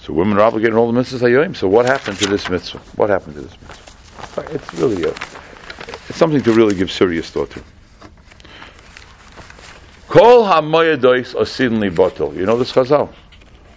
So 0.00 0.12
women 0.12 0.36
are 0.36 0.42
obligated 0.42 0.74
in 0.74 0.78
all 0.78 0.92
the 0.92 1.00
mitzvahs 1.00 1.56
So 1.56 1.66
what 1.66 1.86
happened 1.86 2.18
to 2.18 2.26
this 2.26 2.50
mitzvah? 2.50 2.78
What 2.96 3.08
happened 3.08 3.36
to 3.36 3.40
this 3.40 3.56
mitzvah? 3.62 3.93
It's 4.36 4.74
really 4.74 5.04
a, 5.04 5.10
it's 6.08 6.16
something 6.16 6.42
to 6.42 6.52
really 6.52 6.74
give 6.74 6.90
serious 6.90 7.30
thought 7.30 7.50
to. 7.50 7.62
Kol 10.08 10.44
hamoyadois 10.44 11.34
asidli 11.34 11.94
bottle. 11.94 12.34
You 12.34 12.46
know 12.46 12.56
this 12.56 12.72
chazal. 12.72 13.12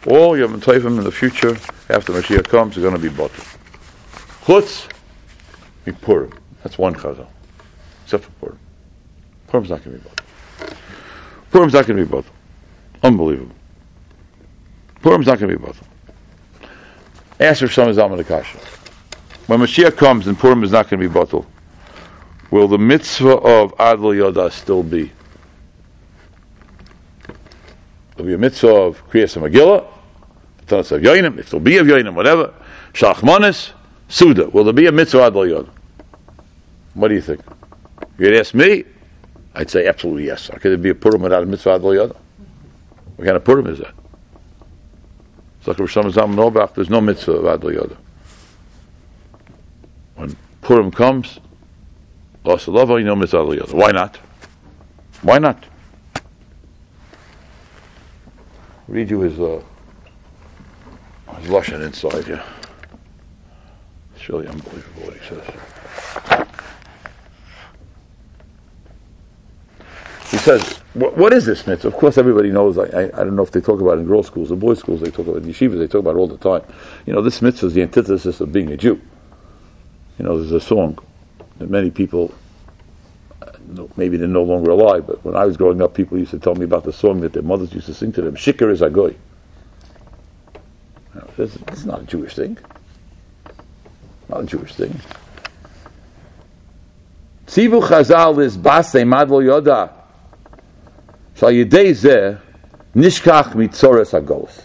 All 0.07 0.37
Yom 0.37 0.59
Tovim 0.61 0.97
in 0.97 1.03
the 1.03 1.11
future, 1.11 1.57
after 1.89 2.13
Mashiach 2.13 2.47
comes, 2.47 2.77
are 2.77 2.81
going 2.81 2.93
to 2.93 2.99
be 2.99 3.09
bottle. 3.09 3.43
Chutz, 4.43 4.87
Purim. 6.01 6.31
That's 6.63 6.77
one 6.77 6.95
chazal. 6.95 7.27
Except 8.03 8.23
for 8.23 8.31
Purim. 8.39 8.59
Purim's 9.47 9.69
not 9.69 9.83
going 9.83 9.97
to 9.97 10.03
be 10.03 10.09
bottle. 10.09 10.25
Purim's 11.51 11.73
not 11.73 11.85
going 11.87 11.97
to 11.97 12.05
be 12.05 12.11
bottle. 12.11 12.33
Unbelievable. 13.03 13.55
Purim's 15.01 15.27
not 15.27 15.39
going 15.39 15.51
to 15.51 15.57
be 15.57 15.65
bottle. 15.65 15.85
For 17.37 17.67
some 17.67 17.87
Zalman 17.89 18.19
Akasha. 18.19 18.57
When 19.47 19.61
Mashiach 19.61 19.95
comes 19.95 20.27
and 20.27 20.37
Purim 20.37 20.61
is 20.65 20.73
not 20.73 20.89
going 20.89 21.01
to 21.01 21.07
be 21.07 21.13
bottle, 21.13 21.45
will 22.51 22.67
the 22.67 22.77
mitzvah 22.77 23.37
of 23.37 23.73
Adl 23.77 24.13
Yoda 24.13 24.51
still 24.51 24.83
be? 24.83 25.09
There'll 28.15 28.27
be 28.27 28.33
a 28.33 28.37
mitzvah 28.37 28.67
of 28.67 29.09
Kriyas 29.09 29.37
Megillah, 29.41 29.87
Tanas 30.65 30.91
of 30.91 31.01
Yoinim, 31.01 31.37
if 31.37 31.49
there'll 31.49 31.63
be 31.63 31.77
of 31.77 31.87
Yoinim, 31.87 32.13
whatever. 32.13 32.53
Shachmanis, 32.91 33.71
Suda. 34.09 34.49
Will 34.49 34.65
there 34.65 34.73
be 34.73 34.87
a 34.87 34.91
mitzvah 34.91 35.31
Adl 35.31 35.47
Yoda? 35.49 35.69
What 36.93 37.07
do 37.07 37.13
you 37.13 37.21
think? 37.21 37.39
You'd 38.17 38.35
ask 38.35 38.53
me? 38.53 38.83
I'd 39.55 39.69
say 39.69 39.87
absolutely 39.87 40.25
yes. 40.25 40.49
How 40.49 40.57
could 40.57 40.71
there 40.71 40.77
be 40.77 40.89
a 40.89 40.95
Purim 40.95 41.21
without 41.21 41.43
a 41.43 41.45
mitzvah 41.45 41.79
Adl 41.79 41.95
Yoda? 41.95 42.17
What 43.15 43.23
kind 43.23 43.37
of 43.37 43.45
Purim 43.45 43.67
is 43.67 43.79
that? 43.79 43.93
It's 45.59 45.67
like 45.69 45.79
Rosh 45.79 45.95
Hashanah 45.95 46.75
there's 46.75 46.89
no 46.89 46.99
mitzvah 46.99 47.31
of 47.31 47.61
Adl. 47.61 47.97
Purim 50.67 50.91
comes, 50.91 51.39
Why 53.71 53.91
not? 53.91 54.17
Why 55.21 55.39
not? 55.39 55.63
read 58.89 59.09
you 59.09 59.21
his 59.21 59.39
uh, 59.39 59.61
his 61.39 61.69
inside 61.69 62.25
here. 62.25 62.43
It's 64.17 64.27
really 64.27 64.47
unbelievable 64.47 65.03
what 65.03 65.13
he 65.13 65.25
says. 65.29 65.43
He 70.31 70.37
says, 70.37 70.79
what, 70.95 71.15
what 71.15 71.31
is 71.31 71.45
this 71.45 71.65
mitzvah? 71.65 71.87
Of 71.87 71.93
course, 71.93 72.17
everybody 72.17 72.49
knows. 72.49 72.77
I, 72.77 72.83
I, 72.83 73.03
I, 73.05 73.23
don't 73.23 73.37
know 73.37 73.43
if 73.43 73.51
they 73.51 73.61
talk 73.61 73.79
about 73.79 73.99
it 73.99 74.01
in 74.01 74.07
girls' 74.07 74.27
schools 74.27 74.51
or 74.51 74.57
boys' 74.57 74.79
schools. 74.79 74.99
They 74.99 75.11
talk 75.11 75.27
about 75.27 75.37
it 75.37 75.45
in 75.45 75.49
yeshivas. 75.49 75.79
They 75.79 75.87
talk 75.87 76.01
about 76.01 76.15
it 76.15 76.19
all 76.19 76.27
the 76.27 76.37
time. 76.37 76.63
You 77.05 77.13
know, 77.13 77.21
this 77.21 77.41
mitzvah 77.41 77.67
is 77.67 77.73
the 77.73 77.83
antithesis 77.83 78.41
of 78.41 78.51
being 78.51 78.69
a 78.71 78.75
Jew. 78.75 79.01
You 80.17 80.25
know, 80.25 80.37
there's 80.37 80.51
a 80.51 80.61
song 80.61 80.97
that 81.59 81.69
many 81.69 81.91
people 81.91 82.33
uh, 83.41 83.51
maybe 83.95 84.17
they're 84.17 84.27
no 84.27 84.43
longer 84.43 84.71
alive, 84.71 85.05
but 85.05 85.23
when 85.23 85.35
I 85.35 85.45
was 85.45 85.57
growing 85.57 85.81
up, 85.81 85.93
people 85.93 86.17
used 86.17 86.31
to 86.31 86.39
tell 86.39 86.55
me 86.55 86.65
about 86.65 86.83
the 86.83 86.93
song 86.93 87.21
that 87.21 87.33
their 87.33 87.43
mothers 87.43 87.73
used 87.73 87.85
to 87.87 87.93
sing 87.93 88.11
to 88.13 88.21
them, 88.21 88.35
Shikar 88.35 88.71
is 88.71 88.81
Agoy. 88.81 89.15
This 91.37 91.55
is 91.71 91.85
not 91.85 92.01
a 92.01 92.05
Jewish 92.05 92.35
thing. 92.35 92.57
Not 94.27 94.41
a 94.41 94.45
Jewish 94.45 94.73
thing. 94.73 94.99
Tzivu 97.45 97.87
Chazal 97.87 98.43
is 98.43 98.57
Basei 98.57 99.03
Madlo 99.03 99.43
Yoda. 99.43 99.91
Shal 101.35 101.51
Yedei 101.51 101.91
Zeh 101.91 102.39
Nishkach 102.95 103.53
Mitzores 103.53 104.19
HaGolos. 104.19 104.63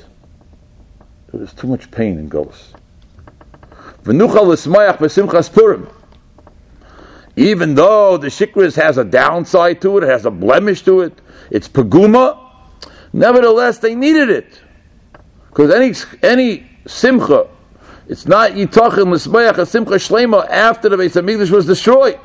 There 1.30 1.40
was 1.40 1.52
too 1.52 1.66
much 1.66 1.90
pain 1.90 2.18
in 2.18 2.30
Golos. 2.30 2.74
V'nuchal 3.70 3.91
L'smayach 3.91 3.91
V'simchas 3.91 3.91
Purim 3.91 3.91
even 7.36 7.74
though 7.74 8.16
the 8.16 8.28
shikris 8.28 8.74
has 8.76 8.98
a 8.98 9.04
downside 9.04 9.80
to 9.80 9.98
it, 9.98 10.04
it 10.04 10.08
has 10.08 10.26
a 10.26 10.30
blemish 10.30 10.82
to 10.82 11.00
it, 11.00 11.20
it's 11.50 11.68
paguma, 11.68 12.38
nevertheless 13.12 13.78
they 13.78 13.94
needed 13.94 14.28
it. 14.28 14.60
Because 15.48 15.72
any 15.72 15.94
any 16.22 16.66
simcha, 16.86 17.48
it's 18.08 18.26
not 18.26 18.52
yitachim 18.52 19.12
l'smeach 19.12 19.58
a 19.58 19.66
simcha 19.66 19.92
shlema 19.92 20.48
after 20.48 20.88
the 20.88 20.96
Beis 20.96 21.20
Hamikdash 21.20 21.50
was 21.50 21.66
destroyed. 21.66 22.18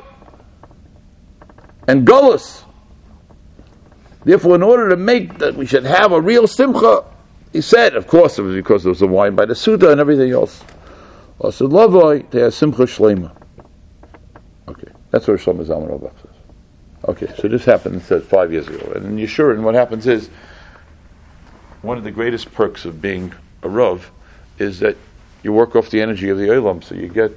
And 1.86 2.06
gullus. 2.06 2.64
Therefore, 4.24 4.56
in 4.56 4.62
order 4.62 4.88
to 4.90 4.96
make 4.96 5.38
that 5.38 5.54
we 5.54 5.64
should 5.64 5.84
have 5.84 6.12
a 6.12 6.20
real 6.20 6.46
simcha, 6.46 7.04
he 7.52 7.62
said, 7.62 7.94
of 7.94 8.06
course, 8.06 8.38
it 8.38 8.42
was 8.42 8.54
because 8.54 8.82
there 8.82 8.90
was 8.90 9.00
a 9.00 9.06
wine 9.06 9.34
by 9.34 9.46
the 9.46 9.54
Suda 9.54 9.90
and 9.90 10.00
everything 10.00 10.32
else. 10.32 10.62
Also, 11.40 11.68
lavoi, 11.68 12.28
they 12.30 12.40
have 12.40 12.54
simcha 12.54 12.82
shlema. 12.82 13.34
Okay. 14.68 14.88
That's 15.10 15.26
what 15.26 15.38
Shlomo 15.40 15.64
Zalman 15.64 15.90
Auerbach 15.90 16.14
says. 16.20 16.34
Okay, 17.04 17.32
so 17.38 17.48
this 17.48 17.64
happened 17.64 18.02
said 18.02 18.22
five 18.22 18.52
years 18.52 18.68
ago. 18.68 18.92
And 18.94 19.06
in 19.06 19.16
Yeshurun, 19.26 19.62
what 19.62 19.74
happens 19.74 20.06
is 20.06 20.28
one 21.82 21.96
of 21.96 22.04
the 22.04 22.10
greatest 22.10 22.52
perks 22.52 22.84
of 22.84 23.00
being 23.00 23.32
a 23.62 23.68
Rav 23.68 24.10
is 24.58 24.80
that 24.80 24.96
you 25.42 25.52
work 25.52 25.76
off 25.76 25.90
the 25.90 26.02
energy 26.02 26.28
of 26.28 26.38
the 26.38 26.48
Olam. 26.48 26.82
So 26.82 26.94
you 26.94 27.08
get, 27.08 27.36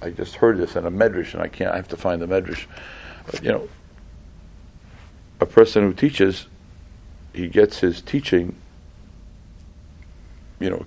I 0.00 0.10
just 0.10 0.36
heard 0.36 0.58
this 0.58 0.74
in 0.74 0.86
a 0.86 0.90
Medrash, 0.90 1.34
and 1.34 1.42
I 1.42 1.48
can't, 1.48 1.72
I 1.72 1.76
have 1.76 1.88
to 1.88 1.96
find 1.96 2.20
the 2.20 2.26
Medrash. 2.26 2.66
You 3.42 3.52
know, 3.52 3.68
a 5.40 5.46
person 5.46 5.82
who 5.82 5.92
teaches, 5.92 6.46
he 7.34 7.48
gets 7.48 7.78
his 7.78 8.00
teaching, 8.00 8.56
you 10.58 10.70
know, 10.70 10.86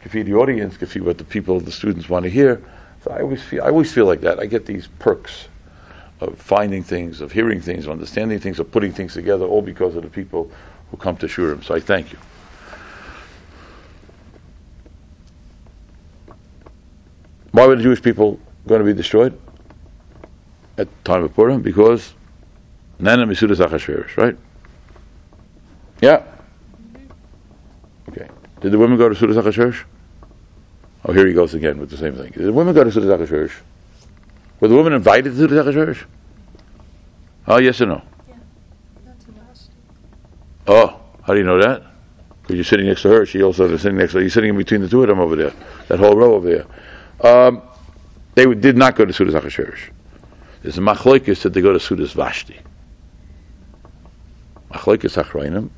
can 0.00 0.10
feed 0.10 0.26
the 0.26 0.34
audience, 0.34 0.76
can 0.76 0.86
feed 0.86 1.02
what 1.02 1.18
the 1.18 1.24
people, 1.24 1.60
the 1.60 1.72
students 1.72 2.08
want 2.08 2.24
to 2.24 2.30
hear 2.30 2.62
so 3.02 3.12
I 3.12 3.20
always 3.20 3.42
feel 3.42 3.62
I 3.62 3.68
always 3.68 3.92
feel 3.92 4.06
like 4.06 4.20
that. 4.22 4.40
I 4.40 4.46
get 4.46 4.66
these 4.66 4.88
perks 4.98 5.48
of 6.20 6.36
finding 6.38 6.82
things, 6.82 7.20
of 7.20 7.30
hearing 7.30 7.60
things, 7.60 7.86
of 7.86 7.92
understanding 7.92 8.40
things, 8.40 8.58
of 8.58 8.70
putting 8.70 8.92
things 8.92 9.14
together, 9.14 9.44
all 9.44 9.62
because 9.62 9.94
of 9.94 10.02
the 10.02 10.10
people 10.10 10.50
who 10.90 10.96
come 10.96 11.16
to 11.18 11.26
shiurim. 11.26 11.62
So 11.62 11.74
I 11.74 11.80
thank 11.80 12.12
you. 12.12 12.18
Why 17.52 17.66
were 17.66 17.76
the 17.76 17.82
Jewish 17.82 18.02
people 18.02 18.38
going 18.66 18.80
to 18.80 18.84
be 18.84 18.92
destroyed 18.92 19.38
at 20.76 20.88
the 20.88 21.04
time 21.04 21.24
of 21.24 21.34
Purim? 21.34 21.62
Because 21.62 22.14
Nana 22.98 23.26
Misudas 23.26 23.64
Achashverosh, 23.64 24.16
right? 24.16 24.36
Yeah. 26.00 26.24
Did 28.60 28.72
the 28.72 28.78
women 28.78 28.98
go 28.98 29.08
to 29.08 29.14
Sudas 29.14 29.40
Achashverosh? 29.40 29.84
Oh, 31.04 31.12
here 31.12 31.26
he 31.26 31.32
goes 31.32 31.54
again 31.54 31.78
with 31.78 31.90
the 31.90 31.96
same 31.96 32.16
thing. 32.16 32.32
Did 32.32 32.44
the 32.44 32.52
women 32.52 32.74
go 32.74 32.84
to 32.84 32.90
Sudas 32.90 33.16
Achashverosh? 33.16 33.52
Were 34.60 34.68
the 34.68 34.74
women 34.74 34.92
invited 34.92 35.36
to 35.36 35.48
Sudas 35.48 35.64
Achashverosh? 35.64 36.04
Oh, 37.46 37.58
yes 37.58 37.80
or 37.80 37.86
no? 37.86 38.02
Yeah. 38.28 38.34
Not 39.06 39.20
to 39.20 39.32
last. 39.32 39.70
Oh, 40.66 41.00
how 41.22 41.34
do 41.34 41.38
you 41.38 41.46
know 41.46 41.60
that? 41.60 41.82
Because 42.42 42.56
you're 42.56 42.64
sitting 42.64 42.86
next 42.86 43.02
to 43.02 43.08
her. 43.10 43.26
She 43.26 43.42
also 43.42 43.72
is 43.72 43.82
sitting 43.82 43.98
next 43.98 44.12
to 44.12 44.18
her. 44.18 44.22
You're 44.22 44.30
sitting 44.30 44.50
in 44.50 44.56
between 44.56 44.80
the 44.80 44.88
two 44.88 45.02
of 45.02 45.08
them 45.08 45.20
over 45.20 45.36
there. 45.36 45.52
That 45.88 46.00
whole 46.00 46.16
row 46.16 46.34
over 46.34 46.48
there. 46.48 46.66
Um, 47.32 47.62
they 48.34 48.46
did 48.54 48.76
not 48.76 48.96
go 48.96 49.04
to 49.04 49.12
Sudas 49.12 49.40
Achashverosh. 49.40 49.90
There's 50.62 50.78
a 50.78 50.80
machloikis 50.80 51.42
that 51.42 51.52
they 51.52 51.60
go 51.60 51.72
to 51.72 51.78
Sudas 51.78 52.12
Vashti. 52.12 52.58
Machloikis 54.72 55.22
Achrayim. 55.22 55.70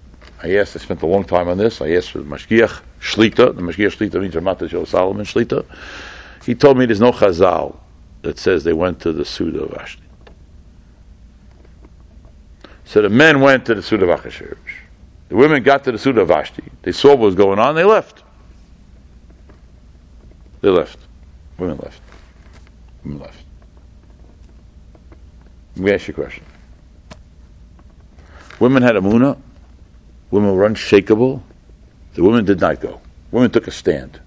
I 0.43 0.57
asked, 0.57 0.74
I 0.74 0.78
spent 0.78 1.03
a 1.03 1.07
long 1.07 1.24
time 1.24 1.49
on 1.49 1.59
this. 1.59 1.80
I 1.82 1.91
asked 1.91 2.12
for 2.12 2.18
the 2.18 2.24
Mashgiach 2.24 2.80
Shlita. 3.01 3.55
The 3.55 3.62
Mashgiach 3.62 3.97
Shlita 3.97 4.20
means 4.20 4.34
Rav 4.34 4.45
Matisyahu 4.45 4.86
Salomon 4.86 5.26
Shlita. 5.26 5.66
He 6.45 6.55
told 6.55 6.78
me 6.78 6.86
there's 6.86 7.01
no 7.01 7.12
Chazal 7.12 7.76
that 8.22 8.38
says 8.38 8.64
they 8.64 8.72
went 8.72 9.01
to 9.01 9.12
the 9.12 9.24
Suda 9.24 9.64
of. 9.64 9.97
So 12.84 13.03
the 13.03 13.11
men 13.11 13.41
went 13.41 13.66
to 13.66 13.74
the 13.74 13.82
Suda 13.82 14.09
of. 14.09 14.22
The 14.22 15.36
women 15.36 15.62
got 15.62 15.84
to 15.84 15.93
the 15.93 15.99
Suda 15.99 16.22
of 16.22 16.28
Vashti. 16.28 16.64
They 16.82 16.93
saw 16.93 17.11
what 17.11 17.18
was 17.18 17.34
going 17.34 17.59
on. 17.59 17.74
They 17.74 17.84
left. 17.84 18.22
They 20.62 20.70
left. 20.70 20.99
Women 21.59 21.78
left. 21.82 22.01
Women 23.05 23.20
left. 23.20 23.45
Let 25.76 25.84
me 25.84 25.93
ask 25.93 26.09
you 26.09 26.12
a 26.12 26.14
question. 26.14 26.45
Women 28.59 28.82
had 28.82 28.97
a 28.97 29.01
muna 29.01 29.38
Women 30.31 30.55
were 30.55 30.64
unshakable. 30.64 31.43
The 32.14 32.22
women 32.22 32.45
did 32.45 32.61
not 32.61 32.81
go. 32.81 33.01
Women 33.31 33.51
took 33.51 33.66
a 33.66 33.70
stand. 33.70 34.20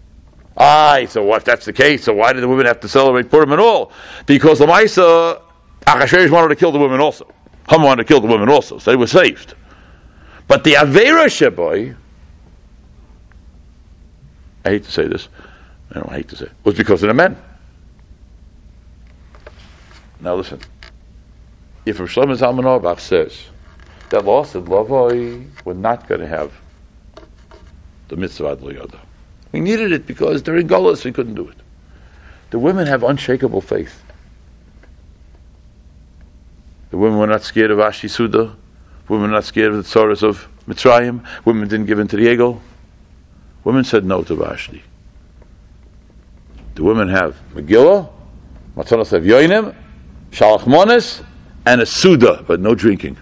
Aye, 0.56 1.06
so 1.10 1.24
what, 1.24 1.38
if 1.38 1.46
that's 1.46 1.66
the 1.66 1.74
case, 1.74 2.04
so 2.04 2.14
why 2.14 2.32
did 2.34 2.42
the 2.42 2.48
women 2.48 2.66
have 2.66 2.80
to 2.82 2.88
celebrate 2.88 3.30
Purim 3.30 3.52
at 3.54 3.60
all? 3.60 3.92
Because 4.26 4.60
the 4.60 4.66
Maisa, 4.66 5.42
Achashverosh 5.82 6.30
wanted 6.30 6.50
to 6.50 6.56
kill 6.56 6.72
the 6.72 6.80
women 6.80 7.00
also. 7.00 7.28
Haman 7.70 7.86
wanted 7.86 8.04
to 8.04 8.08
kill 8.08 8.22
the 8.22 8.28
women 8.28 8.50
also, 8.50 8.78
so 8.78 8.92
they 8.92 8.98
were 8.98 9.08
saved. 9.08 9.56
But 10.48 10.64
the 10.64 10.74
Avera 10.74 11.26
Sheboy, 11.26 11.96
I 14.66 14.70
hate 14.70 14.84
to 14.84 14.92
say 14.92 15.08
this, 15.08 15.28
I 15.92 15.96
don't 15.96 16.12
hate 16.12 16.28
to 16.30 16.36
say 16.36 16.46
it, 16.46 16.52
was 16.64 16.76
because 16.76 17.02
of 17.02 17.08
the 17.08 17.14
men. 17.14 17.36
Now 20.20 20.36
listen, 20.36 20.60
if 21.86 21.98
Shlomo 21.98 22.38
Zalman 22.38 23.00
says, 23.00 23.48
that 24.14 24.26
law 24.26 24.44
said 24.44 24.66
Lavoi 24.66 25.44
were 25.66 25.74
not 25.74 26.08
going 26.08 26.22
to 26.22 26.28
have 26.28 26.52
the 28.10 28.16
mitzvah 28.16 28.56
Adl 28.56 29.00
We 29.52 29.60
needed 29.60 29.92
it 29.92 30.06
because 30.06 30.44
during 30.44 30.68
Golas 30.68 31.04
we 31.04 31.12
couldn't 31.12 31.34
do 31.34 31.50
it. 31.50 31.58
The 32.52 32.60
women 32.60 32.86
have 32.86 33.02
unshakable 33.02 33.62
faith. 33.62 34.04
The 36.92 36.98
women 36.98 37.18
were 37.18 37.26
not 37.26 37.42
scared 37.42 37.72
of 37.72 37.80
Ashi 37.80 38.08
Suda. 38.08 38.56
Women 39.10 39.32
were 39.32 39.36
not 39.36 39.46
scared 39.46 39.74
of 39.74 39.78
the 39.78 40.00
tzoras 40.00 40.22
of 40.22 40.48
Mitzrayim. 40.68 41.26
Women 41.44 41.68
didn't 41.68 41.88
give 41.88 41.98
in 41.98 42.08
to 42.10 42.16
the 42.16 42.32
ego. 42.32 42.62
Women 43.64 43.84
said 43.84 44.06
no 44.06 44.22
to 44.22 44.36
Vashti. 44.36 44.84
The 46.76 46.84
women 46.84 47.10
have 47.10 47.36
Megillah, 47.56 48.12
Matzanos 48.78 49.10
have 49.10 49.24
Yoinim, 49.24 49.76
Shalach 50.30 50.66
Monis, 50.66 51.26
and 51.66 51.82
a 51.82 51.86
Suda, 51.88 52.44
but 52.46 52.60
no 52.60 52.76
drinking. 52.76 53.18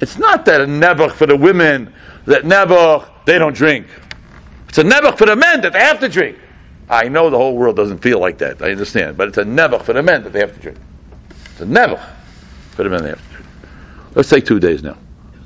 It's 0.00 0.18
not 0.18 0.44
that 0.46 0.60
a 0.60 0.66
Nebuch 0.66 1.12
for 1.12 1.26
the 1.26 1.36
women, 1.36 1.92
that 2.24 2.44
Nebuch, 2.44 3.08
they 3.26 3.38
don't 3.38 3.54
drink. 3.54 3.86
It's 4.68 4.78
a 4.78 4.84
Nebuch 4.84 5.18
for 5.18 5.26
the 5.26 5.36
men 5.36 5.60
that 5.60 5.72
they 5.72 5.80
have 5.80 6.00
to 6.00 6.08
drink. 6.08 6.38
I 6.88 7.08
know 7.08 7.30
the 7.30 7.36
whole 7.36 7.56
world 7.56 7.76
doesn't 7.76 7.98
feel 7.98 8.18
like 8.18 8.38
that, 8.38 8.62
I 8.62 8.70
understand, 8.70 9.16
but 9.16 9.28
it's 9.28 9.38
a 9.38 9.44
Nebuch 9.44 9.82
for 9.82 9.92
the 9.92 10.02
men 10.02 10.24
that 10.24 10.32
they 10.32 10.40
have 10.40 10.54
to 10.54 10.60
drink. 10.60 10.78
It's 11.52 11.60
a 11.60 11.66
Nebuch 11.66 12.04
for 12.72 12.84
the 12.84 12.90
men 12.90 13.02
they 13.02 13.10
have 13.10 13.22
to 13.22 13.34
drink. 13.34 13.46
Let's 14.14 14.28
take 14.28 14.46
two 14.46 14.58
days 14.58 14.82
now, 14.82 14.96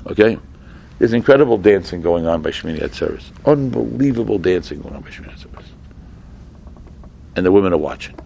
okay? 0.07 0.39
There's 0.97 1.13
incredible 1.13 1.57
dancing 1.57 2.01
going 2.01 2.25
on 2.25 2.41
by 2.41 2.51
Shmini 2.51 2.79
Atzeres. 2.79 3.25
Unbelievable 3.45 4.39
dancing 4.39 4.81
going 4.81 4.95
on 4.95 5.01
by 5.01 5.09
Shmini 5.09 5.37
Atzeres. 5.37 5.65
And 7.35 7.45
the 7.45 7.51
women 7.51 7.73
are 7.73 7.77
watching. 7.77 8.17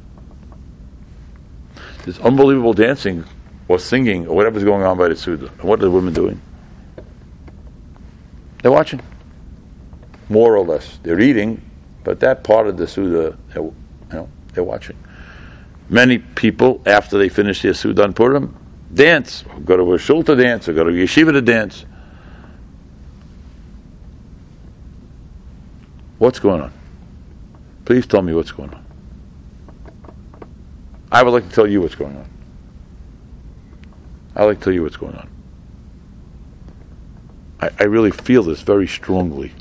There's 2.04 2.20
unbelievable 2.20 2.74
dancing 2.74 3.26
or 3.70 3.80
singing 3.80 4.28
or 4.28 4.36
whatever's 4.36 4.66
going 4.66 4.84
on 4.84 4.98
by 4.98 5.08
the 5.08 5.16
Suda. 5.16 5.48
And 5.48 5.64
what 5.64 5.80
are 5.80 5.84
the 5.84 5.92
women 5.92 6.14
doing? 6.14 6.42
They're 8.62 8.72
watching. 8.72 9.00
More 10.28 10.58
or 10.58 10.66
less. 10.66 11.00
They're 11.04 11.20
eating, 11.22 11.62
but 12.04 12.20
that 12.20 12.44
part 12.44 12.68
of 12.68 12.76
the 12.78 12.88
Suda, 12.88 13.38
they're, 13.54 13.64
you 13.64 13.74
know, 14.12 14.28
they're 14.54 14.64
watching. 14.64 14.98
Many 15.88 16.18
people, 16.18 16.82
after 16.86 17.18
they 17.18 17.30
finish 17.30 17.62
their 17.62 17.74
Suda 17.74 18.04
on 18.04 18.14
Purim, 18.14 18.56
dance, 18.94 19.46
or 19.54 19.60
go 19.62 19.78
to 19.78 19.94
a 19.94 19.98
shul 19.98 20.24
to 20.24 20.36
dance, 20.36 20.68
or 20.68 20.74
go 20.74 20.84
to 20.84 20.90
a 20.90 20.94
yeshiva 20.94 21.32
to 21.32 21.42
dance. 21.42 21.86
What's 26.18 26.40
going 26.40 26.62
on? 26.62 26.74
Please 27.86 28.06
tell 28.06 28.22
me 28.22 28.34
what's 28.34 28.52
going 28.52 28.72
on. 28.72 28.86
I 31.12 31.24
would 31.24 31.32
like 31.32 31.48
to 31.48 31.56
tell 31.56 31.68
you 31.68 31.82
what's 31.82 31.96
going 31.96 32.18
on. 32.18 32.39
I'd 34.40 34.46
like 34.46 34.60
to 34.60 34.64
tell 34.64 34.74
you 34.74 34.84
what's 34.84 34.96
going 34.96 35.16
on. 35.16 35.30
I, 37.60 37.72
I 37.78 37.84
really 37.84 38.12
feel 38.12 38.42
this 38.42 38.62
very 38.62 38.88
strongly. 38.88 39.52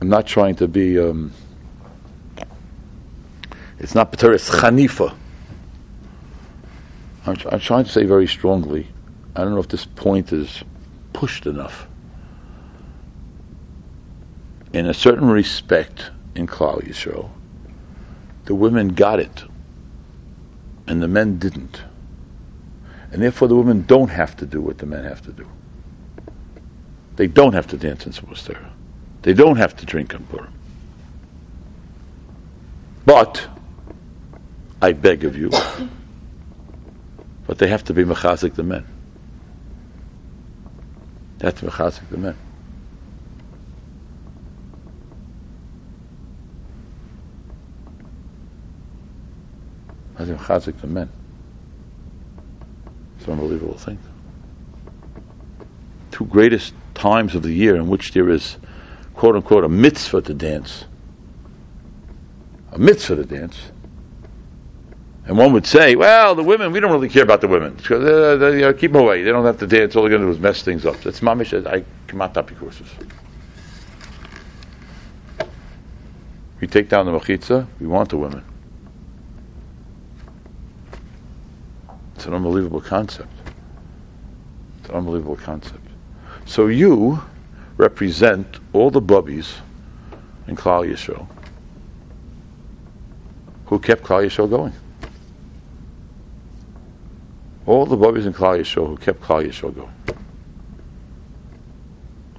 I'm 0.00 0.08
not 0.08 0.26
trying 0.26 0.56
to 0.56 0.66
be. 0.66 0.98
Um, 0.98 1.32
it's 3.78 3.94
not 3.94 4.10
Pateris 4.10 4.50
Chanifa. 4.50 5.14
I'm, 7.24 7.36
I'm 7.48 7.60
trying 7.60 7.84
to 7.84 7.90
say 7.90 8.02
very 8.06 8.26
strongly. 8.26 8.88
I 9.36 9.44
don't 9.44 9.52
know 9.52 9.60
if 9.60 9.68
this 9.68 9.86
point 9.86 10.32
is 10.32 10.64
pushed 11.12 11.46
enough. 11.46 11.86
In 14.72 14.86
a 14.86 14.94
certain 14.94 15.30
respect, 15.30 16.10
in 16.34 16.48
Klal 16.48 16.82
Yisrael, 16.82 17.30
the 18.46 18.56
women 18.56 18.88
got 18.88 19.20
it, 19.20 19.44
and 20.88 21.00
the 21.00 21.06
men 21.06 21.38
didn't. 21.38 21.82
And 23.12 23.22
therefore, 23.22 23.46
the 23.46 23.54
women 23.54 23.82
don't 23.82 24.08
have 24.08 24.36
to 24.38 24.46
do 24.46 24.62
what 24.62 24.78
the 24.78 24.86
men 24.86 25.04
have 25.04 25.22
to 25.22 25.32
do. 25.32 25.46
They 27.16 27.26
don't 27.26 27.52
have 27.52 27.66
to 27.68 27.76
dance 27.76 28.06
in 28.06 28.12
Simchas 28.12 28.46
Torah. 28.46 28.72
They 29.20 29.34
don't 29.34 29.56
have 29.56 29.76
to 29.76 29.86
drink 29.86 30.14
on 30.14 30.24
Purim. 30.24 30.52
But, 33.04 33.46
I 34.80 34.92
beg 34.92 35.24
of 35.24 35.36
you, 35.36 35.50
but 37.46 37.58
they 37.58 37.68
have 37.68 37.84
to 37.84 37.94
be 37.94 38.02
mechazik 38.02 38.54
the 38.54 38.62
men. 38.62 38.86
To 41.40 41.52
mechazik 41.52 42.08
the 42.08 42.16
men. 42.16 42.36
Mechazik 50.18 50.80
the 50.80 50.86
men. 50.86 51.10
It's 53.22 53.28
an 53.28 53.34
unbelievable 53.34 53.78
thing. 53.78 54.00
Two 56.10 56.24
greatest 56.24 56.74
times 56.94 57.36
of 57.36 57.44
the 57.44 57.52
year 57.52 57.76
in 57.76 57.86
which 57.86 58.10
there 58.14 58.28
is, 58.28 58.56
quote 59.14 59.36
unquote, 59.36 59.62
a 59.62 59.68
mitzvah 59.68 60.22
to 60.22 60.34
dance. 60.34 60.86
A 62.72 62.78
mitzvah 62.80 63.14
to 63.14 63.24
dance. 63.24 63.70
And 65.24 65.38
one 65.38 65.52
would 65.52 65.68
say, 65.68 65.94
well, 65.94 66.34
the 66.34 66.42
women, 66.42 66.72
we 66.72 66.80
don't 66.80 66.90
really 66.90 67.08
care 67.08 67.22
about 67.22 67.40
the 67.40 67.46
women. 67.46 67.74
Because, 67.74 68.02
uh, 68.02 68.36
they, 68.38 68.72
keep 68.72 68.90
them 68.90 69.02
away. 69.02 69.22
They 69.22 69.30
don't 69.30 69.44
have 69.44 69.60
to 69.60 69.68
dance. 69.68 69.94
All 69.94 70.02
they're 70.02 70.10
going 70.10 70.22
to 70.22 70.26
do 70.26 70.32
is 70.32 70.40
mess 70.40 70.62
things 70.62 70.84
up. 70.84 71.00
That's 71.02 71.20
mamish. 71.20 71.54
I 71.64 71.84
come 72.08 72.22
out 72.22 72.34
tapi 72.34 72.56
courses. 72.56 72.88
We 76.60 76.66
take 76.66 76.88
down 76.88 77.06
the 77.06 77.12
machitza. 77.12 77.68
We 77.78 77.86
want 77.86 78.08
the 78.08 78.16
women. 78.16 78.42
It's 82.22 82.28
an 82.28 82.34
unbelievable 82.34 82.80
concept. 82.80 83.32
It's 84.78 84.90
an 84.90 84.94
unbelievable 84.94 85.34
concept. 85.34 85.84
So 86.44 86.68
you 86.68 87.20
represent 87.78 88.60
all 88.72 88.92
the 88.92 89.02
bubbies 89.02 89.56
in 90.46 90.54
Klal 90.54 90.88
Yisrael 90.88 91.26
who 93.66 93.80
kept 93.80 94.04
Klal 94.04 94.24
Yisrael 94.24 94.48
going. 94.48 94.72
All 97.66 97.86
the 97.86 97.96
bubbies 97.96 98.24
in 98.24 98.32
Klal 98.32 98.60
Yisrael 98.60 98.86
who 98.86 98.96
kept 98.98 99.20
Klal 99.20 99.44
Yisrael 99.44 99.74
going. 99.74 100.16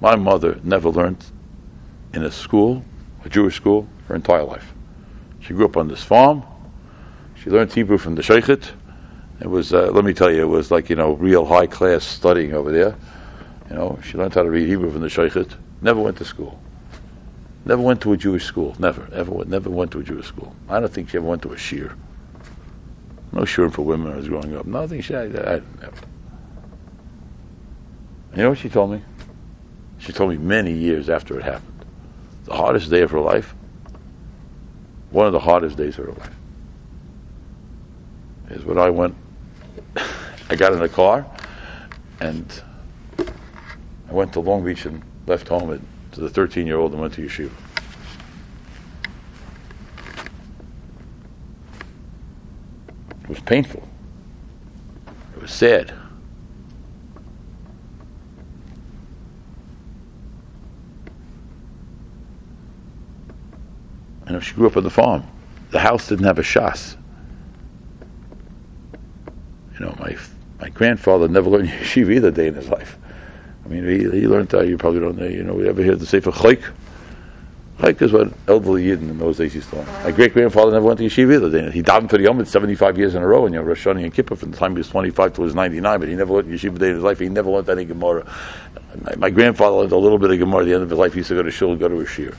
My 0.00 0.16
mother 0.16 0.58
never 0.64 0.88
learned 0.88 1.22
in 2.14 2.22
a 2.22 2.30
school, 2.30 2.82
a 3.22 3.28
Jewish 3.28 3.56
school, 3.56 3.86
her 4.08 4.14
entire 4.14 4.44
life. 4.44 4.72
She 5.40 5.52
grew 5.52 5.66
up 5.66 5.76
on 5.76 5.88
this 5.88 6.02
farm. 6.02 6.42
She 7.34 7.50
learned 7.50 7.70
Hebrew 7.70 7.98
from 7.98 8.14
the 8.14 8.22
shochet. 8.22 8.70
It 9.40 9.48
was, 9.48 9.72
uh, 9.74 9.90
let 9.90 10.04
me 10.04 10.14
tell 10.14 10.30
you, 10.30 10.42
it 10.42 10.48
was 10.48 10.70
like, 10.70 10.88
you 10.88 10.96
know, 10.96 11.12
real 11.12 11.44
high 11.44 11.66
class 11.66 12.04
studying 12.04 12.52
over 12.52 12.70
there. 12.70 12.96
You 13.68 13.76
know, 13.76 13.98
she 14.04 14.16
learned 14.16 14.34
how 14.34 14.42
to 14.42 14.50
read 14.50 14.68
Hebrew 14.68 14.90
from 14.90 15.00
the 15.00 15.08
shochet. 15.08 15.54
Never 15.80 16.00
went 16.00 16.16
to 16.18 16.24
school. 16.24 16.60
Never 17.64 17.82
went 17.82 18.00
to 18.02 18.12
a 18.12 18.16
Jewish 18.16 18.44
school. 18.44 18.76
Never, 18.78 19.08
ever, 19.12 19.44
never 19.44 19.70
went 19.70 19.90
to 19.92 20.00
a 20.00 20.02
Jewish 20.02 20.26
school. 20.26 20.54
I 20.68 20.80
don't 20.80 20.92
think 20.92 21.10
she 21.10 21.16
ever 21.16 21.26
went 21.26 21.42
to 21.42 21.52
a 21.52 21.56
shiur. 21.56 21.96
No 23.32 23.42
shiur 23.42 23.72
for 23.72 23.82
women 23.82 24.06
when 24.06 24.14
I 24.14 24.16
was 24.18 24.28
growing 24.28 24.56
up. 24.56 24.66
Nothing. 24.66 25.00
She, 25.00 25.14
I, 25.14 25.24
I, 25.24 25.26
never. 25.26 25.96
You 28.36 28.42
know 28.42 28.50
what 28.50 28.58
she 28.58 28.68
told 28.68 28.92
me? 28.92 29.02
She 29.98 30.12
told 30.12 30.30
me 30.30 30.36
many 30.36 30.72
years 30.72 31.08
after 31.08 31.38
it 31.38 31.44
happened. 31.44 31.84
The 32.44 32.54
hardest 32.54 32.90
day 32.90 33.00
of 33.00 33.10
her 33.10 33.20
life, 33.20 33.54
one 35.10 35.26
of 35.26 35.32
the 35.32 35.40
hardest 35.40 35.76
days 35.76 35.98
of 35.98 36.06
her 36.06 36.12
life, 36.12 36.34
is 38.50 38.64
when 38.64 38.76
I 38.76 38.90
went, 38.90 39.14
I 40.50 40.56
got 40.56 40.72
in 40.72 40.82
a 40.82 40.88
car 40.88 41.26
and 42.20 42.62
I 43.18 44.12
went 44.12 44.32
to 44.34 44.40
Long 44.40 44.64
Beach 44.64 44.86
and 44.86 45.02
left 45.26 45.48
home 45.48 45.72
at, 45.72 45.80
to 46.12 46.20
the 46.20 46.28
13 46.28 46.66
year 46.66 46.78
old 46.78 46.92
and 46.92 47.00
went 47.00 47.14
to 47.14 47.22
yeshiva. 47.22 47.50
It 53.22 53.28
was 53.28 53.40
painful. 53.40 53.88
It 55.34 55.42
was 55.42 55.52
sad. 55.52 55.94
Know, 64.34 64.40
she 64.40 64.54
grew 64.54 64.66
up 64.66 64.76
on 64.76 64.82
the 64.82 64.90
farm. 64.90 65.22
The 65.70 65.78
house 65.78 66.08
didn't 66.08 66.24
have 66.24 66.40
a 66.40 66.42
shas. 66.42 66.96
You 69.74 69.86
know, 69.86 69.94
my 70.00 70.16
my 70.64 70.70
grandfather 70.70 71.28
never 71.28 71.50
learned 71.50 71.68
yeshiva 71.82 72.14
either 72.14 72.30
day 72.30 72.46
in 72.46 72.54
his 72.54 72.70
life. 72.70 72.96
I 73.66 73.68
mean, 73.68 73.84
he, 73.84 73.98
he 74.20 74.26
learned 74.26 74.48
that. 74.48 74.66
You 74.66 74.78
probably 74.78 75.00
don't 75.00 75.18
know. 75.18 75.26
You 75.26 75.44
know, 75.44 75.52
we 75.52 75.68
ever 75.68 75.82
hear 75.82 75.94
the 75.94 76.06
Sefer 76.06 76.30
Chayk? 76.30 76.64
Chayk 77.80 78.00
is 78.00 78.12
what 78.12 78.32
elderly 78.48 78.86
Yidden 78.86 79.10
in 79.10 79.18
those 79.18 79.36
days 79.36 79.54
used 79.54 79.68
to 79.70 79.76
learn. 79.76 79.86
My 80.04 80.10
great 80.10 80.32
grandfather 80.32 80.72
never 80.72 80.86
went 80.86 81.00
to 81.00 81.04
yeshiva 81.04 81.34
either. 81.34 81.50
Day. 81.50 81.70
He 81.70 81.82
died 81.82 82.08
for 82.08 82.16
the 82.16 82.22
Yom 82.22 82.42
75 82.42 82.96
years 82.96 83.14
in 83.14 83.22
a 83.22 83.26
row, 83.26 83.44
you 83.44 83.52
know, 83.52 83.62
Rosh 83.62 83.86
Hashanah 83.86 84.04
and 84.04 84.14
Kippur 84.14 84.36
from 84.36 84.52
the 84.52 84.56
time 84.56 84.72
he 84.72 84.78
was 84.78 84.88
25 84.88 85.34
to 85.34 85.42
his 85.42 85.54
99, 85.54 86.00
but 86.00 86.08
he 86.08 86.14
never 86.14 86.32
learned 86.32 86.48
yeshiva 86.48 86.78
day 86.78 86.88
in 86.88 86.94
his 86.94 87.04
life. 87.04 87.18
He 87.18 87.28
never 87.28 87.50
learned 87.50 87.68
any 87.68 87.84
Gemara. 87.84 88.26
My, 89.02 89.16
my 89.16 89.30
grandfather 89.30 89.76
learned 89.76 89.92
a 89.92 89.98
little 89.98 90.18
bit 90.18 90.30
of 90.30 90.38
Gemara 90.38 90.62
at 90.62 90.64
the 90.64 90.72
end 90.72 90.82
of 90.82 90.88
his 90.88 90.98
life. 90.98 91.12
He 91.12 91.18
used 91.18 91.28
to 91.28 91.34
go 91.34 91.42
to 91.42 91.50
shul 91.50 91.72
and 91.72 91.80
go 91.80 91.88
to 91.88 92.00
a 92.00 92.06
shiur. 92.06 92.34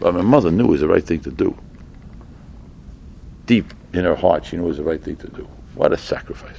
But 0.00 0.14
my 0.14 0.22
mother 0.22 0.50
knew 0.50 0.64
it 0.64 0.70
was 0.70 0.80
the 0.80 0.88
right 0.88 1.04
thing 1.04 1.20
to 1.20 1.30
do. 1.30 1.56
Deep 3.46 3.72
in 3.92 4.04
her 4.04 4.16
heart, 4.16 4.46
she 4.46 4.56
knew 4.56 4.64
it 4.64 4.68
was 4.68 4.78
the 4.78 4.82
right 4.82 5.00
thing 5.00 5.14
to 5.16 5.28
do. 5.28 5.46
What 5.76 5.92
a 5.92 5.96
sacrifice. 5.96 6.58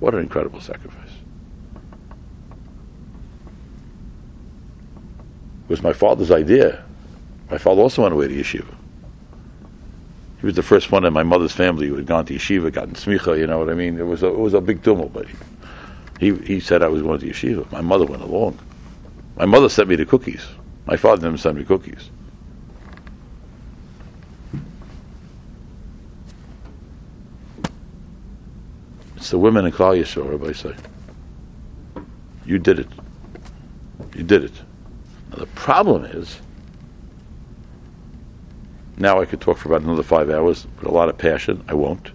What 0.00 0.14
an 0.14 0.20
incredible 0.20 0.60
sacrifice. 0.60 1.10
It 5.64 5.70
was 5.70 5.82
my 5.82 5.92
father's 5.92 6.30
idea. 6.30 6.84
My 7.50 7.58
father 7.58 7.82
also 7.82 8.02
went 8.02 8.14
away 8.14 8.28
to 8.28 8.34
yeshiva. 8.34 8.74
He 10.40 10.46
was 10.46 10.54
the 10.54 10.62
first 10.62 10.92
one 10.92 11.04
in 11.04 11.12
my 11.12 11.22
mother's 11.22 11.52
family 11.52 11.88
who 11.88 11.96
had 11.96 12.06
gone 12.06 12.26
to 12.26 12.34
yeshiva, 12.34 12.72
gotten 12.72 12.94
smicha. 12.94 13.38
You 13.38 13.46
know 13.46 13.58
what 13.58 13.70
I 13.70 13.74
mean? 13.74 13.98
It 13.98 14.06
was 14.06 14.22
a, 14.22 14.28
it 14.28 14.38
was 14.38 14.54
a 14.54 14.60
big 14.60 14.82
tumult, 14.82 15.12
but 15.12 15.26
he 16.20 16.34
he 16.36 16.60
said 16.60 16.82
I 16.82 16.88
was 16.88 17.02
going 17.02 17.20
to 17.20 17.26
yeshiva. 17.26 17.70
My 17.72 17.80
mother 17.80 18.04
went 18.04 18.22
along. 18.22 18.58
My 19.36 19.44
mother 19.44 19.68
sent 19.68 19.88
me 19.88 19.96
the 19.96 20.06
cookies. 20.06 20.46
My 20.86 20.96
father 20.96 21.22
didn't 21.22 21.40
send 21.40 21.58
me 21.58 21.64
cookies. 21.64 22.10
It's 29.26 29.32
the 29.32 29.38
women 29.38 29.66
in 29.66 29.72
Klal 29.72 30.00
Yisrael, 30.00 30.30
Rabbi 30.30 30.52
say. 30.52 30.72
You 32.44 32.60
did 32.60 32.78
it. 32.78 32.86
You 34.14 34.22
did 34.22 34.44
it. 34.44 34.52
Now 35.32 35.38
the 35.38 35.46
problem 35.46 36.04
is, 36.04 36.40
now 38.98 39.20
I 39.20 39.24
could 39.24 39.40
talk 39.40 39.58
for 39.58 39.68
about 39.68 39.82
another 39.82 40.04
five 40.04 40.30
hours 40.30 40.68
with 40.78 40.86
a 40.86 40.92
lot 40.92 41.08
of 41.08 41.18
passion. 41.18 41.64
I 41.66 41.74
won't. 41.74 42.12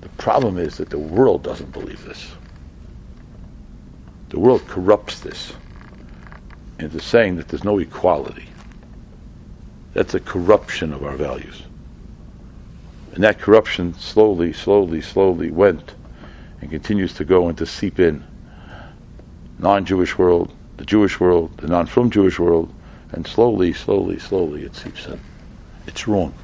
The 0.00 0.08
problem 0.08 0.58
is 0.58 0.78
that 0.78 0.90
the 0.90 0.98
world 0.98 1.44
doesn't 1.44 1.70
believe 1.70 2.04
this. 2.04 2.32
The 4.30 4.40
world 4.40 4.66
corrupts 4.66 5.20
this 5.20 5.52
into 6.80 6.98
saying 6.98 7.36
that 7.36 7.46
there's 7.46 7.62
no 7.62 7.78
equality. 7.78 8.48
That's 9.94 10.14
a 10.14 10.20
corruption 10.20 10.92
of 10.92 11.04
our 11.04 11.14
values. 11.14 11.62
And 13.12 13.22
that 13.22 13.38
corruption 13.38 13.94
slowly, 13.94 14.52
slowly, 14.52 15.00
slowly 15.00 15.52
went 15.52 15.94
and 16.60 16.70
continues 16.70 17.14
to 17.14 17.24
go 17.24 17.48
and 17.48 17.56
to 17.58 17.66
seep 17.66 17.98
in 17.98 18.24
non-Jewish 19.58 20.18
world, 20.18 20.52
the 20.76 20.84
Jewish 20.84 21.18
world, 21.20 21.56
the 21.58 21.66
non-from 21.66 22.10
Jewish 22.10 22.38
world, 22.38 22.72
and 23.12 23.26
slowly, 23.26 23.72
slowly, 23.72 24.18
slowly 24.18 24.62
it 24.62 24.74
seeps 24.74 25.06
in. 25.06 25.20
It's 25.86 26.06
wrong. 26.06 26.34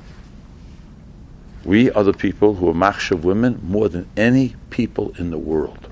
We 1.65 1.91
are 1.93 2.03
the 2.03 2.13
people 2.13 2.55
who 2.55 2.69
are 2.69 2.75
machshav 2.75 3.23
women 3.23 3.61
more 3.63 3.89
than 3.89 4.09
any 4.17 4.55
people 4.71 5.15
in 5.19 5.31
the 5.31 5.39
world. 5.39 5.89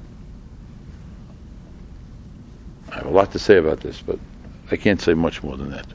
I 2.91 2.97
have 2.97 3.07
a 3.07 3.11
lot 3.11 3.33
to 3.33 3.39
say 3.39 3.57
about 3.57 3.81
this, 3.81 4.03
but 4.03 4.19
I 4.71 4.77
can't 4.77 5.01
say 5.01 5.15
much 5.15 5.43
more 5.43 5.57
than 5.57 5.71
that. 5.71 5.87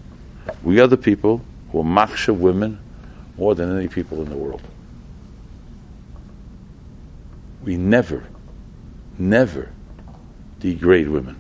We 0.63 0.80
are 0.80 0.88
the 0.88 0.97
people 0.97 1.41
who 1.71 1.82
are 1.82 1.84
machshav 1.84 2.38
women 2.38 2.80
more 3.38 3.53
than 3.53 3.78
any 3.78 3.88
people 3.88 4.21
in 4.21 4.30
the 4.30 4.38
world. 4.38 4.61
We 7.68 7.76
never, 7.76 8.24
never 9.20 9.70
degrade 10.61 11.09
women. 11.09 11.36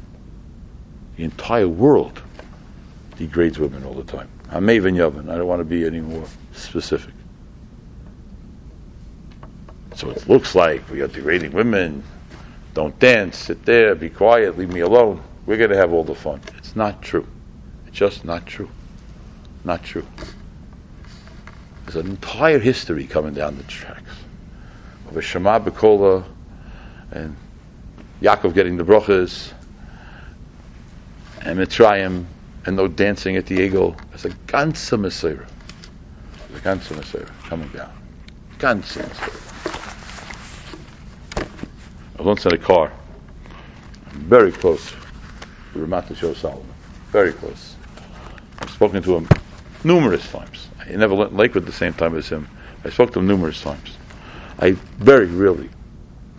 The 1.15 1.23
entire 1.23 1.69
world 1.69 2.21
degrades 3.15 3.57
women 3.57 3.85
all 3.85 3.93
the 3.93 4.03
time. 4.03 4.27
I'm 4.51 4.65
Maven 4.67 4.97
Yavin. 4.97 5.29
I 5.29 5.37
don't 5.37 5.47
want 5.47 5.61
to 5.61 5.63
be 5.63 5.85
any 5.85 6.01
more 6.01 6.25
specific. 6.51 7.13
So 9.95 10.09
it 10.09 10.27
looks 10.27 10.53
like 10.53 10.89
we 10.89 10.99
are 10.99 11.07
degrading 11.07 11.53
women. 11.53 12.03
Don't 12.73 12.99
dance, 12.99 13.37
sit 13.37 13.63
there, 13.63 13.95
be 13.95 14.09
quiet, 14.09 14.57
leave 14.57 14.73
me 14.73 14.81
alone. 14.81 15.23
We're 15.45 15.55
going 15.55 15.69
to 15.69 15.77
have 15.77 15.93
all 15.93 16.03
the 16.03 16.13
fun. 16.13 16.41
It's 16.57 16.75
not 16.75 17.01
true. 17.01 17.25
It's 17.87 17.95
just 17.95 18.25
not 18.25 18.45
true. 18.45 18.69
Not 19.63 19.81
true. 19.81 20.05
There's 21.85 21.95
an 21.95 22.07
entire 22.07 22.59
history 22.59 23.07
coming 23.07 23.33
down 23.33 23.55
the 23.55 23.63
tracks 23.63 24.11
of 25.09 25.17
a 25.17 25.21
Shema 25.21 25.59
Bekola 25.59 26.23
and 27.11 27.35
Yaakov 28.21 28.53
getting 28.53 28.77
the 28.77 28.83
brachas 28.83 29.53
and 31.41 31.59
Mitzrayim 31.59 32.25
and 32.65 32.75
no 32.75 32.87
dancing 32.87 33.37
at 33.37 33.45
the 33.45 33.57
egel. 33.57 33.97
It's 34.13 34.25
a 34.25 34.29
ganze 34.29 34.97
maiseh. 34.97 35.45
The 36.51 36.59
ganze 36.59 36.93
maiseh 36.93 37.27
coming 37.47 37.69
down. 37.69 37.91
Ganze 38.57 39.01
maiseh. 39.01 39.43
I 42.19 42.21
once 42.23 42.45
in 42.45 42.53
a 42.53 42.57
car, 42.57 42.91
very 44.11 44.51
close 44.51 44.91
to 45.73 45.85
Rav 45.85 46.05
Matisyahu 46.05 46.35
Salomon. 46.35 46.65
Very 47.11 47.31
close. 47.31 47.75
I've 48.59 48.71
spoken 48.71 49.03
to 49.03 49.15
him 49.15 49.29
numerous 49.83 50.29
times. 50.31 50.67
I 50.79 50.95
never 50.95 51.13
went 51.13 51.31
in 51.31 51.37
Lakewood 51.37 51.65
the 51.65 51.71
same 51.71 51.93
time 51.93 52.17
as 52.17 52.27
him. 52.27 52.47
I 52.83 52.89
spoke 52.89 53.13
to 53.13 53.19
him 53.19 53.27
numerous 53.27 53.61
times. 53.61 53.96
I 54.59 54.71
very 54.71 55.27
rarely, 55.27 55.69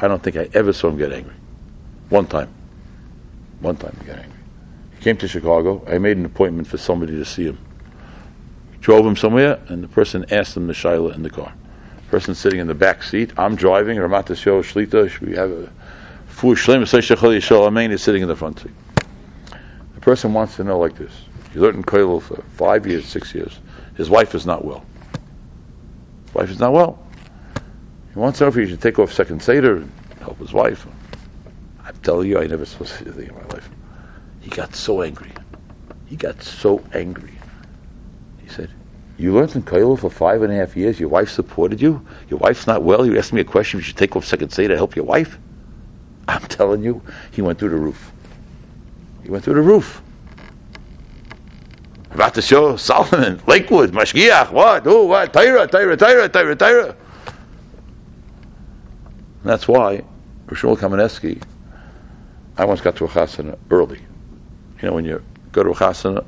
I 0.01 0.09
don't 0.09 0.23
think 0.23 0.37
I 0.37 0.49
ever 0.55 0.73
saw 0.73 0.89
him 0.89 0.99
get 0.99 1.13
angry. 1.13 1.35
One 2.09 2.27
time. 2.27 2.53
One 3.61 3.77
time 3.77 3.97
he 4.01 4.07
got 4.07 4.19
angry. 4.19 4.39
He 4.97 5.03
came 5.03 5.17
to 5.19 5.29
Chicago. 5.29 5.85
I 5.87 5.99
made 5.99 6.17
an 6.17 6.25
appointment 6.25 6.69
for 6.69 6.79
somebody 6.79 7.13
to 7.13 7.25
see 7.25 7.45
him. 7.45 7.59
Drove 8.81 9.05
him 9.07 9.17
somewhere, 9.17 9.61
and 9.69 9.83
the 9.83 9.89
person 9.89 10.25
asked 10.33 10.57
him 10.57 10.67
the 10.67 10.73
shaila 10.73 11.15
in 11.15 11.23
the 11.23 11.31
car. 11.31 11.53
Person 12.11 12.35
sitting 12.35 12.59
in 12.61 12.67
the 12.67 12.75
back 12.75 13.03
seat. 13.03 13.33
I'm 13.37 13.55
driving. 13.55 13.99
Ramat 13.99 14.35
Show 14.37 14.63
Shlita. 14.63 15.21
We 15.21 15.35
have 15.35 15.51
a 15.51 15.71
Fu 16.27 16.55
Shlem 16.55 17.67
Amen 17.67 17.91
is 17.91 18.03
sitting 18.03 18.23
in 18.23 18.29
the 18.29 18.37
front 18.37 18.61
seat. 18.61 18.71
The 19.95 20.01
person 20.01 20.33
wants 20.33 20.57
to 20.57 20.65
know 20.65 20.79
like 20.79 20.97
this. 20.97 21.13
He 21.53 21.59
learned 21.59 21.77
in 21.79 21.83
Koilel 21.83 22.23
for 22.23 22.43
five 22.55 22.87
years, 22.87 23.05
six 23.07 23.35
years. 23.35 23.59
His 23.97 24.09
wife 24.09 24.35
is 24.35 24.47
not 24.47 24.65
well. 24.65 24.85
His 26.27 26.35
wife 26.35 26.51
is 26.51 26.61
not 26.61 26.73
well. 26.73 27.05
He 28.19 28.21
wants 28.21 28.41
if 28.41 28.57
he 28.57 28.67
should 28.67 28.81
take 28.81 28.99
off 28.99 29.13
second 29.13 29.41
Seder 29.41 29.77
and 29.77 29.93
help 30.19 30.39
his 30.39 30.53
wife. 30.53 30.89
I'm 31.85 31.95
telling 31.99 32.29
you, 32.29 32.41
I 32.41 32.49
never 32.49 32.65
saw 32.65 32.83
such 32.83 33.07
a 33.07 33.13
thing 33.13 33.29
in 33.29 33.35
my 33.37 33.45
life. 33.45 33.71
He 34.41 34.51
got 34.51 34.75
so 34.75 35.03
angry. 35.03 35.31
He 36.07 36.17
got 36.17 36.43
so 36.43 36.83
angry. 36.93 37.31
He 38.43 38.49
said, 38.49 38.71
You 39.19 39.35
learned 39.35 39.55
in 39.55 39.63
Koilel 39.63 40.01
for 40.01 40.11
five 40.11 40.43
and 40.43 40.53
a 40.53 40.57
half 40.57 40.77
years. 40.77 40.99
Your 40.99 41.11
wife 41.11 41.31
supported 41.31 41.81
you. 41.81 42.05
Your 42.29 42.41
wife's 42.41 42.67
not 42.67 42.83
well. 42.83 43.07
You 43.07 43.17
asked 43.17 43.33
me 43.33 43.41
a 43.41 43.45
question 43.45 43.79
you 43.79 43.85
should 43.85 43.97
take 43.97 44.17
off 44.17 44.25
second 44.25 44.51
Seder 44.51 44.75
to 44.75 44.77
help 44.77 44.97
your 44.97 45.05
wife. 45.05 45.39
I'm 46.27 46.43
telling 46.49 46.83
you, 46.83 47.01
he 47.31 47.41
went 47.41 47.61
through 47.61 47.71
the 47.71 47.77
roof. 47.77 48.11
He 49.23 49.31
went 49.31 49.45
through 49.45 49.55
the 49.55 49.63
roof. 49.63 50.03
About 52.11 52.35
to 52.35 52.43
show 52.43 52.75
Solomon, 52.75 53.41
Lakewood, 53.47 53.93
Mashgiach, 53.93 54.51
what? 54.51 54.89
Oh, 54.89 55.05
what? 55.05 55.33
Tyra, 55.33 55.69
Tyra, 55.69 55.97
Tyra, 55.97 56.29
Tyra, 56.29 56.57
Tyra. 56.57 56.97
That's 59.49 59.67
why 59.67 60.03
Reb 60.45 60.59
Shmuel 60.59 60.77
Kamenetsky, 60.77 61.43
I 62.59 62.67
once 62.67 62.83
got 62.83 62.97
to 62.97 63.07
a 63.07 63.09
chasana 63.09 63.57
early. 63.71 63.99
You 64.83 64.89
know, 64.89 64.93
when 64.93 65.07
you 65.07 65.25
go 65.53 65.63
to 65.63 65.71
a 65.71 65.75
chasana 65.75 66.23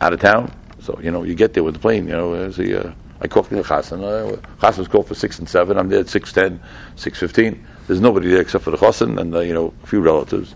out 0.00 0.14
of 0.14 0.20
town, 0.20 0.50
so, 0.80 0.98
you 1.02 1.10
know, 1.10 1.22
you 1.22 1.34
get 1.34 1.52
there 1.52 1.62
with 1.62 1.74
the 1.74 1.80
plane, 1.80 2.08
you 2.08 2.14
know, 2.14 2.34
there's 2.34 2.56
the, 2.56 2.86
uh, 2.86 2.92
I 3.20 3.28
called 3.28 3.50
the 3.50 3.56
chasana. 3.56 4.40
Chasana's 4.58 4.88
called 4.88 5.06
for 5.06 5.14
6 5.14 5.38
and 5.38 5.46
7. 5.46 5.76
I'm 5.76 5.90
there 5.90 6.00
at 6.00 6.06
6.10, 6.06 6.58
6.15. 6.96 7.62
There's 7.86 8.00
nobody 8.00 8.28
there 8.28 8.40
except 8.40 8.64
for 8.64 8.70
the 8.70 8.78
chassan 8.78 9.20
and, 9.20 9.34
uh, 9.34 9.40
you 9.40 9.52
know, 9.52 9.74
a 9.84 9.86
few 9.86 10.00
relatives. 10.00 10.54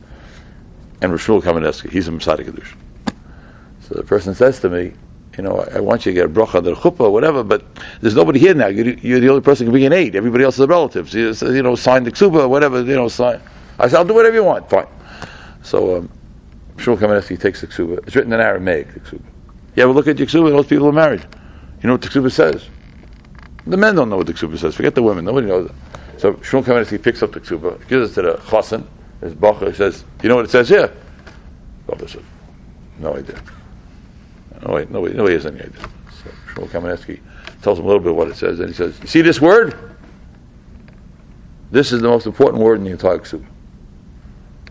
And 1.02 1.12
Reb 1.12 1.20
Shmuel 1.20 1.42
Kamenetsky, 1.42 1.90
he's 1.90 2.08
a 2.08 2.12
Masada 2.12 2.44
Kedusha. 2.44 2.76
So 3.82 3.94
the 3.94 4.04
person 4.04 4.34
says 4.34 4.58
to 4.60 4.70
me, 4.70 4.94
you 5.36 5.42
know, 5.42 5.60
I, 5.72 5.80
want 5.80 6.06
you 6.06 6.12
to 6.12 6.14
get 6.14 6.26
a 6.26 6.28
bracha, 6.28 6.62
the 6.62 6.74
chuppah, 6.74 7.10
whatever, 7.10 7.42
but 7.42 7.64
there's 8.00 8.14
nobody 8.14 8.38
here 8.38 8.54
now. 8.54 8.66
You're, 8.66 8.94
you're, 8.94 9.20
the 9.20 9.28
only 9.28 9.40
person 9.40 9.66
who 9.66 9.72
can 9.72 9.80
be 9.80 9.86
an 9.86 9.92
aid. 9.92 10.14
Everybody 10.16 10.44
else 10.44 10.58
is 10.58 10.66
relatives. 10.66 11.12
You, 11.12 11.34
you 11.52 11.62
know, 11.62 11.74
sign 11.74 12.04
the 12.04 12.12
ksuba, 12.12 12.48
whatever, 12.48 12.82
you 12.82 12.94
know, 12.94 13.08
sign. 13.08 13.40
I 13.78 13.88
said, 13.88 13.98
I'll 13.98 14.04
do 14.04 14.14
whatever 14.14 14.36
you 14.36 14.44
want. 14.44 14.68
Fine. 14.70 14.86
So, 15.62 15.96
um, 15.96 16.10
Shmuel 16.76 16.96
Kamenetsky 16.98 17.40
takes 17.40 17.60
the 17.60 17.66
ksuba. 17.66 18.06
It's 18.06 18.14
written 18.14 18.32
in 18.32 18.40
Aramaic, 18.40 18.94
the 18.94 19.00
ksuba. 19.00 19.22
Yeah, 19.76 19.86
well, 19.86 19.94
look 19.94 20.06
at 20.06 20.16
the 20.16 20.26
ksuba. 20.26 20.50
Those 20.50 20.66
people 20.66 20.88
are 20.88 20.92
married. 20.92 21.26
You 21.82 21.88
know 21.88 21.94
what 21.94 22.02
the 22.02 22.08
ksuba 22.08 22.30
says? 22.30 22.68
The 23.66 23.76
men 23.76 23.94
don't 23.94 24.10
know 24.10 24.18
what 24.18 24.26
the 24.26 24.34
ksuba 24.34 24.58
says. 24.58 24.74
Forget 24.74 24.94
the 24.94 25.02
women. 25.02 25.24
Nobody 25.24 25.46
knows 25.46 25.70
it. 25.70 25.76
So 26.18 26.34
Shmuel 26.34 26.62
Kamenetsky 26.62 27.02
picks 27.02 27.22
up 27.22 27.32
the 27.32 27.40
ksuba, 27.40 27.86
gives 27.88 28.12
it 28.12 28.14
to 28.14 28.22
the 28.22 28.34
chassan, 28.36 28.86
his 29.20 29.34
bacha, 29.34 29.74
says, 29.74 30.04
you 30.22 30.28
know 30.28 30.36
what 30.36 30.44
it 30.44 30.50
says 30.50 30.68
here? 30.68 30.92
Bacha 31.86 32.08
said, 32.08 32.24
no 32.98 33.16
idea. 33.16 33.40
No, 34.64 34.74
wait, 34.74 34.90
nobody, 34.90 35.14
nobody 35.14 35.34
has 35.34 35.46
any 35.46 35.60
idea. 35.60 35.80
So 36.22 36.30
Shmuel 36.54 36.68
Kamenetsky 36.68 37.20
tells 37.62 37.78
him 37.78 37.84
a 37.84 37.88
little 37.88 38.02
bit 38.02 38.14
what 38.14 38.28
it 38.28 38.36
says, 38.36 38.60
and 38.60 38.68
he 38.68 38.74
says, 38.74 38.98
"You 39.00 39.06
see 39.06 39.22
this 39.22 39.40
word? 39.40 39.94
This 41.70 41.92
is 41.92 42.00
the 42.00 42.08
most 42.08 42.26
important 42.26 42.62
word 42.62 42.78
in 42.78 42.84
the 42.84 42.90
entire 42.90 43.18
ksuba. 43.18 43.44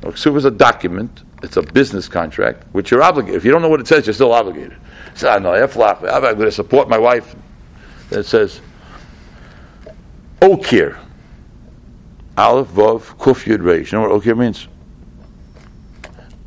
Now, 0.02 0.10
ksuba 0.12 0.38
is 0.38 0.46
a 0.46 0.52
document. 0.52 1.24
It's 1.44 1.58
a 1.58 1.62
business 1.62 2.08
contract, 2.08 2.64
which 2.72 2.92
you're 2.92 3.04
obligated. 3.04 3.36
If 3.36 3.44
you 3.44 3.52
don't 3.52 3.62
know 3.62 3.68
what 3.68 3.82
it 3.82 3.88
says, 3.88 4.08
you're 4.08 4.14
still 4.14 4.32
obligated. 4.32 4.78
So 5.14 5.30
I 5.30 5.38
know, 5.40 5.54
I'm 5.54 5.68
going 5.68 6.38
to 6.38 6.52
support 6.52 6.88
my 6.88 6.98
wife. 6.98 7.36
Then 8.10 8.20
it 8.20 8.26
says, 8.26 8.62
Okir. 10.42 10.98
Aleph, 12.38 12.70
Vav, 12.70 13.02
Kuf, 13.18 13.44
Yud, 13.44 13.60
Reish. 13.60 13.92
You 13.92 14.00
know 14.00 14.10
what 14.10 14.22
Okir 14.22 14.38
means? 14.38 14.68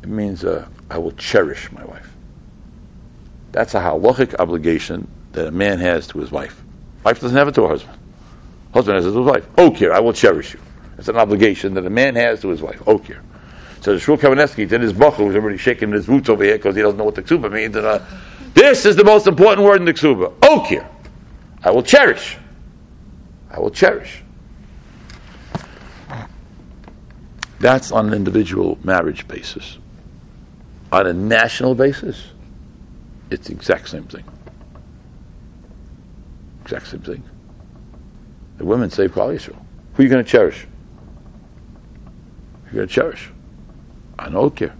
It 0.01 0.09
means 0.09 0.43
uh, 0.43 0.67
I 0.89 0.97
will 0.97 1.11
cherish 1.11 1.71
my 1.71 1.85
wife. 1.85 2.06
That's 3.51 3.73
a 3.75 3.79
halachic 3.79 4.35
obligation 4.39 5.07
that 5.31 5.47
a 5.47 5.51
man 5.51 5.79
has 5.79 6.07
to 6.07 6.19
his 6.19 6.31
wife. 6.31 6.61
Wife 7.03 7.19
doesn't 7.21 7.37
have 7.37 7.47
it 7.47 7.55
to 7.55 7.63
her 7.63 7.69
husband. 7.69 7.97
Husband 8.73 8.95
has 8.95 9.05
it 9.05 9.11
to 9.11 9.17
his 9.17 9.27
wife. 9.27 9.55
Okir, 9.55 9.91
I 9.91 9.99
will 9.99 10.13
cherish 10.13 10.53
you. 10.53 10.59
It's 10.97 11.07
an 11.07 11.17
obligation 11.17 11.73
that 11.75 11.85
a 11.85 11.89
man 11.89 12.15
has 12.15 12.41
to 12.41 12.49
his 12.49 12.61
wife. 12.61 12.79
Okir. 12.85 13.21
So 13.81 13.93
the 13.93 13.99
Shmuel 13.99 14.17
Kamenetsky 14.17 14.67
did 14.67 14.81
his 14.81 14.93
buchel, 14.93 15.17
who's 15.17 15.35
already 15.35 15.57
shaking 15.57 15.91
his 15.91 16.07
boots 16.07 16.29
over 16.29 16.43
here 16.43 16.57
because 16.57 16.75
he 16.75 16.81
doesn't 16.81 16.97
know 16.97 17.03
what 17.03 17.15
the 17.15 17.23
ksuba 17.23 17.51
means. 17.51 17.75
And, 17.75 17.85
uh, 17.85 17.99
this 18.53 18.85
is 18.85 18.95
the 18.95 19.03
most 19.03 19.27
important 19.27 19.65
word 19.65 19.79
in 19.79 19.85
the 19.85 19.93
ksuba. 19.93 20.33
Okir. 20.41 20.87
I 21.63 21.71
will 21.71 21.83
cherish. 21.83 22.37
I 23.51 23.59
will 23.59 23.71
cherish. 23.71 24.23
That's 27.59 27.91
on 27.91 28.07
an 28.07 28.13
individual 28.13 28.77
marriage 28.83 29.27
basis. 29.27 29.77
On 30.91 31.05
a 31.05 31.13
national 31.13 31.75
basis, 31.75 32.23
it's 33.29 33.47
the 33.47 33.53
exact 33.53 33.89
same 33.89 34.03
thing. 34.03 34.23
Exact 36.63 36.87
same 36.87 37.01
thing. 37.01 37.23
The 38.57 38.65
women 38.65 38.89
say, 38.89 39.07
Klal 39.07 39.33
Yisrael. 39.33 39.55
Who 39.93 40.01
are 40.01 40.03
you 40.03 40.09
going 40.09 40.23
to 40.23 40.29
cherish? 40.29 40.67
You're 42.65 42.73
going 42.73 42.87
to 42.87 42.93
cherish. 42.93 43.31
I 44.19 44.29
don't 44.29 44.55
care. 44.55 44.75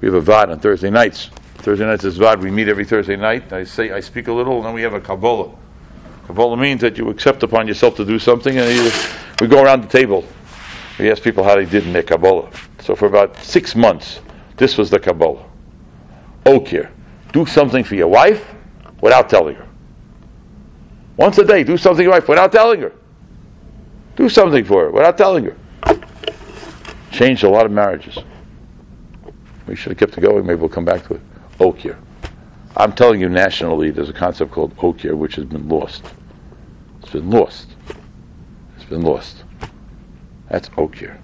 We 0.00 0.08
have 0.08 0.14
a 0.14 0.20
vad 0.20 0.50
on 0.50 0.60
Thursday 0.60 0.90
nights. 0.90 1.30
Thursday 1.56 1.86
nights 1.86 2.04
is 2.04 2.16
vad. 2.16 2.42
We 2.42 2.50
meet 2.50 2.68
every 2.68 2.84
Thursday 2.84 3.16
night. 3.16 3.52
I 3.52 3.64
say, 3.64 3.90
I 3.90 4.00
speak 4.00 4.28
a 4.28 4.32
little, 4.32 4.56
and 4.56 4.66
then 4.66 4.74
we 4.74 4.82
have 4.82 4.94
a 4.94 5.00
Kabbalah. 5.00 5.50
Kabbalah 6.26 6.56
means 6.56 6.80
that 6.80 6.96
you 6.96 7.08
accept 7.10 7.42
upon 7.42 7.68
yourself 7.68 7.96
to 7.96 8.04
do 8.04 8.18
something, 8.18 8.56
and 8.56 8.70
you, 8.70 8.90
we 9.40 9.46
go 9.46 9.62
around 9.62 9.82
the 9.82 9.88
table. 9.88 10.24
We 10.98 11.10
ask 11.10 11.22
people 11.22 11.44
how 11.44 11.56
they 11.56 11.64
did 11.64 11.86
in 11.86 11.92
their 11.92 12.02
Kabbalah. 12.02 12.50
So 12.80 12.94
for 12.94 13.06
about 13.06 13.36
six 13.38 13.74
months, 13.74 14.20
this 14.56 14.78
was 14.78 14.90
the 14.90 14.98
Kabbalah. 14.98 15.44
Okir. 16.46 16.90
Do 17.34 17.44
something 17.44 17.82
for 17.82 17.96
your 17.96 18.06
wife 18.06 18.54
without 19.00 19.28
telling 19.28 19.56
her. 19.56 19.66
Once 21.16 21.36
a 21.38 21.44
day, 21.44 21.64
do 21.64 21.76
something 21.76 21.98
for 21.98 22.02
your 22.02 22.12
wife 22.12 22.28
without 22.28 22.52
telling 22.52 22.80
her. 22.80 22.92
Do 24.14 24.28
something 24.28 24.64
for 24.64 24.84
her 24.84 24.90
without 24.92 25.18
telling 25.18 25.44
her. 25.44 25.56
Changed 27.10 27.42
a 27.42 27.48
lot 27.48 27.66
of 27.66 27.72
marriages. 27.72 28.18
We 29.66 29.74
should 29.74 29.90
have 29.90 29.98
kept 29.98 30.16
it 30.16 30.20
going. 30.20 30.46
Maybe 30.46 30.60
we'll 30.60 30.68
come 30.68 30.84
back 30.84 31.06
to 31.08 31.14
it. 31.14 31.20
Okir. 31.58 31.96
I'm 32.76 32.92
telling 32.92 33.20
you, 33.20 33.28
nationally, 33.28 33.90
there's 33.90 34.08
a 34.08 34.12
concept 34.12 34.52
called 34.52 34.76
Okir, 34.76 35.16
which 35.16 35.34
has 35.34 35.44
been 35.44 35.68
lost. 35.68 36.04
It's 37.02 37.10
been 37.10 37.30
lost. 37.30 37.68
It's 38.76 38.84
been 38.84 39.02
lost. 39.02 39.42
That's 40.48 40.68
Okir. 40.70 41.18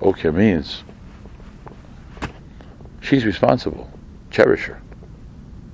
Okir 0.00 0.32
means 0.32 0.82
she's 3.00 3.24
responsible. 3.24 3.89
Cherish 4.30 4.66
her. 4.66 4.80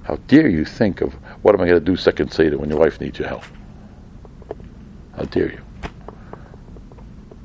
How 0.05 0.17
dare 0.29 0.49
you 0.49 0.65
think 0.65 1.01
of 1.01 1.15
what 1.43 1.55
am 1.55 1.61
I 1.61 1.67
going 1.67 1.81
to 1.81 1.85
do 1.85 1.97
second 1.97 2.33
Seder 2.33 2.59
when 2.59 2.69
your 2.69 2.79
wife 2.79 3.01
needs 3.01 3.19
your 3.19 3.29
help? 3.29 3.45
How 5.17 5.25
dare 5.25 5.53
you? 5.53 5.61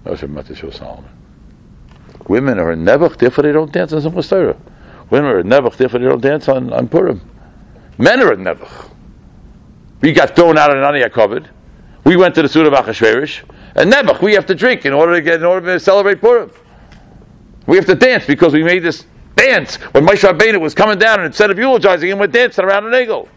That 0.03 0.11
was 0.11 0.19
from 0.59 0.71
Solomon. 0.71 1.09
Women 2.27 2.59
are 2.59 2.75
never 2.75 3.09
therefore 3.09 3.43
they 3.43 3.51
don't 3.51 3.71
dance 3.71 3.93
on 3.93 4.01
Simchas 4.01 4.29
Torah. 4.29 4.57
Women 5.09 5.31
are 5.31 5.43
never 5.43 5.69
therefore 5.69 5.99
they 5.99 6.05
don't 6.05 6.21
dance 6.21 6.47
on, 6.47 6.71
on 6.71 6.87
Purim. 6.87 7.21
Men 7.97 8.21
are 8.21 8.35
never. 8.35 8.67
We 10.01 10.11
got 10.11 10.35
thrown 10.35 10.57
out 10.57 10.75
of 10.75 10.77
Nania 10.77 11.11
covered. 11.11 11.49
We 12.03 12.15
went 12.15 12.33
to 12.35 12.41
the 12.41 12.49
Suda 12.49 12.71
of 12.71 12.85
Achashverosh. 12.85 13.43
And 13.75 13.91
Nebuch, 13.91 14.21
we 14.21 14.33
have 14.33 14.45
to 14.47 14.55
drink 14.55 14.85
in 14.85 14.93
order 14.93 15.13
to 15.13 15.21
get 15.21 15.35
in 15.35 15.45
order 15.45 15.73
to 15.73 15.79
celebrate 15.79 16.19
Purim. 16.19 16.51
We 17.67 17.77
have 17.77 17.85
to 17.85 17.95
dance 17.95 18.25
because 18.25 18.53
we 18.53 18.63
made 18.63 18.83
this 18.83 19.05
dance 19.35 19.75
when 19.75 20.05
Moshe 20.05 20.27
Rabbeinu 20.27 20.59
was 20.59 20.73
coming 20.73 20.97
down 20.97 21.19
and 21.19 21.27
instead 21.27 21.51
of 21.51 21.57
eulogizing 21.57 22.09
him, 22.09 22.19
we're 22.19 22.27
dancing 22.27 22.65
around 22.65 22.85
an 22.85 22.93
egel. 22.93 23.27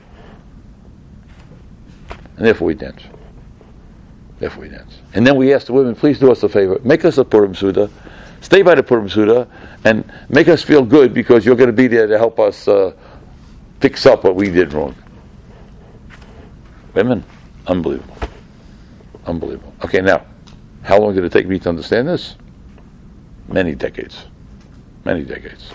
And 2.37 2.47
therefore 2.47 2.67
we 2.67 2.75
dance. 2.75 3.03
Therefore 4.39 4.63
we 4.63 4.69
dance. 4.69 4.99
And 5.15 5.27
then 5.27 5.37
we 5.37 5.55
ask 5.55 5.67
the 5.67 5.73
women, 5.73 5.95
please 5.95 6.19
do 6.19 6.31
us 6.31 6.43
a 6.43 6.49
favor, 6.49 6.81
make 6.85 7.05
us 7.05 7.19
a 7.19 7.25
Purim 7.25 7.55
Suda, 7.55 7.89
stay 8.41 8.63
by 8.63 8.75
the 8.75 8.83
Purim 8.83 9.09
Suda, 9.09 9.49
and 9.85 10.11
make 10.29 10.49
us 10.49 10.63
feel 10.63 10.85
good 10.85 11.15
because 11.15 11.47
you're 11.47 11.57
going 11.57 11.69
to 11.69 11.73
be 11.73 11.87
there 11.87 12.07
to 12.07 12.19
help 12.19 12.41
us 12.41 12.67
uh, 12.67 12.93
fix 13.81 14.07
up 14.07 14.25
what 14.25 14.35
we 14.35 14.51
did 14.51 14.73
wrong. 14.73 14.95
Women, 16.95 17.25
unbelievable. 17.67 18.17
Unbelievable. 19.27 19.75
Okay, 19.85 20.01
now, 20.01 20.25
how 20.83 20.99
long 20.99 21.15
did 21.15 21.25
it 21.25 21.33
take 21.33 21.47
me 21.47 21.59
to 21.61 21.69
understand 21.69 22.09
this? 22.09 22.37
Many 23.49 23.75
decades. 23.75 24.27
Many 25.05 25.25
decades. 25.25 25.71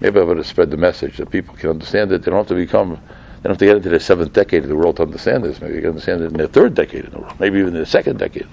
Maybe 0.00 0.20
I 0.20 0.22
would 0.22 0.36
have 0.36 0.46
spread 0.46 0.70
the 0.70 0.76
message 0.76 1.16
that 1.16 1.30
people 1.30 1.54
can 1.56 1.70
understand 1.70 2.12
it. 2.12 2.22
They 2.22 2.30
don't 2.30 2.38
have 2.38 2.48
to 2.48 2.54
become, 2.54 2.90
they 2.90 3.42
don't 3.42 3.52
have 3.52 3.58
to 3.58 3.64
get 3.64 3.76
into 3.76 3.88
their 3.88 3.98
seventh 3.98 4.32
decade 4.32 4.62
of 4.62 4.68
the 4.68 4.76
world 4.76 4.96
to 4.96 5.02
understand 5.02 5.44
this. 5.44 5.60
Maybe 5.60 5.74
they 5.74 5.80
can 5.80 5.90
understand 5.90 6.22
it 6.22 6.26
in 6.26 6.34
their 6.34 6.46
third 6.46 6.74
decade 6.74 7.06
in 7.06 7.10
the 7.10 7.18
world. 7.18 7.38
Maybe 7.40 7.58
even 7.58 7.68
in 7.68 7.74
their 7.74 7.84
second 7.84 8.18
decade. 8.18 8.46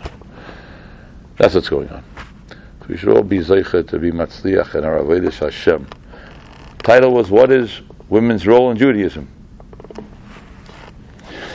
That's 1.38 1.54
what's 1.54 1.70
going 1.70 1.90
on. 1.90 2.04
So 2.50 2.86
we 2.90 2.98
should 2.98 3.10
all 3.10 3.24
be 3.24 3.40
zeicha 3.40 3.88
to 3.88 4.00
be 4.00 4.12
matzliach 4.12 4.74
in 4.76 4.86
our 4.86 5.00
avodas 5.00 5.40
Hashem. 5.40 5.88
Title 6.84 7.14
was 7.14 7.30
"What 7.30 7.52
is 7.52 7.82
women's 8.10 8.48
role 8.48 8.72
in 8.72 8.78
Judaism?" 8.78 9.28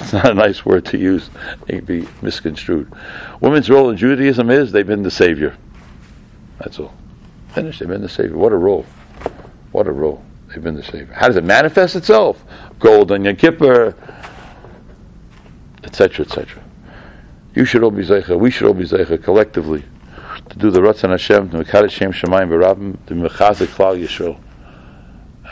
It's 0.01 0.13
not 0.13 0.31
a 0.31 0.35
nice 0.35 0.65
word 0.67 0.85
to 0.87 0.99
use; 0.99 1.31
it 1.69 1.77
can 1.77 1.85
be 1.85 2.09
misconstrued. 2.21 2.93
Women's 3.41 3.71
role 3.71 3.91
in 3.91 3.97
Judaism 3.97 4.51
is 4.51 4.73
they've 4.73 4.87
been 4.87 5.03
the 5.03 5.11
savior. 5.11 5.57
That's 6.59 6.79
all. 6.79 6.95
Finished. 7.55 7.81
They've 7.81 7.89
been 7.89 8.03
the 8.03 8.09
savior. 8.09 8.37
What 8.37 8.53
a 8.53 8.57
role! 8.57 8.85
What 9.73 9.87
a 9.87 9.93
role! 9.93 10.23
They've 10.49 10.63
been 10.63 10.75
the 10.75 10.83
savior. 10.83 11.15
How 11.15 11.29
does 11.29 11.37
it 11.37 11.45
manifest 11.45 11.97
itself? 11.97 12.45
Gold 12.79 13.13
on 13.13 13.25
Yom 13.25 13.37
Kippur, 13.37 13.95
etc., 15.85 16.27
etc. 16.27 16.63
You 17.55 17.65
should 17.65 17.83
all 17.83 17.91
be 17.91 18.05
zeicha. 18.05 18.39
We 18.39 18.51
should 18.51 18.67
all 18.67 18.75
be 18.75 18.85
zeicha 18.85 19.23
collectively 19.23 19.85
to 20.49 20.59
do 20.59 20.71
the 20.71 20.81
Ratzon 20.81 21.11
Hashem, 21.11 21.51
to 21.51 21.59
Mekadosh 21.59 21.91
Shem 21.91 22.13
Shemayim 22.13 22.49
Barabim, 22.49 23.07
to 23.07 23.15
Mechazik 23.15 23.69
Klal 23.69 24.01
Yisrael, 24.01 24.39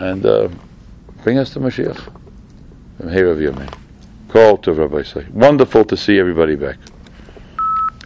and 0.01 0.27
uh, 0.27 0.49
bring 1.23 1.39
us 1.39 1.51
to 1.51 1.61
Mashiach. 1.61 2.12
From 2.99 3.12
here 3.12 3.33
Yomim. 3.35 3.73
Call 4.29 4.59
to 4.59 4.73
Rabbi 4.73 5.03
say. 5.05 5.25
Wonderful 5.33 5.85
to 5.85 5.97
see 5.97 6.19
everybody 6.19 6.57
back. 6.57 6.77